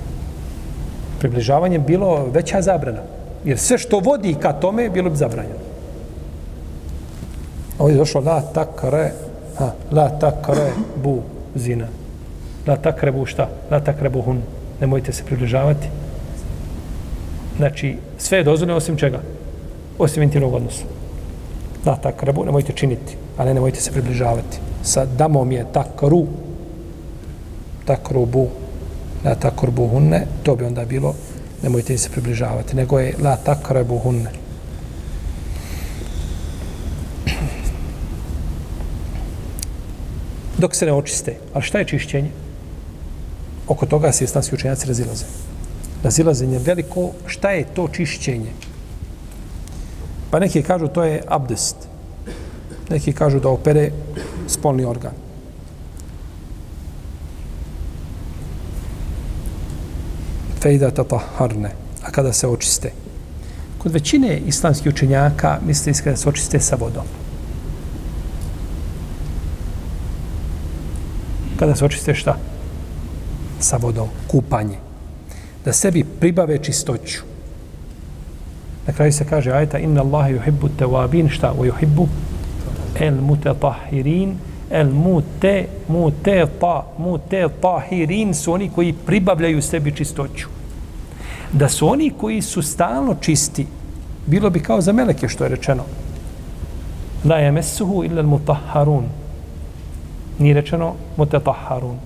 Približavanje 1.18 1.78
bilo 1.78 2.26
veća 2.32 2.62
zabrana. 2.62 3.02
Jer 3.44 3.58
sve 3.58 3.78
što 3.78 3.98
vodi 3.98 4.34
ka 4.34 4.52
tome, 4.52 4.88
bilo 4.90 5.10
bi 5.10 5.16
zabranjeno. 5.16 5.68
Ovdje 7.78 7.94
je 7.94 7.98
došlo 7.98 8.20
la 8.20 8.40
takre, 8.40 9.12
ha, 9.58 9.72
la 9.92 10.08
takre 10.08 10.72
bu 10.96 11.20
zina. 11.54 11.86
La 12.66 12.76
takre 12.76 13.12
bu 13.12 13.26
šta? 13.26 13.48
La 13.70 13.80
takre 13.80 14.08
bu 14.08 14.22
hun. 14.22 14.42
Nemojte 14.80 15.12
se 15.12 15.24
približavati. 15.24 15.88
Znači, 17.56 17.96
sve 18.18 18.38
je 18.38 18.44
dozvoljeno 18.44 18.76
osim 18.76 18.96
čega? 18.96 19.20
Osim 19.98 20.22
intimnog 20.22 20.54
odnosa. 20.54 20.84
La 21.86 21.96
takre 21.96 22.32
bu, 22.32 22.44
nemojte 22.44 22.72
činiti, 22.72 23.16
ali 23.36 23.54
nemojte 23.54 23.80
se 23.80 23.92
približavati. 23.92 24.69
Sa 24.82 25.04
damom 25.04 25.52
je 25.52 25.66
takru, 25.72 26.26
takrubu, 27.84 28.48
la 29.24 29.34
takrubu 29.34 29.86
hunne, 29.88 30.26
to 30.42 30.56
bi 30.56 30.64
onda 30.64 30.84
bilo, 30.84 31.14
nemojte 31.62 31.98
se 31.98 32.10
približavati, 32.10 32.76
nego 32.76 32.98
je 32.98 33.14
la 33.22 33.36
takrabu 33.36 33.98
hunne. 33.98 34.40
dok 40.60 40.74
se 40.74 40.86
ne 40.86 40.92
očiste. 40.92 41.36
Ali 41.54 41.64
šta 41.64 41.78
je 41.78 41.84
čišćenje? 41.84 42.30
Oko 43.68 43.86
toga 43.86 44.12
se 44.12 44.24
islamski 44.24 44.54
učenjaci 44.54 44.88
razilaze. 44.88 45.24
Razilazenje 46.02 46.58
veliko, 46.58 47.10
šta 47.26 47.50
je 47.50 47.64
to 47.74 47.88
čišćenje? 47.88 48.52
Pa 50.30 50.38
neki 50.38 50.62
kažu 50.62 50.88
to 50.88 51.04
je 51.04 51.22
abdest. 51.28 51.76
Neki 52.90 53.12
kažu 53.12 53.40
da 53.40 53.48
opere 53.48 53.90
spolni 54.50 54.84
organ. 54.84 55.12
Fejda 60.60 60.90
tataharne. 60.90 61.70
A 62.02 62.10
kada 62.10 62.32
se 62.32 62.48
očiste? 62.48 62.92
Kod 63.78 63.92
većine 63.92 64.38
islamskih 64.46 64.92
učenjaka 64.92 65.58
misli 65.66 65.92
da 66.04 66.16
se 66.16 66.28
očiste 66.28 66.60
sa 66.60 66.76
vodom. 66.76 67.04
kada 71.60 71.76
se 71.76 71.84
očiste 71.84 72.14
šta? 72.14 72.36
Sa 73.60 73.76
vodom, 73.76 74.08
kupanje. 74.28 74.78
Da 75.64 75.72
sebi 75.72 76.04
pribave 76.04 76.58
čistoću. 76.58 77.20
Na 78.86 78.92
kraju 78.92 79.12
se 79.12 79.24
kaže 79.24 79.52
ajta 79.52 79.78
inna 79.78 80.00
Allahe 80.00 80.32
yuhibbu 80.32 80.68
tawabin 80.78 81.28
šta? 81.28 81.52
O 81.52 81.64
yuhibbu 81.64 82.06
el 83.00 83.20
mutetahirin 83.20 84.34
el 84.70 84.90
mute 84.90 85.66
mute 85.88 86.46
ta 86.60 86.86
mute 86.98 87.48
tahirin 87.60 88.34
su 88.34 88.52
oni 88.52 88.70
koji 88.74 88.92
pribavljaju 88.92 89.62
sebi 89.62 89.96
čistoću. 89.96 90.48
Da 91.52 91.68
su 91.68 91.88
oni 91.88 92.10
koji 92.20 92.42
su 92.42 92.62
stalno 92.62 93.16
čisti 93.20 93.66
bilo 94.26 94.50
bi 94.50 94.60
kao 94.60 94.80
za 94.80 94.92
meleke 94.92 95.28
što 95.28 95.44
je 95.44 95.50
rečeno 95.50 95.82
la 97.24 97.36
yamassuhu 97.36 98.04
illa 98.06 98.20
al 98.20 98.26
mutahharun 98.26 99.04
nije 100.40 100.54
rečeno 100.54 100.94
mutataharun. 101.16 101.96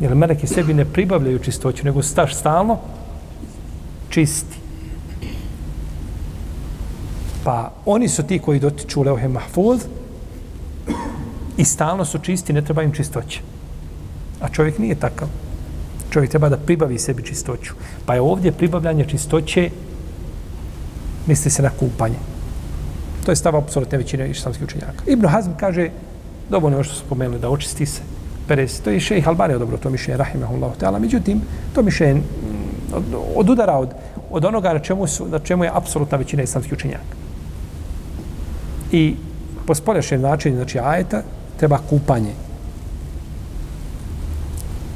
Jer 0.00 0.14
meleki 0.14 0.46
sebi 0.46 0.74
ne 0.74 0.84
pribavljaju 0.84 1.38
čistoću, 1.38 1.84
nego 1.84 2.02
staš 2.02 2.34
stalno 2.34 2.78
čisti. 4.10 4.59
Pa 7.44 7.72
oni 7.86 8.08
su 8.08 8.22
ti 8.22 8.38
koji 8.38 8.60
dotiču 8.60 9.02
Leohe 9.02 9.28
Mahfuz 9.28 9.80
i 11.56 11.64
stalno 11.64 12.04
su 12.04 12.18
čisti, 12.18 12.52
ne 12.52 12.62
treba 12.62 12.82
im 12.82 12.92
čistoće. 12.92 13.40
A 14.40 14.48
čovjek 14.48 14.78
nije 14.78 14.94
takav. 14.94 15.28
Čovjek 16.10 16.30
treba 16.30 16.48
da 16.48 16.56
pribavi 16.56 16.98
sebi 16.98 17.22
čistoću. 17.22 17.74
Pa 18.06 18.14
je 18.14 18.20
ovdje 18.20 18.52
pribavljanje 18.52 19.04
čistoće 19.04 19.70
misli 21.26 21.50
se 21.50 21.62
na 21.62 21.70
kupanje. 21.70 22.18
To 23.24 23.32
je 23.32 23.36
stav 23.36 23.56
apsolutne 23.56 23.98
većine 23.98 24.30
islamskih 24.30 24.64
učenjaka. 24.64 25.04
Ibn 25.06 25.26
Hazm 25.26 25.50
kaže 25.60 25.90
Dovoljno 26.50 26.78
je 26.78 26.84
što 26.84 26.94
su 26.94 27.00
spomenuli 27.06 27.40
da 27.40 27.50
očisti 27.50 27.86
se. 27.86 28.02
Pere 28.48 28.68
se. 28.68 28.82
To 28.82 28.90
je 28.90 29.00
šejh 29.00 29.28
Albanija 29.28 29.58
dobro 29.58 29.76
to 29.78 29.90
mišljenje, 29.90 30.18
rahimahullahu 30.18 30.74
ta'ala. 30.80 30.98
Međutim, 30.98 31.40
to 31.74 31.82
mišljenje 31.82 32.22
od, 32.92 33.04
od 33.34 33.50
udara 33.50 33.76
od, 33.78 33.88
od 34.30 34.44
onoga 34.44 34.72
na 34.72 34.78
čemu, 34.78 35.06
su, 35.06 35.28
na 35.28 35.38
čemu 35.38 35.64
je 35.64 35.70
apsolutna 35.74 36.18
većina 36.18 36.42
islamskih 36.42 36.72
učenjaka. 36.72 37.19
I 38.92 39.14
po 39.66 39.74
spoljašnjem 39.74 40.20
značenju, 40.20 40.56
znači 40.56 40.78
ajeta, 40.78 41.22
treba 41.56 41.78
kupanje. 41.90 42.32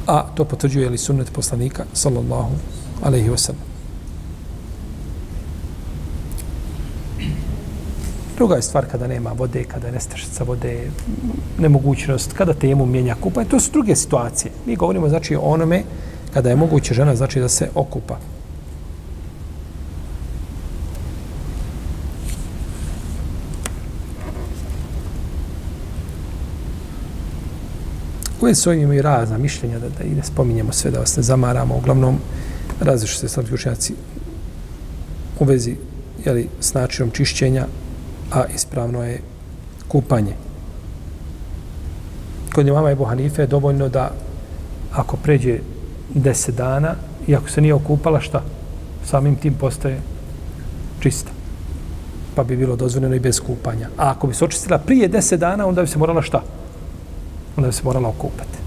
A 0.06 0.26
to 0.34 0.44
potvrđuje 0.44 0.90
li 0.90 0.98
sunnet 0.98 1.32
poslanika, 1.32 1.84
sallallahu 1.92 2.52
alaihi 3.02 3.30
wasallam. 3.30 3.74
Druga 8.36 8.56
je 8.56 8.62
stvar 8.62 8.86
kada 8.90 9.06
nema 9.06 9.32
vode, 9.32 9.64
kada 9.64 9.86
je 9.86 9.92
nestašica 9.92 10.44
vode, 10.44 10.90
nemogućnost, 11.58 12.32
kada 12.32 12.54
temu 12.54 12.86
mijenja 12.86 13.14
kupanje. 13.20 13.48
To 13.48 13.60
su 13.60 13.72
druge 13.72 13.96
situacije. 13.96 14.52
Mi 14.66 14.76
govorimo 14.76 15.08
znači 15.08 15.36
o 15.36 15.40
onome 15.40 15.82
kada 16.34 16.50
je 16.50 16.56
moguće 16.56 16.94
žena 16.94 17.16
znači 17.16 17.40
da 17.40 17.48
se 17.48 17.68
okupa. 17.74 18.18
Koje 28.44 28.54
su 28.54 28.72
imamo 28.72 28.82
imaju 28.82 29.02
razna 29.02 29.38
mišljenja 29.38 29.78
da, 29.78 29.88
da 29.88 30.04
i 30.04 30.14
ne 30.14 30.22
spominjemo 30.22 30.72
sve, 30.72 30.90
da 30.90 30.98
vas 30.98 31.16
ne 31.16 31.22
zamaramo. 31.22 31.76
Uglavnom, 31.76 32.18
različite 32.80 33.20
se 33.20 33.26
islamski 33.26 33.54
učenjaci 33.54 33.94
u 35.40 35.44
vezi 35.44 35.76
jeli, 36.24 36.48
s 36.60 36.74
načinom 36.74 37.10
čišćenja 37.10 37.66
a 38.32 38.44
ispravno 38.54 39.04
je 39.04 39.20
kupanje. 39.88 40.34
Kod 42.54 42.66
imama 42.66 42.90
Ebu 42.90 43.04
Hanife 43.04 43.42
je 43.42 43.46
dovoljno 43.46 43.88
da 43.88 44.10
ako 44.92 45.16
pređe 45.16 45.58
deset 46.14 46.54
dana 46.54 46.94
i 47.26 47.36
ako 47.36 47.50
se 47.50 47.60
nije 47.60 47.74
okupala, 47.74 48.20
šta? 48.20 48.42
Samim 49.04 49.36
tim 49.36 49.54
postaje 49.54 50.00
čista. 51.00 51.30
Pa 52.34 52.44
bi 52.44 52.56
bilo 52.56 52.76
dozvoljeno 52.76 53.14
i 53.14 53.20
bez 53.20 53.40
kupanja. 53.40 53.88
A 53.96 54.10
ako 54.10 54.26
bi 54.26 54.34
se 54.34 54.44
očistila 54.44 54.78
prije 54.78 55.08
deset 55.08 55.40
dana, 55.40 55.66
onda 55.66 55.82
bi 55.82 55.88
se 55.88 55.98
morala 55.98 56.22
šta? 56.22 56.42
Onda 57.56 57.68
bi 57.68 57.72
se 57.72 57.82
morala 57.84 58.08
okupati. 58.08 58.58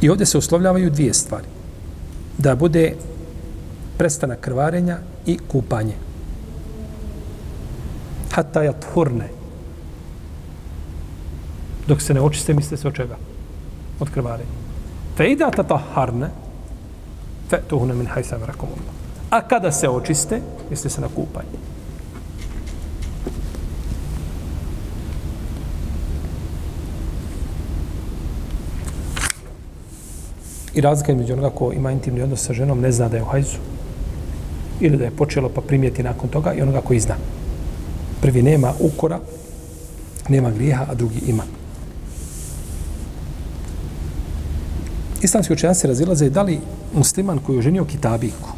I 0.00 0.10
ovdje 0.10 0.26
se 0.26 0.38
uslovljavaju 0.38 0.90
dvije 0.90 1.14
stvari. 1.14 1.46
Da 2.38 2.56
bude 2.56 2.94
prestanak 3.98 4.40
krvarenja 4.40 4.98
i 5.26 5.38
kupanje. 5.38 5.94
Hatta 8.32 8.62
je 8.62 8.72
thurne. 8.80 9.28
Dok 11.86 12.02
se 12.02 12.14
ne 12.14 12.20
očiste, 12.20 12.54
misle 12.54 12.76
se 12.76 12.88
od 12.88 12.94
čega? 12.94 13.16
Od 14.00 14.10
krvarenja. 14.10 14.60
Fe 15.16 15.26
ida 15.32 15.50
ta 15.50 15.62
taharne, 15.62 16.30
fe 17.50 17.58
tuhune 17.68 17.94
min 17.94 18.06
hajsa 18.06 18.36
vrakomullah. 18.36 18.94
A 19.30 19.40
kada 19.40 19.72
se 19.72 19.88
očiste, 19.88 20.40
misle 20.70 20.90
se 20.90 21.00
na 21.00 21.08
kupanje. 21.08 21.69
I 30.74 30.80
razlika 30.80 31.12
između 31.12 31.32
onoga 31.32 31.50
ko 31.50 31.72
ima 31.72 31.92
intimni 31.92 32.22
odnos 32.22 32.46
sa 32.46 32.52
ženom, 32.52 32.80
ne 32.80 32.92
zna 32.92 33.08
da 33.08 33.16
je 33.16 33.22
u 33.22 33.26
hajzu, 33.26 33.58
ili 34.80 34.96
da 34.96 35.04
je 35.04 35.10
počelo 35.10 35.48
pa 35.48 35.60
primijeti 35.60 36.02
nakon 36.02 36.28
toga 36.28 36.52
i 36.54 36.62
onoga 36.62 36.80
koji 36.80 37.00
zna. 37.00 37.14
Prvi 38.20 38.42
nema 38.42 38.72
ukora, 38.80 39.20
nema 40.28 40.50
grijeha, 40.50 40.86
a 40.90 40.94
drugi 40.94 41.20
ima. 41.26 41.42
Islamski 45.22 45.52
učenjaci 45.52 45.86
razilaze 45.86 46.30
da 46.30 46.42
li 46.42 46.60
musliman 46.94 47.38
koji 47.38 47.56
je 47.56 47.62
ženio 47.62 47.84
kitabijku, 47.84 48.48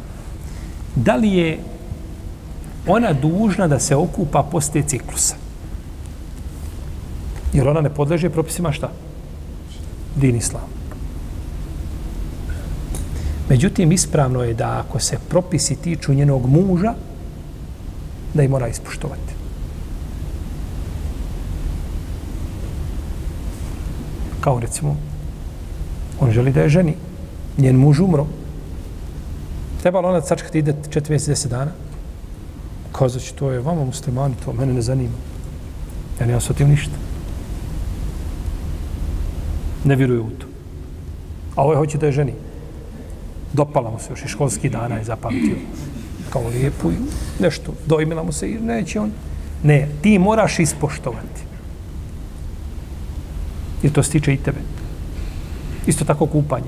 da 0.95 1.15
li 1.15 1.33
je 1.33 1.59
ona 2.87 3.13
dužna 3.13 3.67
da 3.67 3.79
se 3.79 3.95
okupa 3.95 4.43
poslije 4.43 4.87
ciklusa? 4.87 5.35
Jer 7.53 7.67
ona 7.67 7.81
ne 7.81 7.89
podleže 7.89 8.29
propisima 8.29 8.71
šta? 8.71 8.89
Din 10.15 10.35
islam. 10.35 10.82
Međutim, 13.49 13.91
ispravno 13.91 14.43
je 14.43 14.53
da 14.53 14.83
ako 14.85 14.99
se 14.99 15.17
propisi 15.29 15.75
tiču 15.75 16.13
njenog 16.13 16.45
muža, 16.45 16.93
da 18.33 18.43
ih 18.43 18.49
mora 18.49 18.67
ispoštovati. 18.67 19.33
Kao 24.41 24.59
recimo, 24.59 24.95
on 26.19 26.31
želi 26.31 26.51
da 26.51 26.61
je 26.61 26.69
ženi, 26.69 26.95
njen 27.57 27.75
muž 27.75 27.99
umro. 27.99 28.25
Trebalo 29.81 30.09
ona 30.09 30.21
sačkati 30.21 30.59
ide 30.59 30.75
četiri 30.89 31.13
mjeseca, 31.13 31.31
deset 31.31 31.51
dana? 31.51 31.71
Kazaći, 32.91 33.33
to 33.35 33.51
je 33.51 33.59
vama 33.59 33.85
muslimani, 33.85 34.35
to 34.45 34.53
mene 34.53 34.73
ne 34.73 34.81
zanima. 34.81 35.17
Ja 36.19 36.25
nemam 36.25 36.41
s 36.41 36.47
tim 36.57 36.69
ništa. 36.69 36.95
Ne 39.83 39.95
vjeruju 39.95 40.23
u 40.23 40.29
to. 40.29 40.47
A 41.55 41.63
ovo 41.63 41.73
je 41.73 41.77
hoće 41.77 41.97
da 41.97 42.05
je 42.05 42.11
ženi. 42.11 42.33
Dopala 43.53 43.91
mu 43.91 43.99
se 43.99 44.07
još 44.09 44.25
i 44.25 44.27
školski 44.27 44.69
dana 44.69 44.95
je 44.95 45.03
zapamtio. 45.03 45.55
Kao 46.29 46.47
lijepu 46.47 46.91
i 46.91 46.95
nešto. 47.39 47.73
Dojmila 47.85 48.23
mu 48.23 48.31
se 48.31 48.51
i 48.51 48.59
neće 48.59 48.99
on. 48.99 49.11
Ne, 49.63 49.87
ti 50.01 50.19
moraš 50.19 50.59
ispoštovati. 50.59 51.41
Jer 53.83 53.93
to 53.93 54.03
stiče 54.03 54.33
i 54.33 54.37
tebe. 54.37 54.59
Isto 55.87 56.05
tako 56.05 56.25
kupanje. 56.25 56.67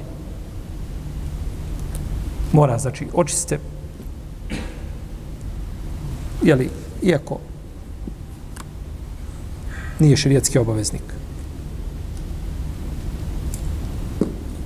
Mora, 2.53 2.77
znači, 2.77 3.07
očiste 3.13 3.59
jeli, 6.43 6.69
iako 7.01 7.39
nije 9.99 10.17
širijetski 10.17 10.59
obaveznik. 10.59 11.03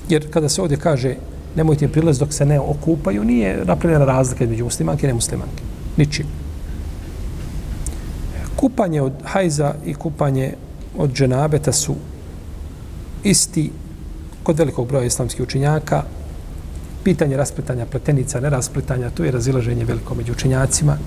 Jer 0.09 0.32
kada 0.32 0.49
se 0.49 0.61
ovdje 0.61 0.78
kaže 0.78 1.15
nemojte 1.56 1.88
prilaz 1.88 2.20
dok 2.20 2.34
se 2.34 2.45
ne 2.45 2.60
okupaju, 2.60 3.24
nije 3.24 3.66
napravljena 3.66 4.06
razlika 4.06 4.45
među 4.45 4.64
muslimanke 4.64 5.06
i 5.06 5.08
nemuslimanke. 5.08 5.64
Ničim. 5.97 6.26
Kupanje 8.56 9.02
od 9.02 9.14
hajza 9.24 9.74
i 9.86 9.93
kupanje 9.93 10.54
od 10.97 11.14
dženabeta 11.14 11.72
su 11.72 11.95
isti 13.24 13.72
kod 14.43 14.60
velikog 14.60 14.88
broja 14.88 15.06
islamskih 15.06 15.41
učinjaka. 15.41 16.04
Pitanje 17.04 17.38
raspletanja 17.38 17.86
pletenica, 17.86 18.39
neraspletanja, 18.39 19.10
tu 19.10 19.24
je 19.24 19.32
razilaženje 19.32 19.86
veliko 19.86 20.16
među 20.16 20.32
učinjacima. 20.32 20.97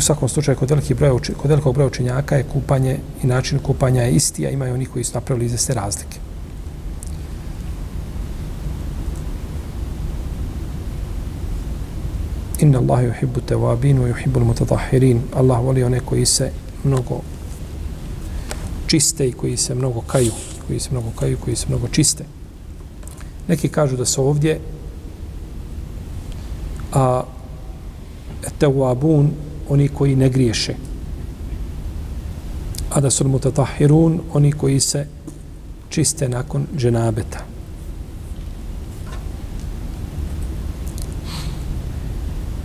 U 0.00 0.02
svakom 0.02 0.28
slučaju, 0.28 0.56
kod, 0.56 0.70
veliki 0.70 0.94
broja, 0.94 1.12
kod 1.36 1.50
velikog 1.50 1.74
broja 1.74 1.86
učenjaka 1.86 2.36
je 2.36 2.44
kupanje 2.52 2.98
i 3.22 3.26
način 3.26 3.58
kupanja 3.58 4.02
je 4.02 4.12
isti, 4.12 4.46
a 4.46 4.50
imaju 4.50 4.74
oni 4.74 4.86
koji 4.86 5.04
su 5.04 5.14
napravili 5.14 5.46
izveste 5.46 5.74
razlike. 5.74 6.16
Inna 12.60 12.78
Allahi 12.78 13.06
yuhibbu 13.06 13.40
tawabin 13.48 14.00
wa 14.00 14.14
yuhibbu 14.14 14.44
mutatahirin. 14.44 15.20
Allah 15.34 15.60
voli 15.64 15.84
one 15.84 16.00
koji 16.00 16.26
se 16.26 16.50
mnogo 16.84 17.20
čiste 18.86 19.28
i 19.28 19.32
koji 19.32 19.56
se 19.56 19.74
mnogo 19.74 20.00
kaju, 20.00 20.32
koji 20.66 20.80
se 20.80 20.88
mnogo 20.90 21.10
kaju, 21.18 21.38
koji 21.44 21.56
se 21.56 21.66
mnogo 21.68 21.88
čiste. 21.88 22.24
Neki 23.48 23.68
kažu 23.68 23.96
da 23.96 24.04
su 24.04 24.24
ovdje 24.24 24.60
a 26.92 27.22
tawabun 28.60 29.49
oni 29.70 29.88
koji 29.88 30.16
ne 30.16 30.28
griješe. 30.28 30.74
A 32.90 33.00
da 33.00 33.10
su 33.10 33.28
mutatahirun, 33.28 34.20
oni 34.32 34.52
koji 34.52 34.80
se 34.80 35.06
čiste 35.88 36.28
nakon 36.28 36.66
dženabeta. 36.76 37.38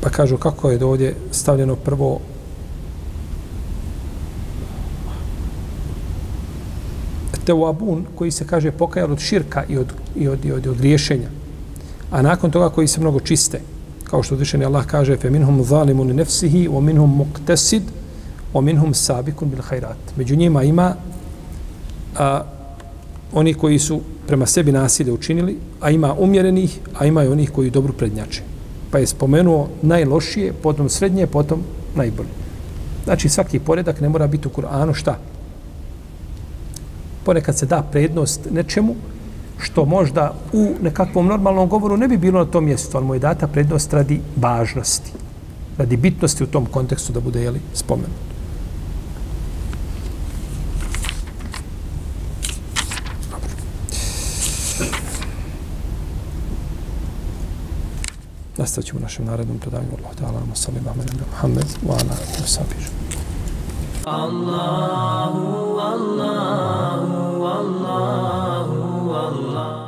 Pa 0.02 0.10
kažu 0.10 0.38
kako 0.38 0.72
je 0.72 0.86
ovdje 0.86 1.16
stavljeno 1.32 1.76
prvo 1.76 2.20
Tewabun 7.46 8.04
koji 8.16 8.32
se 8.32 8.48
kaže 8.48 8.72
pokajal 8.72 9.12
od 9.12 9.20
širka 9.20 9.64
i 9.70 9.78
od, 9.78 9.94
i 10.16 10.28
od, 10.28 10.46
i 10.46 10.52
od, 10.52 10.66
i 10.66 10.70
od 10.70 10.78
griješenja. 10.78 11.30
A 12.12 12.22
nakon 12.22 12.52
toga 12.52 12.70
koji 12.70 12.88
se 12.88 13.02
mnogo 13.02 13.20
čiste 13.20 13.62
kao 14.10 14.24
što 14.24 14.36
uzvišeni 14.36 14.66
Allah 14.66 14.86
kaže 14.86 15.18
fe 15.18 15.30
minhum 15.30 15.64
zalimun 15.64 16.16
nafsihi 16.16 16.68
wa 16.68 16.82
minhum 16.82 17.18
muqtasid 17.18 17.84
wa 18.54 18.62
minhum 18.62 18.94
sabiqun 18.94 19.50
bil 19.50 19.62
khairat. 19.62 19.98
Među 20.16 20.36
njima 20.36 20.64
ima 20.64 20.96
a, 22.18 22.44
oni 23.34 23.54
koji 23.54 23.80
su 23.80 24.02
prema 24.28 24.46
sebi 24.46 24.72
nasilje 24.72 25.12
učinili 25.12 25.58
a 25.82 25.92
ima 25.92 26.14
umjerenih 26.14 26.80
a 26.98 27.06
ima 27.06 27.24
i 27.24 27.28
onih 27.28 27.52
koji 27.52 27.70
dobro 27.70 27.94
prednjače. 27.94 28.42
Pa 28.92 28.98
je 28.98 29.08
spomenuo 29.08 29.68
najlošije 29.82 30.54
potom 30.54 30.90
srednje 30.90 31.28
potom 31.28 31.64
najbolje. 31.96 32.30
Znači 33.04 33.30
svaki 33.30 33.60
poredak 33.60 34.02
ne 34.02 34.10
mora 34.10 34.28
biti 34.28 34.48
u 34.48 34.52
Kur'anu 34.52 34.94
šta? 34.94 35.18
Ponekad 37.26 37.58
se 37.58 37.66
da 37.66 37.84
prednost 37.92 38.48
nečemu 38.52 38.96
što 39.60 39.86
možda 39.86 40.34
u 40.54 40.74
nekakvom 40.82 41.28
normalnom 41.28 41.70
govoru 41.70 41.98
ne 41.98 42.08
bi 42.08 42.18
bilo 42.18 42.40
na 42.40 42.52
tom 42.52 42.66
mjestu, 42.66 42.98
ali 42.98 43.06
mu 43.06 43.14
je 43.14 43.20
data 43.20 43.48
prednost 43.48 43.94
radi 43.94 44.22
važnosti, 44.36 45.12
radi 45.78 45.98
bitnosti 45.98 46.44
u 46.44 46.48
tom 46.48 46.66
kontekstu 46.66 47.14
da 47.14 47.20
bude 47.20 47.42
jeli, 47.42 47.62
spomenut. 47.74 48.26
Nastavit 58.58 58.88
ćemo 58.88 59.00
našem 59.00 59.26
narednom 59.26 59.58
predavanju. 59.60 59.90
Allah 60.00 60.16
ta'ala, 60.22 60.40
nama 60.40 60.56
salli 60.56 60.80
Muhammed, 60.82 61.12
Muhammed, 61.32 61.68
wa 61.88 61.92
ala, 61.92 62.16
wa 62.40 62.48
sabiš. 62.48 62.86
Allahu, 64.06 65.80
Allahu, 65.80 67.44
Allahu, 67.44 68.85
Allah 69.16 69.85